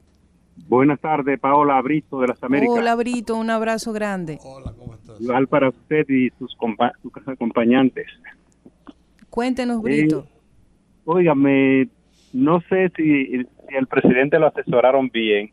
[0.68, 2.76] Buenas tardes, Paola Brito de las Américas.
[2.78, 4.38] Hola, Brito, un abrazo grande.
[5.20, 8.06] Igual para usted y sus, compa- sus acompañantes.
[9.30, 10.26] Cuéntenos, Brito.
[10.26, 11.88] Eh, óigame,
[12.32, 15.50] no sé si, si el presidente lo asesoraron bien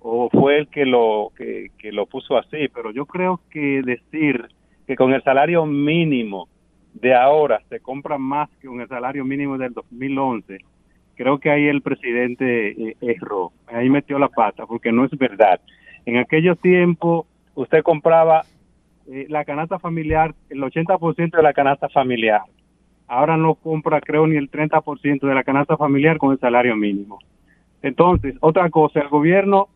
[0.00, 4.48] o fue el que lo que, que lo puso así, pero yo creo que decir
[4.86, 6.48] que con el salario mínimo
[6.94, 10.58] de ahora se compra más que con el salario mínimo del 2011,
[11.20, 15.60] creo que ahí el presidente eh, erró, ahí metió la pata, porque no es verdad.
[16.06, 18.46] En aquellos tiempos usted compraba
[19.06, 22.40] eh, la canasta familiar, el 80% de la canasta familiar.
[23.06, 27.18] Ahora no compra, creo, ni el 30% de la canasta familiar con el salario mínimo.
[27.82, 29.68] Entonces, otra cosa, el gobierno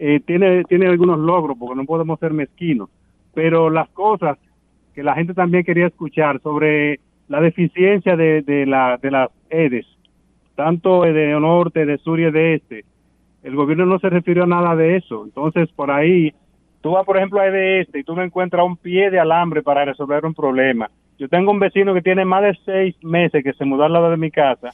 [0.00, 2.90] eh, tiene, tiene algunos logros, porque no podemos ser mezquinos,
[3.34, 4.36] pero las cosas
[4.96, 6.98] que la gente también quería escuchar sobre
[7.28, 9.86] la deficiencia de, de, la, de las EDES,
[10.62, 12.84] tanto de norte, de sur y de este,
[13.42, 15.24] el gobierno no se refirió a nada de eso.
[15.24, 16.32] Entonces, por ahí,
[16.80, 19.84] tú vas, por ejemplo, a EDS y tú no encuentras un pie de alambre para
[19.84, 20.88] resolver un problema.
[21.18, 24.08] Yo tengo un vecino que tiene más de seis meses que se mudó al lado
[24.08, 24.70] de mi casa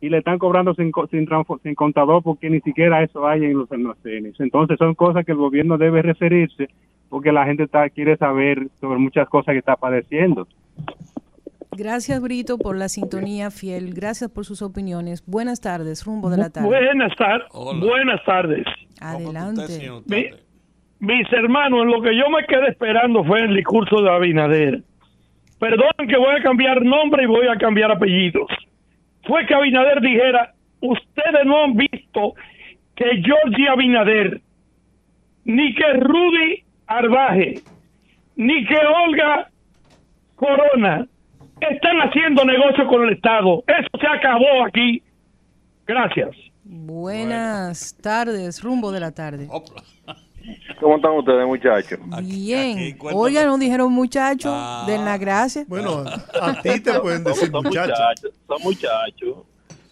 [0.00, 1.28] y le están cobrando sin, sin,
[1.62, 4.40] sin contador porque ni siquiera eso hay en los almacenes.
[4.40, 6.70] Entonces, son cosas que el gobierno debe referirse
[7.10, 10.48] porque la gente está, quiere saber sobre muchas cosas que está padeciendo.
[11.76, 13.94] Gracias, Brito, por la sintonía fiel.
[13.94, 15.22] Gracias por sus opiniones.
[15.26, 16.68] Buenas tardes, rumbo de la tarde.
[16.68, 18.64] Buenas, tar- buenas tardes.
[19.00, 19.62] Adelante.
[20.06, 20.30] Mi-
[20.98, 24.82] mis hermanos, lo que yo me quedé esperando fue el discurso de Abinader.
[25.58, 28.48] Perdonen que voy a cambiar nombre y voy a cambiar apellidos.
[29.26, 32.34] Fue que Abinader dijera, ustedes no han visto
[32.96, 34.40] que Georgie Abinader,
[35.44, 37.60] ni que Rudy Arbaje,
[38.36, 38.76] ni que
[39.06, 39.48] Olga
[40.36, 41.06] Corona
[41.60, 43.62] están haciendo negocio con el Estado.
[43.66, 45.02] Eso se acabó aquí.
[45.86, 46.30] Gracias.
[46.64, 49.48] Buenas tardes, rumbo de la tarde.
[50.80, 51.98] ¿Cómo están ustedes, muchachos?
[52.22, 52.96] Bien.
[53.12, 54.52] Oigan, ¿no dijeron muchachos?
[54.86, 55.64] De la gracia.
[55.66, 56.04] Bueno,
[56.40, 57.98] a ti te pueden decir muchachos,
[58.46, 59.38] son muchachos.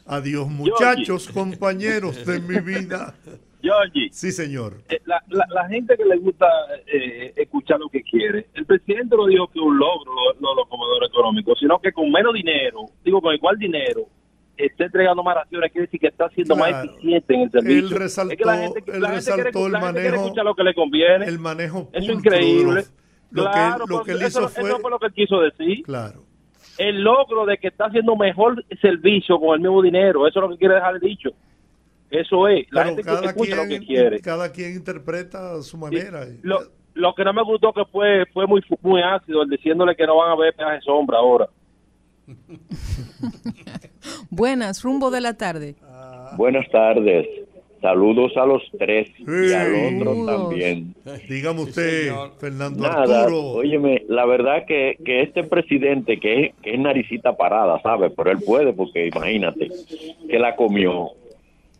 [0.06, 3.14] Adiós, muchachos, compañeros de mi vida.
[3.62, 4.08] Georgie.
[4.12, 4.74] Sí, señor.
[4.88, 6.46] Eh, La, la, la gente que le gusta
[6.86, 8.46] eh, escuchar lo que quiere.
[8.54, 12.10] El presidente no dijo que un logro lo, lo, los comedores económicos, sino que con
[12.10, 14.02] menos dinero, digo, con igual dinero,
[14.56, 17.78] esté entregando más raciones, quiere decir que está siendo más eficiente en el servicio.
[17.78, 20.62] Él resaltó, Es que la gente, él quiere- resaltó el quiere manejo, escuchar lo que
[20.64, 21.24] le conviene.
[21.26, 22.82] el manejo Eso es increíble.
[23.30, 25.82] lo que- claro, lo que él eso, fue- eso fue lo que él quiso decir.
[25.84, 26.24] Claro.
[26.76, 30.48] El logro de que está haciendo mejor servicio con el mismo dinero, eso es lo
[30.50, 31.30] que quiere dejar dicho.
[32.10, 34.20] Eso es, la Pero gente que cada escucha lo que quien, quiere.
[34.20, 36.26] cada quien interpreta a su manera.
[36.42, 36.60] Lo,
[36.94, 40.16] lo que no me gustó que fue fue muy muy ácido, el diciéndole que no
[40.16, 41.48] van a ver peaje sombra ahora.
[44.30, 45.76] Buenas, rumbo de la tarde.
[46.36, 47.26] Buenas tardes.
[47.80, 50.48] Saludos a los tres y al otro Saludos.
[50.48, 50.94] también.
[51.28, 53.40] Dígame usted, Fernando Nada, Arturo.
[53.40, 58.10] óyeme, la verdad que, que este presidente que es, que es naricita parada, ¿sabe?
[58.10, 59.68] Pero él puede porque imagínate
[60.28, 61.10] que la comió.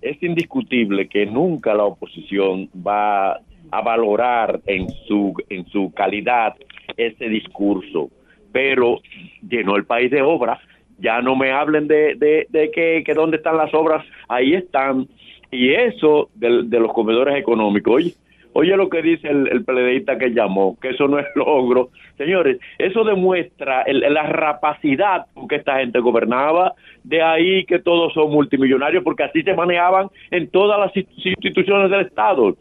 [0.01, 6.55] Es indiscutible que nunca la oposición va a valorar en su en su calidad
[6.97, 8.11] ese discurso,
[8.53, 9.01] pero
[9.49, 10.59] llenó el país de obras.
[11.01, 15.07] Ya no me hablen de, de, que, que dónde están las obras, ahí están.
[15.51, 18.15] Y eso de, de los comedores económicos, oye,
[18.59, 21.91] oye lo que dice el, el que llamó, que eso no es logro.
[22.17, 26.75] Señores, eso demuestra el- la rapacidad con que esta gente gobernaba,
[27.05, 31.89] de ahí que todos son multimillonarios, porque así se manejaban en todas las inst- instituciones
[31.89, 32.57] del Estado.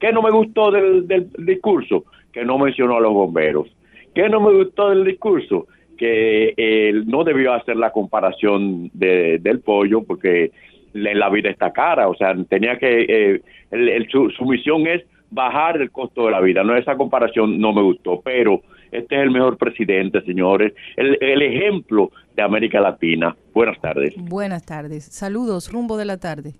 [0.00, 1.06] ¿Qué no me gustó del,
[1.38, 2.04] discurso?
[2.32, 3.68] Que no mencionó a los bomberos.
[4.14, 5.66] ¿Qué no me gustó del discurso?
[5.98, 10.50] Que él no debió hacer la comparación de- del pollo porque
[10.94, 15.90] la, vida está cara, o sea, tenía que, eh, el- su misión es bajar el
[15.90, 18.60] costo de la vida, no esa comparación no me gustó, pero
[18.90, 23.34] este es el mejor presidente, señores, el, el ejemplo de América Latina.
[23.54, 24.14] Buenas tardes.
[24.16, 25.04] Buenas tardes.
[25.04, 26.52] Saludos, rumbo de la tarde.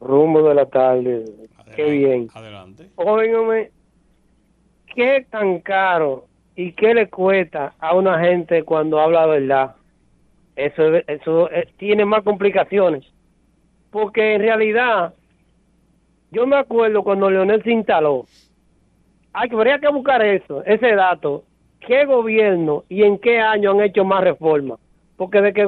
[0.00, 1.24] Rumbo de la tarde.
[1.76, 2.28] Qué bien.
[2.34, 2.88] Adelante.
[2.96, 3.70] Óigame,
[4.94, 6.26] ¿qué tan caro
[6.56, 9.76] y qué le cuesta a una gente cuando habla verdad?
[10.56, 13.04] Eso, es- eso eh, tiene más complicaciones.
[13.90, 15.14] Porque en realidad,
[16.32, 18.26] yo me acuerdo cuando Leonel se instaló.
[19.32, 21.44] Hay que, habría que buscar eso, ese dato.
[21.80, 24.78] ¿Qué gobierno y en qué año han hecho más reformas?
[25.16, 25.66] Porque de que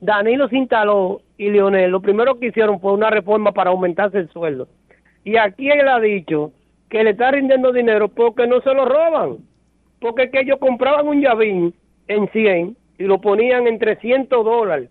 [0.00, 4.28] Danilo se instaló y Leonel, lo primero que hicieron fue una reforma para aumentarse el
[4.30, 4.68] sueldo.
[5.24, 6.52] Y aquí él ha dicho
[6.88, 9.38] que le está rindiendo dinero porque no se lo roban.
[10.00, 11.74] Porque que ellos compraban un llavín
[12.08, 14.90] en 100 y lo ponían en 300 dólares.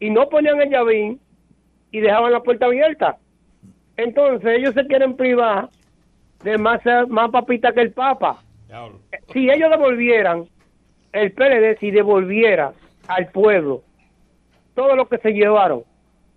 [0.00, 1.20] Y no ponían el llavín
[1.90, 3.18] y dejaban la puerta abierta.
[3.98, 5.68] Entonces ellos se quieren privar
[6.42, 8.42] de más, más papita que el Papa.
[9.32, 10.46] Si ellos devolvieran,
[11.12, 12.72] el PLD si devolviera
[13.08, 13.82] al pueblo
[14.74, 15.82] todo lo que se llevaron,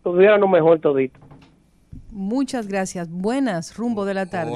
[0.03, 1.19] tuviéramos mejor todito.
[2.09, 3.09] Muchas gracias.
[3.09, 4.51] Buenas, rumbo de la tarde.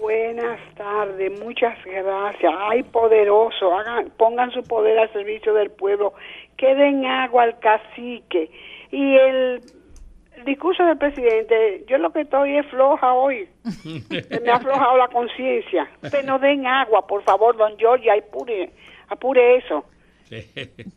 [0.00, 2.52] Buenas tardes, muchas gracias.
[2.58, 6.14] Ay, poderoso, hagan, pongan su poder al servicio del pueblo,
[6.56, 8.50] que den agua al cacique.
[8.90, 9.60] Y el,
[10.38, 14.96] el discurso del presidente, yo lo que estoy es floja hoy, se me ha aflojado
[14.96, 15.88] la conciencia.
[16.02, 18.70] Usted no den agua, por favor, don Giorgi, apure,
[19.08, 19.84] apure eso.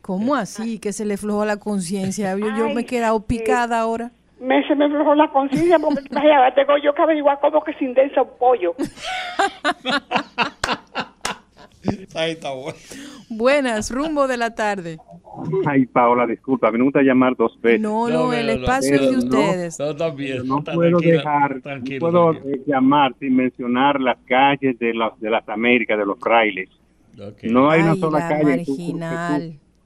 [0.02, 0.80] ¿Cómo así?
[0.80, 2.38] Que se le flojó la conciencia.
[2.38, 4.12] Yo, me he quedado picada ahora.
[4.40, 6.02] Me, se me aflojó la conciencia porque
[6.56, 8.76] tengo yo que averiguar cómo que se indensa un pollo.
[12.16, 12.78] Ahí está bueno.
[13.30, 14.98] Buenas, rumbo de la tarde.
[15.66, 17.82] Ay, Paola, disculpa, me gusta llamar dos veces.
[17.82, 19.80] No, no, el espacio es de ustedes.
[19.80, 20.48] No, bien.
[20.48, 22.56] No está puedo dejar, no tranquilo, puedo tranquilo.
[22.56, 26.70] eh, llamar sin mencionar las calles de las de las Américas, de los frailes.
[27.44, 28.80] No hay una sola la calle que tú- que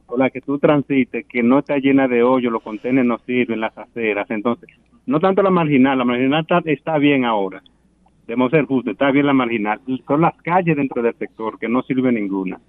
[0.08, 3.60] tú- la que tú transites que no está llena de hoyos, los contenedores no sirven,
[3.60, 4.30] las aceras.
[4.32, 4.70] Entonces,
[5.06, 7.62] no tanto la marginal, la marginal está, está bien ahora.
[8.28, 9.80] Debemos ser justos, está bien la marginal.
[10.08, 12.60] Son las calles dentro del sector que no sirve ninguna.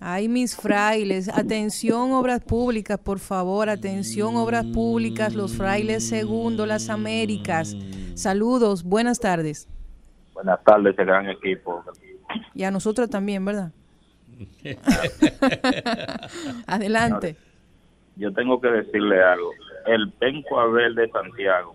[0.00, 6.88] Ay, mis frailes, atención obras públicas, por favor, atención obras públicas, los frailes segundo, las
[6.88, 7.76] Américas.
[8.14, 9.68] Saludos, buenas tardes.
[10.34, 11.82] Buenas tardes, ese gran equipo.
[12.54, 13.72] Y a nosotros también, ¿verdad?
[16.66, 17.36] Adelante.
[18.14, 19.50] Yo tengo que decirle algo.
[19.86, 21.74] El Penco Abel de Santiago,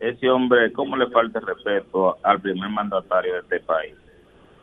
[0.00, 3.94] ese hombre, ¿cómo le falta el respeto al primer mandatario de este país?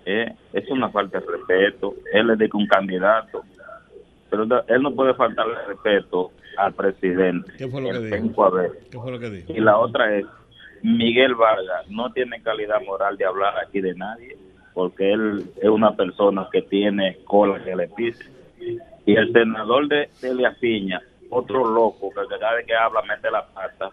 [0.06, 1.94] Eh, Es una falta de respeto.
[2.14, 3.44] Él le dice un candidato,
[4.30, 7.52] pero él no puede faltarle respeto al presidente.
[7.58, 8.16] ¿Qué fue lo que dijo?
[8.90, 9.54] ¿Qué fue lo que dijo?
[9.54, 10.26] Y la otra es,
[10.82, 14.36] Miguel Vargas no tiene calidad moral de hablar aquí de nadie,
[14.74, 18.26] porque él es una persona que tiene cola que le pise.
[19.06, 23.46] Y el senador de Celia Piña, otro loco, que cada vez que habla mete la
[23.46, 23.92] pata.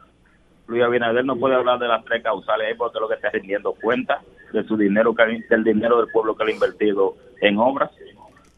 [0.67, 3.31] Luis Abinader no puede hablar de las tres causales ahí porque es lo que está
[3.31, 4.23] rindiendo cuenta
[4.53, 7.91] de su dinero, que, del dinero del pueblo que le ha invertido en obras.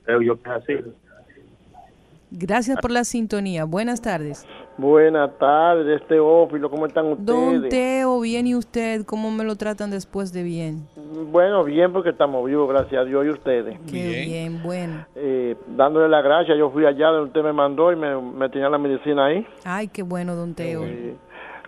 [0.04, 0.74] Creo yo que es así.
[2.30, 3.64] Gracias por la sintonía.
[3.64, 4.46] Buenas tardes.
[4.78, 7.26] Buenas tardes, Teófilo, ¿cómo están ustedes?
[7.26, 10.86] Don Teo, bien y usted, ¿cómo me lo tratan después de bien?
[11.32, 13.78] Bueno, bien porque estamos vivos, gracias a Dios y ustedes.
[13.90, 15.06] Qué bien, bueno.
[15.14, 18.68] Eh, dándole las gracias, yo fui allá donde usted me mandó y me, me tenía
[18.68, 19.46] la medicina ahí.
[19.64, 20.84] Ay, qué bueno, don Teo.
[20.84, 21.14] Eh,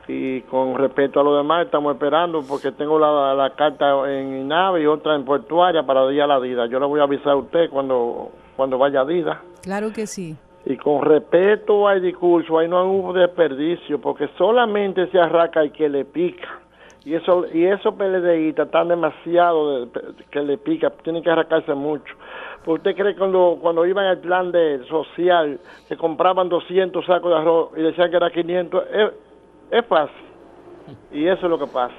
[0.08, 4.82] y con respecto a lo demás, estamos esperando porque tengo la, la carta en INAVE
[4.82, 6.66] y otra en Portuaria para ir a la DIDA.
[6.66, 9.42] Yo le voy a avisar a usted cuando, cuando vaya a DIDA.
[9.62, 10.34] Claro que sí.
[10.64, 15.88] Y con respeto al discurso, ahí no hubo desperdicio, porque solamente se arranca y que
[15.88, 16.48] le pica.
[17.04, 19.90] Y eso y esos PLDistas están demasiado de-
[20.30, 22.14] que le pica, tienen que arrancarse mucho.
[22.64, 25.58] Pues ¿Usted cree que cuando, cuando iban al plan de social,
[25.88, 28.84] que compraban 200 sacos de arroz y decían que era 500?
[28.92, 29.10] Es,
[29.70, 30.16] es fácil.
[31.12, 31.94] Y eso es lo que pasa.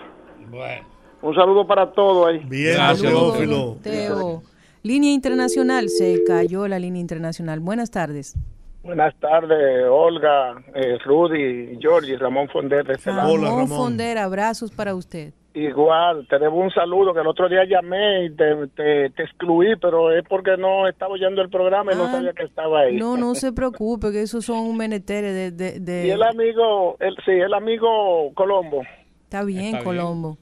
[0.49, 0.87] Bueno.
[1.21, 2.39] Un saludo para todos ahí.
[2.45, 4.41] Bien, Saludos, Teo.
[4.81, 7.59] Línea internacional, se cayó la línea internacional.
[7.59, 8.35] Buenas tardes.
[8.81, 13.35] Buenas tardes, Olga, eh, Rudy, Georgie, Ramón Fonder de este lado.
[13.35, 15.33] Ramón Fondera, abrazos para usted.
[15.53, 19.76] Igual, te debo un saludo que el otro día llamé y te, te, te excluí,
[19.81, 22.97] pero es porque no estaba oyendo el programa y no Ah, sabía que estaba ahí.
[22.97, 25.51] No, no se preocupe, que esos son un menetere de...
[25.51, 28.84] de, de- Y el amigo, el, sí, el amigo Colombo.
[29.23, 30.38] Está bien, Colombo.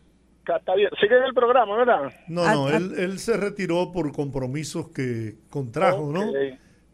[0.46, 0.90] Está bien.
[1.00, 2.12] Sigue en el programa, ¿verdad?
[2.28, 6.32] No, no, él, él se retiró por compromisos que contrajo, ¿no?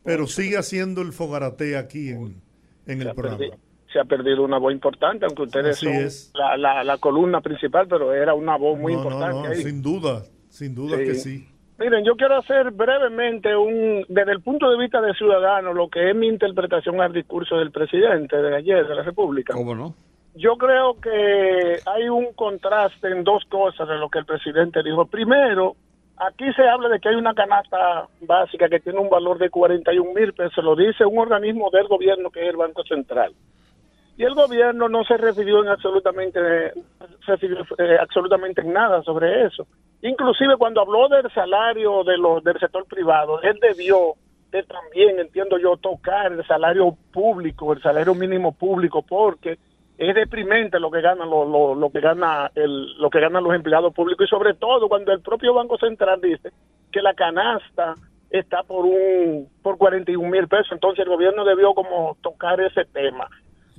[0.04, 2.42] Pero sigue haciendo el fogarate aquí en,
[2.88, 3.44] en el programa.
[3.94, 6.32] Se ha perdido una voz importante, aunque ustedes Así son es.
[6.36, 9.62] La, la, la columna principal, pero era una voz muy No, no, importante no, ahí.
[9.62, 11.04] sin duda, sin duda Sí.
[11.06, 11.48] que sí.
[11.78, 16.10] Miren, yo quiero hacer brevemente un, desde el punto de vista de ciudadano, lo que
[16.10, 19.54] es mi interpretación al discurso del presidente de ayer de la República.
[19.54, 19.94] ¿Cómo no?
[20.36, 25.06] Yo creo que hay un contraste en dos cosas de lo que el presidente dijo.
[25.06, 25.76] Primero,
[26.18, 30.14] aquí se habla de que hay una canasta básica que tiene un valor de 41
[30.14, 33.34] mil pesos, lo dice un organismo del gobierno que es el Banco Central.
[34.16, 39.66] Y el gobierno no se refirió en absolutamente, eh, absolutamente en nada sobre eso.
[40.02, 44.14] Inclusive cuando habló del salario de los, del sector privado, él debió
[44.52, 49.58] de también, entiendo yo, tocar el salario público, el salario mínimo público, porque
[49.98, 53.94] es deprimente lo que ganan lo, lo que gana el, lo que ganan los empleados
[53.94, 56.52] públicos y sobre todo cuando el propio Banco Central dice
[56.92, 57.96] que la canasta
[58.30, 63.30] está por un por 41 mil pesos, entonces el gobierno debió como tocar ese tema.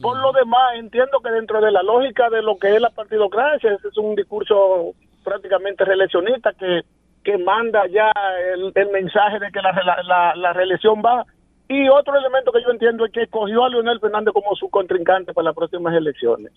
[0.00, 3.72] Por lo demás, entiendo que dentro de la lógica de lo que es la partidocracia,
[3.74, 4.92] ese es un discurso
[5.22, 6.82] prácticamente reeleccionista que,
[7.22, 8.10] que manda ya
[8.54, 9.72] el, el mensaje de que la,
[10.04, 11.24] la, la- reelección va.
[11.68, 15.32] Y otro elemento que yo entiendo es que escogió a Leonel Fernández como su contrincante
[15.32, 16.52] para las próximas elecciones.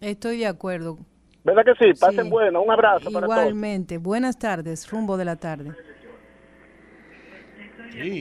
[0.00, 0.98] Estoy de acuerdo.
[1.42, 1.98] ¿Verdad que sí?
[1.98, 2.60] Pasen bueno.
[2.60, 3.38] Un abrazo para todos.
[3.40, 3.96] Igualmente.
[3.98, 5.72] Buenas tardes, rumbo de la tarde.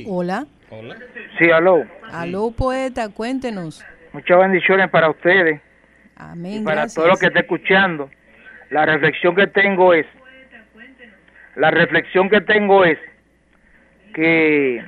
[0.08, 0.46] Hola.
[0.70, 0.96] Hola.
[1.38, 1.84] Sí, aló.
[2.12, 3.84] Aló, poeta, cuéntenos.
[4.14, 5.62] Muchas bendiciones para ustedes
[6.16, 6.62] Amén.
[6.62, 6.96] y para gracias.
[6.96, 8.10] todo lo que está escuchando.
[8.70, 10.06] La reflexión que tengo es,
[11.56, 12.98] la reflexión que tengo es
[14.14, 14.84] que,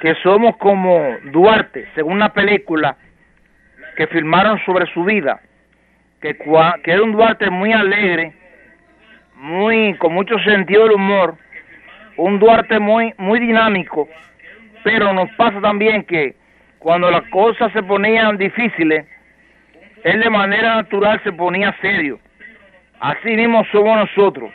[0.00, 2.96] que somos como Duarte, según una película
[3.96, 5.40] que filmaron sobre su vida,
[6.20, 8.32] que, cua- que era un Duarte muy alegre,
[9.36, 11.36] muy con mucho sentido del humor,
[12.16, 14.08] un Duarte muy muy dinámico,
[14.82, 16.36] pero nos pasa también que
[16.78, 19.06] cuando las cosas se ponían difíciles,
[20.04, 22.18] él de manera natural se ponía serio.
[23.00, 24.50] Así mismo somos nosotros.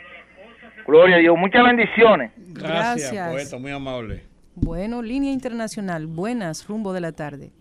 [0.86, 1.36] Gloria a Dios.
[1.36, 2.32] Muchas bendiciones.
[2.36, 3.32] Gracias, Gracias.
[3.32, 4.24] poeta, muy amable.
[4.54, 6.06] Bueno, línea internacional.
[6.06, 7.52] Buenas, rumbo de la tarde.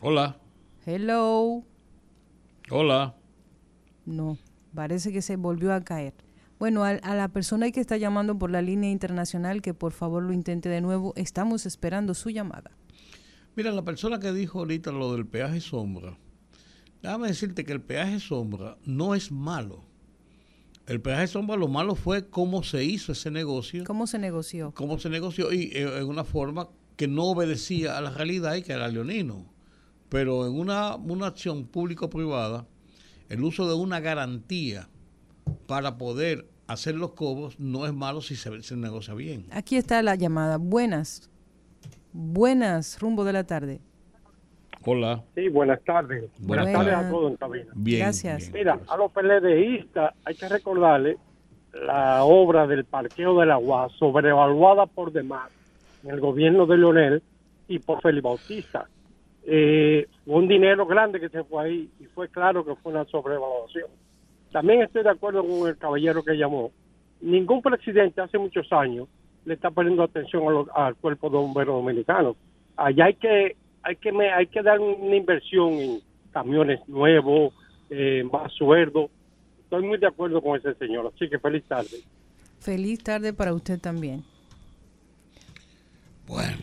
[0.00, 0.36] Hola.
[0.86, 1.62] Hello.
[2.70, 3.14] Hola.
[4.06, 4.38] No,
[4.74, 6.14] parece que se volvió a caer.
[6.58, 10.22] Bueno, a, a la persona que está llamando por la línea internacional, que por favor
[10.22, 12.72] lo intente de nuevo, estamos esperando su llamada.
[13.54, 16.16] Mira, la persona que dijo ahorita lo del peaje sombra,
[17.02, 19.84] déjame decirte que el peaje sombra no es malo.
[20.86, 24.72] El peaje sombra lo malo fue cómo se hizo ese negocio, ¿Cómo se negoció?
[24.74, 28.62] cómo se negoció y eh, en una forma que no obedecía a la realidad y
[28.62, 29.52] que era leonino.
[30.08, 32.66] Pero en una, una acción público-privada,
[33.28, 34.88] el uso de una garantía
[35.66, 39.46] para poder hacer los cobros no es malo si se, se negocia bien.
[39.50, 40.58] Aquí está la llamada.
[40.58, 41.30] Buenas.
[42.12, 43.80] Buenas, rumbo de la tarde.
[44.84, 45.22] Hola.
[45.34, 46.30] Sí, buenas tardes.
[46.38, 46.86] Buenas, Buenas.
[46.86, 47.66] tardes a todos en cabina.
[47.74, 48.50] Bien, Gracias.
[48.52, 51.16] Mira, a los PLDistas hay que recordarle
[51.72, 55.50] la obra del parqueo de la UAS sobrevaluada por demás
[56.04, 57.22] en el gobierno de Leonel
[57.66, 58.88] y por Felipe Bautista.
[59.44, 63.04] Eh, fue un dinero grande que se fue ahí y fue claro que fue una
[63.06, 63.88] sobrevaluación.
[64.52, 66.70] También estoy de acuerdo con el caballero que llamó.
[67.20, 69.08] Ningún presidente hace muchos años
[69.44, 72.36] le está poniendo atención a lo- al cuerpo de bomberos dominicanos.
[72.76, 76.00] Allá hay que hay que me, hay que dar una inversión en
[76.32, 77.54] camiones nuevos,
[77.90, 79.08] eh, más sueldo.
[79.62, 81.98] Estoy muy de acuerdo con ese señor, así que feliz tarde.
[82.58, 84.24] Feliz tarde para usted también.
[86.26, 86.56] Bueno.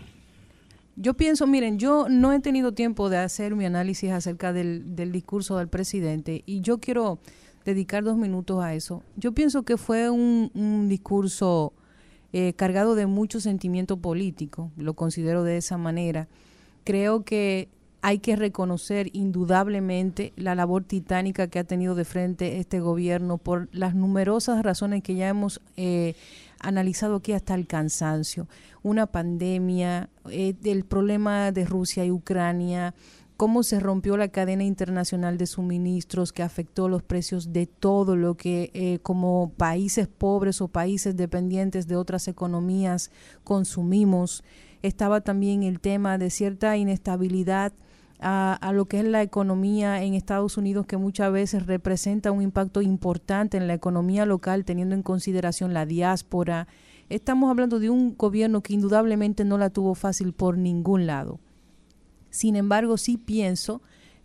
[0.98, 5.12] Yo pienso, miren, yo no he tenido tiempo de hacer mi análisis acerca del, del
[5.12, 7.20] discurso del presidente y yo quiero
[7.66, 9.04] dedicar dos minutos a eso.
[9.18, 11.74] Yo pienso que fue un, un discurso
[12.32, 16.28] eh, cargado de mucho sentimiento político, lo considero de esa manera.
[16.84, 17.70] Creo que
[18.02, 23.68] hay que reconocer indudablemente la labor titánica que ha tenido de frente este gobierno por
[23.72, 26.14] las numerosas razones que ya hemos eh,
[26.60, 28.48] analizado aquí hasta el cansancio.
[28.84, 32.94] Una pandemia, eh, el problema de Rusia y Ucrania,
[33.38, 38.36] cómo se rompió la cadena internacional de suministros que afectó los precios de todo lo
[38.36, 43.12] que eh, como países pobres o países dependientes de otras economías
[43.44, 44.44] consumimos.
[44.82, 47.74] Estaba también el tema de cierta inestabilidad
[48.20, 52.42] a, a, lo que es la economía en Estados Unidos, que muchas veces representa un
[52.42, 56.68] impacto importante en la economía local, teniendo en consideración la diáspora.
[57.10, 61.40] Estamos hablando de un gobierno que indudablemente no la tuvo fácil por ningún lado.
[62.36, 63.82] Sin embargo, sí pienso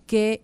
[0.09, 0.43] que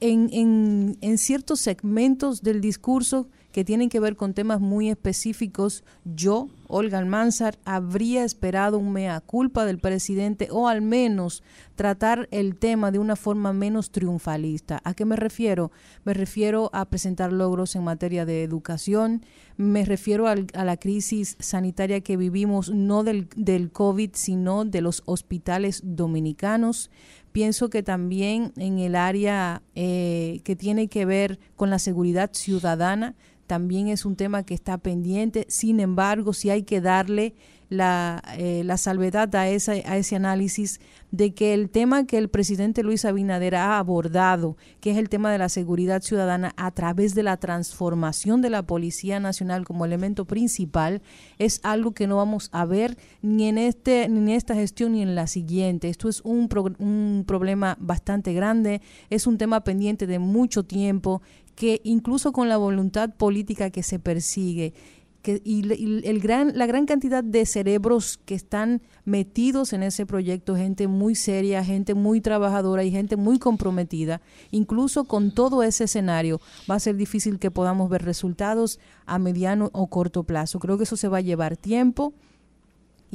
[0.00, 5.82] en, en, en ciertos segmentos del discurso que tienen que ver con temas muy específicos,
[6.04, 11.42] yo, Olga Almanzar, habría esperado un mea culpa del presidente o al menos
[11.74, 14.82] tratar el tema de una forma menos triunfalista.
[14.84, 15.72] ¿A qué me refiero?
[16.04, 19.24] Me refiero a presentar logros en materia de educación,
[19.56, 24.82] me refiero al, a la crisis sanitaria que vivimos, no del, del COVID, sino de
[24.82, 26.90] los hospitales dominicanos,
[27.36, 33.14] pienso que también en el área eh, que tiene que ver con la seguridad ciudadana,
[33.46, 35.46] también es un tema que está pendiente.
[35.48, 37.34] Sin embargo, si hay que darle
[37.68, 43.04] la, eh, salvedad a, esa, ese análisis de que el tema que el presidente Luis
[43.04, 47.36] Abinader ha abordado, que es el tema de la seguridad ciudadana a través de la
[47.38, 51.02] transformación de la Policía Nacional como elemento principal,
[51.38, 55.02] es algo que no vamos a ver ni en, este, ni en esta gestión ni
[55.02, 55.88] en la siguiente.
[55.88, 61.22] Esto es un, pro, un problema bastante grande, es un tema pendiente de mucho tiempo
[61.56, 64.74] que incluso con la voluntad política que se persigue
[65.22, 65.62] que, y,
[66.08, 71.16] el gran, la gran cantidad de cerebros que están metidos en ese proyecto, gente muy
[71.16, 74.20] seria, gente muy trabajadora y gente muy comprometida,
[74.52, 79.70] incluso con todo ese escenario, va a ser difícil que podamos ver resultados a mediano
[79.72, 80.60] o corto plazo.
[80.60, 82.14] Creo que eso se va a llevar tiempo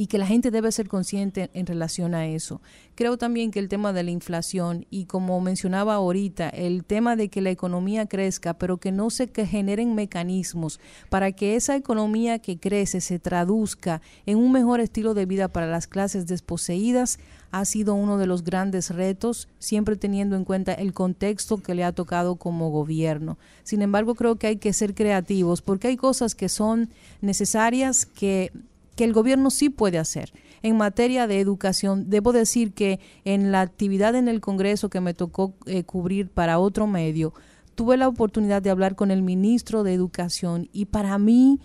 [0.02, 2.60] y que la gente debe ser consciente en relación a eso.
[2.96, 7.30] Creo también que el tema de la inflación y como mencionaba ahorita, el tema de
[7.30, 10.80] que la economía crezca, pero que no se que generen mecanismos
[11.10, 15.68] para que esa economía que crece se traduzca en un mejor estilo de vida para
[15.68, 17.20] las clases desposeídas,
[17.52, 21.84] ha sido uno de los grandes retos, siempre teniendo en cuenta el contexto que le
[21.84, 23.38] ha tocado como gobierno.
[23.64, 26.90] Sin embargo, creo que hay que ser creativos porque hay cosas que son
[27.22, 28.52] necesarias que
[28.96, 30.34] que el gobierno sí puede hacer.
[30.64, 35.14] En materia de educación, debo decir que en la actividad en el Congreso que me
[35.14, 37.34] tocó eh, cubrir para otro medio,
[37.76, 41.60] tuve la oportunidad de hablar con el ministro de Educación y para mí,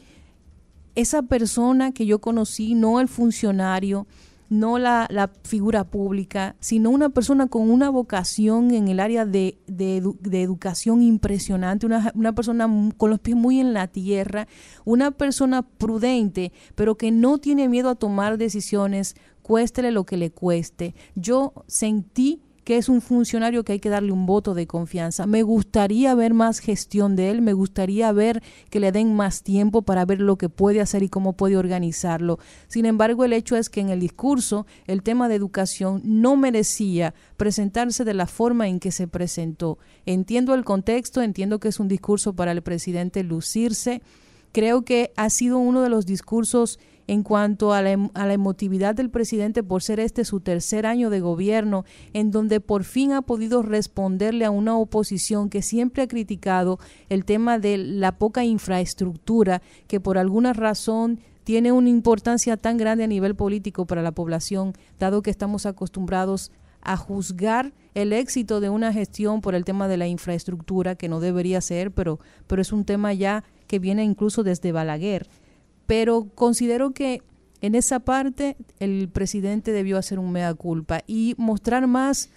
[0.95, 4.07] esa persona que yo conocí, no el funcionario,
[4.49, 9.59] no la, la, figura pública, sino una persona con una vocación en el área de,
[9.67, 14.47] de, edu de educación impresionante, una, una, persona con los pies muy en la tierra,
[14.85, 20.31] una persona prudente, pero que no tiene miedo a tomar decisiones, cuéstele lo que le
[20.31, 20.95] cueste.
[21.15, 25.25] Yo sentí que es un funcionario que hay que darle un voto de confianza.
[25.25, 29.83] Me gustaría ver más gestión de él, me gustaría ver que le den más tiempo
[29.83, 32.41] para ver lo que puede hacer y cómo puede organizarlo.
[32.67, 37.15] Sin embargo, el hecho es que en el discurso el tema de educación no merecía
[37.37, 39.79] presentarse de la forma en que se presentó.
[40.05, 44.03] Entiendo el contexto, entiendo que es un discurso para el presidente lucirse.
[44.51, 48.95] Creo que ha sido uno de los discursos en cuanto a la, a la, emotividad
[48.95, 53.23] del presidente por ser este su tercer año de gobierno, en donde por fin ha
[53.23, 56.79] podido responderle a una oposición que siempre ha criticado
[57.09, 63.05] el tema de la poca infraestructura que por alguna razón tiene una importancia tan grande
[63.05, 66.51] a nivel político para la población, dado que estamos acostumbrados
[66.81, 71.21] a juzgar el éxito de una gestión por el tema de la infraestructura, que no
[71.21, 75.29] debería ser, pero, pero es un tema ya que viene incluso desde Balaguer
[75.87, 77.23] pero considero que
[77.61, 82.31] en esa parte el presidente debió hacer un mea culpa y mostrar más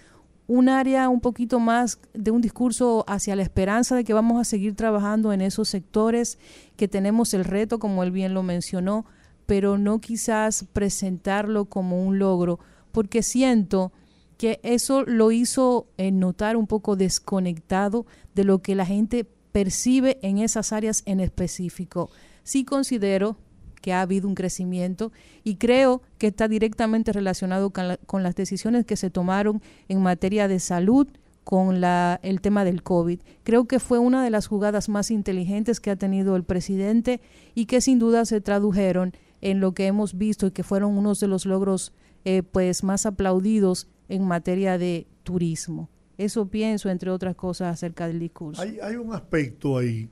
[0.46, 4.44] un área un poquito más de un discurso hacia la esperanza de que vamos a
[4.44, 6.38] seguir trabajando en esos sectores,
[6.76, 9.04] que tenemos el reto, como él bien lo mencionó,
[9.46, 12.58] pero no quizás presentarlo como un logro,
[12.90, 13.92] porque siento
[14.38, 20.18] que eso lo hizo eh, notar un poco desconectado de lo que la gente percibe
[20.22, 22.10] en esas áreas en específico.
[22.50, 23.36] Sí considero
[23.80, 25.12] que ha habido un crecimiento
[25.44, 30.02] y creo que está directamente relacionado con, la- con las decisiones que se tomaron en
[30.02, 31.06] materia de salud
[31.44, 33.20] con la, el tema del COVID.
[33.44, 37.20] Creo que fue una de las jugadas más inteligentes que ha tenido el presidente
[37.54, 39.12] y que sin duda se tradujeron
[39.42, 41.92] en lo que hemos visto y que fueron unos de los logros
[42.24, 45.88] eh, pues más aplaudidos en materia de turismo.
[46.18, 48.60] Eso pienso, entre otras cosas, acerca del discurso.
[48.82, 50.10] Hay un aspecto ahí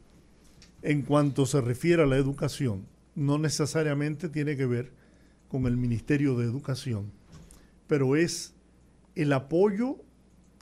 [0.83, 2.87] en cuanto se refiere a la educación.
[3.15, 4.93] No necesariamente tiene que ver
[5.49, 7.11] con el Ministerio de Educación,
[7.87, 8.55] pero es
[9.15, 9.97] el apoyo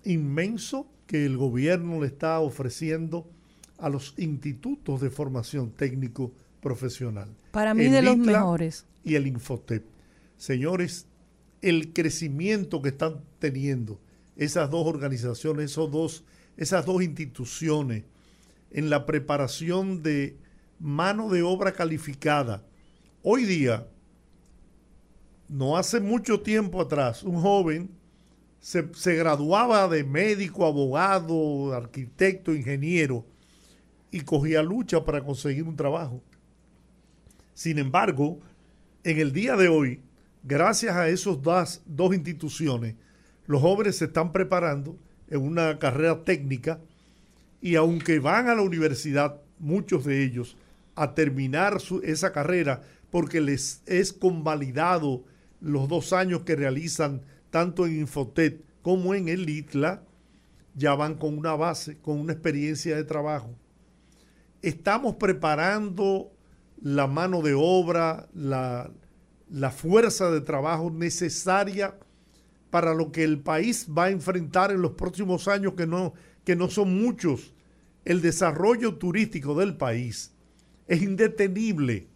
[0.04, 3.28] inmenso que el gobierno le está ofreciendo
[3.78, 7.28] a los institutos de formación técnico profesional.
[7.50, 8.86] Para mí El de los mejores.
[9.04, 9.84] Y el Infotep.
[10.36, 11.06] Señores,
[11.62, 14.00] el crecimiento que están teniendo
[14.36, 16.24] esas dos organizaciones, esos dos,
[16.56, 18.04] esas dos instituciones
[18.70, 20.38] en la preparación de
[20.78, 22.64] mano de obra calificada.
[23.22, 23.86] Hoy día,
[25.48, 27.90] no hace mucho tiempo atrás, un joven
[28.58, 33.24] se, se graduaba de médico, abogado, arquitecto, ingeniero
[34.10, 36.22] y cogía lucha para conseguir un trabajo.
[37.54, 38.40] Sin embargo,
[39.04, 40.00] en el día de hoy,
[40.42, 42.96] gracias a esos das- dos instituciones,
[43.46, 44.98] los jóvenes se están preparando
[45.28, 46.80] en una carrera técnica
[47.60, 50.56] y aunque van a la universidad, muchos de ellos,
[50.94, 55.24] a terminar su- esa carrera porque les es convalidado
[55.60, 60.02] los dos años que realizan tanto en Infotet como en el ITLA,
[60.74, 63.50] ya van con una base, con una experiencia de trabajo.
[64.62, 66.30] Estamos preparando
[66.82, 68.90] la mano de obra, la,
[69.50, 71.94] la fuerza de trabajo necesaria
[72.70, 76.12] para lo que el país va a enfrentar en los próximos años, que no,
[76.46, 77.52] que no son muchos.
[78.06, 80.32] El desarrollo turístico del país
[80.86, 82.06] es indetenible,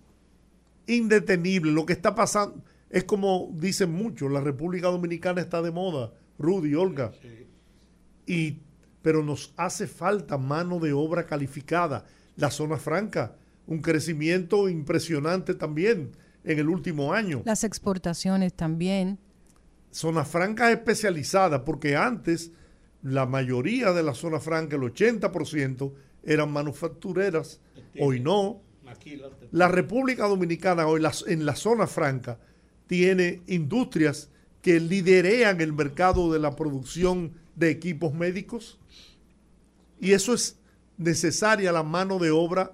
[0.87, 1.73] indetenible.
[1.73, 6.77] Lo que está pasando es como dicen muchos, la República Dominicana está de moda, Rudy,
[6.77, 7.11] Olga.
[8.25, 8.61] Y,
[9.03, 12.07] pero nos hace falta mano de obra calificada.
[12.37, 13.35] La zona franca,
[13.67, 16.13] un crecimiento impresionante también
[16.45, 17.43] en el último año.
[17.45, 19.19] Las exportaciones también.
[19.91, 22.53] Zonas francas especializadas, porque antes
[23.03, 27.61] la mayoría de la zona franca, el 80%, eran manufactureras.
[27.99, 28.61] Hoy no.
[29.53, 32.39] La República Dominicana hoy las- en la zona franca
[32.87, 34.29] tiene industrias
[34.63, 38.79] que liderean el mercado de la producción de equipos médicos
[40.01, 40.59] y eso es
[40.99, 42.73] necesaria la mano de obra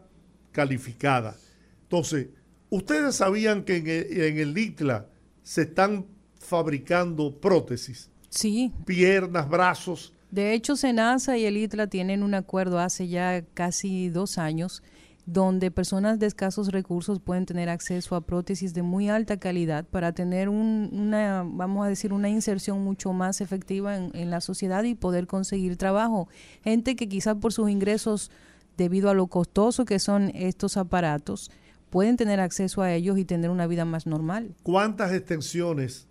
[0.52, 1.36] calificada.
[1.82, 2.28] Entonces,
[2.70, 5.06] ustedes sabían que en el, en el ITLA
[5.42, 6.06] se están
[6.40, 8.10] fabricando prótesis.
[8.30, 8.72] Sí.
[8.84, 10.12] Piernas, brazos.
[10.36, 14.82] De hecho, Senasa y el ITLA tienen un acuerdo hace ya casi dos años
[15.24, 20.12] donde personas de escasos recursos pueden tener acceso a prótesis de muy alta calidad para
[20.12, 24.84] tener un- una, vamos a decir, una inserción mucho más efectiva en, en la sociedad
[24.84, 26.28] y poder conseguir trabajo.
[26.62, 28.30] Gente que quizás por sus ingresos,
[28.76, 31.50] debido a lo costoso que son estos aparatos,
[31.88, 34.54] pueden tener acceso a ellos y tener una vida más normal.
[34.62, 36.08] ¿Cuántas extensiones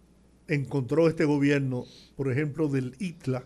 [0.47, 1.83] encontró este gobierno,
[2.17, 3.43] por ejemplo, del ITLA?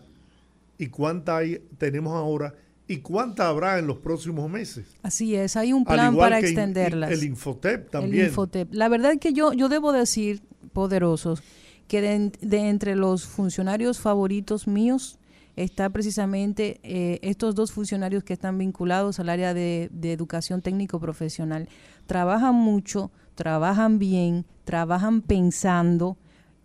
[0.80, 2.54] ¿Y cuántas hay- tenemos ahora?
[2.88, 4.86] ¿Y cuántas habrá en los próximos meses?
[5.02, 7.10] Así es, hay un plan para extenderlas.
[7.12, 8.26] el Infotep El también.
[8.26, 8.68] Infotep.
[8.72, 10.42] La verdad que yo, yo debo decir,
[10.72, 11.42] poderosos,
[11.86, 15.18] que de, en- de entre los funcionarios favoritos míos
[15.56, 20.98] está precisamente eh, estos dos funcionarios que están vinculados al área de, de educación técnico
[20.98, 21.68] profesional.
[22.06, 26.16] Trabajan mucho, trabajan bien, trabajan pensando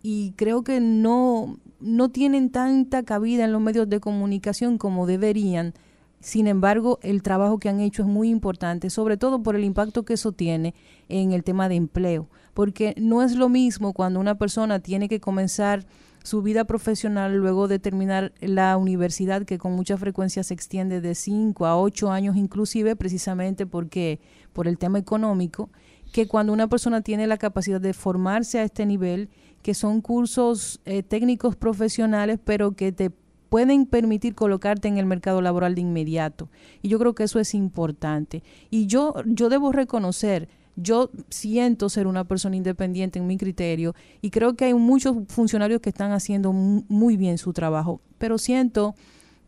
[0.02, 5.72] y creo que no, no tienen tanta cabida en los medios de comunicación como deberían.
[6.20, 10.04] Sin embargo, el trabajo que han hecho es muy importante, sobre todo por el impacto
[10.04, 10.74] que eso tiene
[11.08, 15.20] en el tema de empleo, porque no es lo mismo cuando una persona tiene que
[15.20, 15.86] comenzar
[16.24, 21.14] su vida profesional luego de terminar la universidad, que con mucha frecuencia se extiende de
[21.14, 24.18] 5 a 8 años inclusive, precisamente porque
[24.52, 25.70] por el tema económico,
[26.12, 29.28] que cuando una persona tiene la capacidad de formarse a este nivel,
[29.66, 33.10] que son cursos eh, técnicos profesionales, pero que te
[33.48, 36.48] pueden permitir colocarte en el mercado laboral de inmediato.
[36.82, 38.44] Y yo creo que eso es importante.
[38.70, 44.30] Y yo, yo debo reconocer, yo siento ser una persona independiente en mi criterio y
[44.30, 48.94] creo que hay muchos funcionarios que están haciendo mu- muy bien su trabajo, pero siento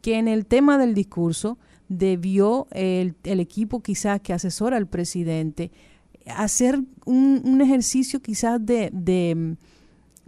[0.02, 1.58] que en el tema del discurso
[1.88, 5.70] debió el, el equipo quizás que asesora al presidente
[6.26, 8.90] hacer un, ejercicio quizás de,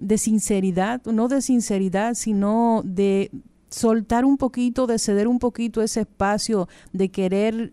[0.01, 3.31] de sinceridad, no de sinceridad, sino de
[3.69, 7.73] soltar un poquito, de ceder un poquito ese espacio, de querer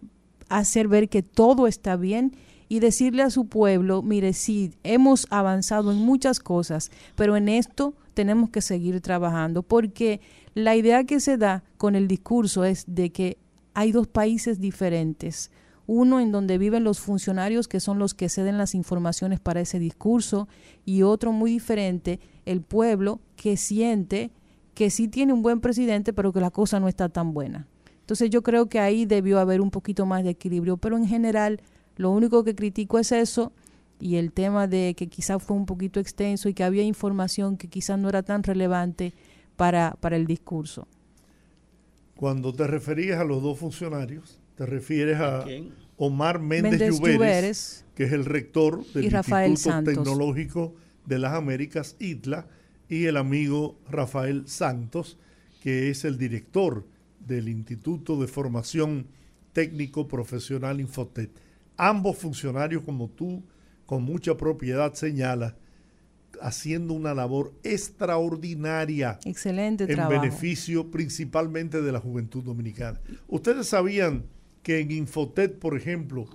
[0.49, 2.33] hacer ver que todo está bien
[2.69, 7.93] y decirle a su pueblo, mire, sí, hemos avanzado en muchas cosas, pero en esto
[8.13, 10.21] tenemos que seguir trabajando, porque
[10.53, 13.37] la idea que se da con el discurso es de que
[13.73, 15.51] hay dos países diferentes.
[15.87, 19.79] Uno en donde viven los funcionarios que son los que ceden las informaciones para ese
[19.79, 20.47] discurso
[20.85, 24.31] y otro muy diferente, el pueblo que siente
[24.73, 27.67] que sí tiene un buen presidente pero que la cosa no está tan buena.
[28.01, 31.61] Entonces yo creo que ahí debió haber un poquito más de equilibrio, pero en general
[31.95, 33.51] lo único que critico es eso
[33.99, 37.67] y el tema de que quizás fue un poquito extenso y que había información que
[37.67, 39.13] quizás no era tan relevante
[39.55, 40.87] para, para el discurso.
[42.15, 45.45] Cuando te referías a los dos funcionarios, te refieres a?
[45.97, 49.93] Omar Méndez, Méndez Lluveres, Lluveres que es el rector del Instituto Santos.
[49.95, 50.75] Tecnológico
[51.05, 52.47] de las Américas, ITLA,
[52.87, 55.17] y el amigo Rafael Santos,
[55.61, 56.85] que es el director
[57.19, 59.07] del Instituto de Formación
[59.53, 61.31] Técnico Profesional Infotet.
[61.75, 63.43] Ambos funcionarios, como tú
[63.85, 65.55] con mucha propiedad señalas,
[66.41, 70.21] haciendo una labor extraordinaria Excelente en trabajo.
[70.21, 72.99] beneficio principalmente de la juventud dominicana.
[73.27, 74.25] Ustedes sabían
[74.67, 76.25] que en Infotet, por ejemplo,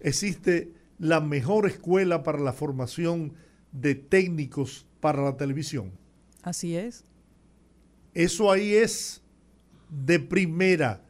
[0.00, 3.32] existe la mejor escuela para la formación
[3.72, 5.90] de técnicos para la televisión.
[6.42, 7.06] Así es.
[8.12, 9.22] Eso ahí es
[9.88, 11.06] de primera,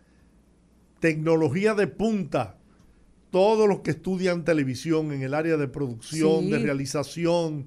[1.01, 2.57] tecnología de punta.
[3.33, 6.51] Todos los que estudian televisión en el área de producción, Sí.
[6.53, 7.67] de realización,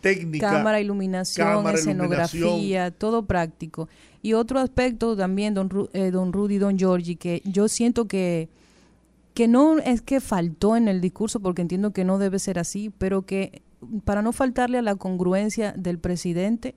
[0.00, 0.50] técnica.
[0.50, 2.94] Cámara, iluminación, cámara, escenografía, iluminación.
[2.98, 3.88] todo práctico.
[4.22, 8.48] Y otro aspecto también, don, Ru- eh, don Rudy, don Giorgi, que yo siento que,
[9.34, 12.90] que no es que faltó en el discurso, porque entiendo que no debe ser así,
[12.98, 13.62] pero que
[14.04, 16.74] para no faltarle a la congruencia del presidente,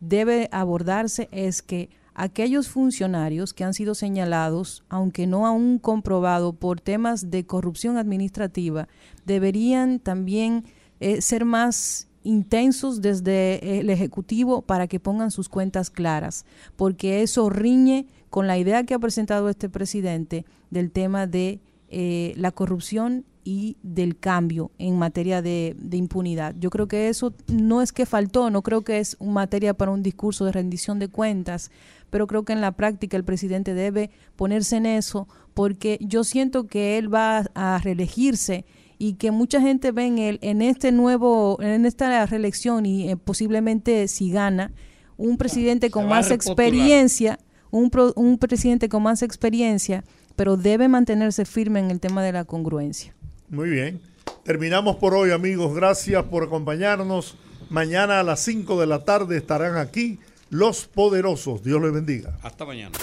[0.00, 6.80] debe abordarse es que aquellos funcionarios que han sido señalados, aunque no aún comprobado por
[6.80, 8.88] temas de corrupción administrativa,
[9.26, 10.64] deberían también
[11.00, 16.44] eh, ser más intensos desde el Ejecutivo para que pongan sus cuentas claras,
[16.76, 22.32] porque eso riñe con la idea que ha presentado este presidente del tema de eh,
[22.36, 26.54] la corrupción y del cambio en materia de, de impunidad.
[26.58, 30.02] Yo creo que eso no es que faltó, no creo que es materia para un
[30.02, 31.70] discurso de rendición de cuentas,
[32.08, 36.66] pero creo que en la práctica el presidente debe ponerse en eso, porque yo siento
[36.66, 38.64] que él va a reelegirse
[39.02, 43.16] y que mucha gente ve en él, en este nuevo, en esta reelección y eh,
[43.16, 44.70] posiblemente si gana,
[45.16, 47.38] un presidente con más experiencia,
[47.70, 50.04] un, pro- un presidente con más experiencia,
[50.36, 53.12] pero debe mantenerse firme en el tema de la congruencia.
[53.48, 54.00] Muy bien.
[54.44, 55.74] Terminamos por hoy, amigos.
[55.74, 57.36] Gracias por acompañarnos.
[57.70, 60.18] Mañana a las 5 de la tarde estarán aquí
[60.52, 61.64] los poderosos.
[61.64, 62.38] Dios les bendiga.
[62.42, 62.98] Hasta mañana.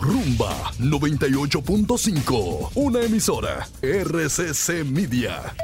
[0.00, 5.54] Rumba 98.5, una emisora RCC Media.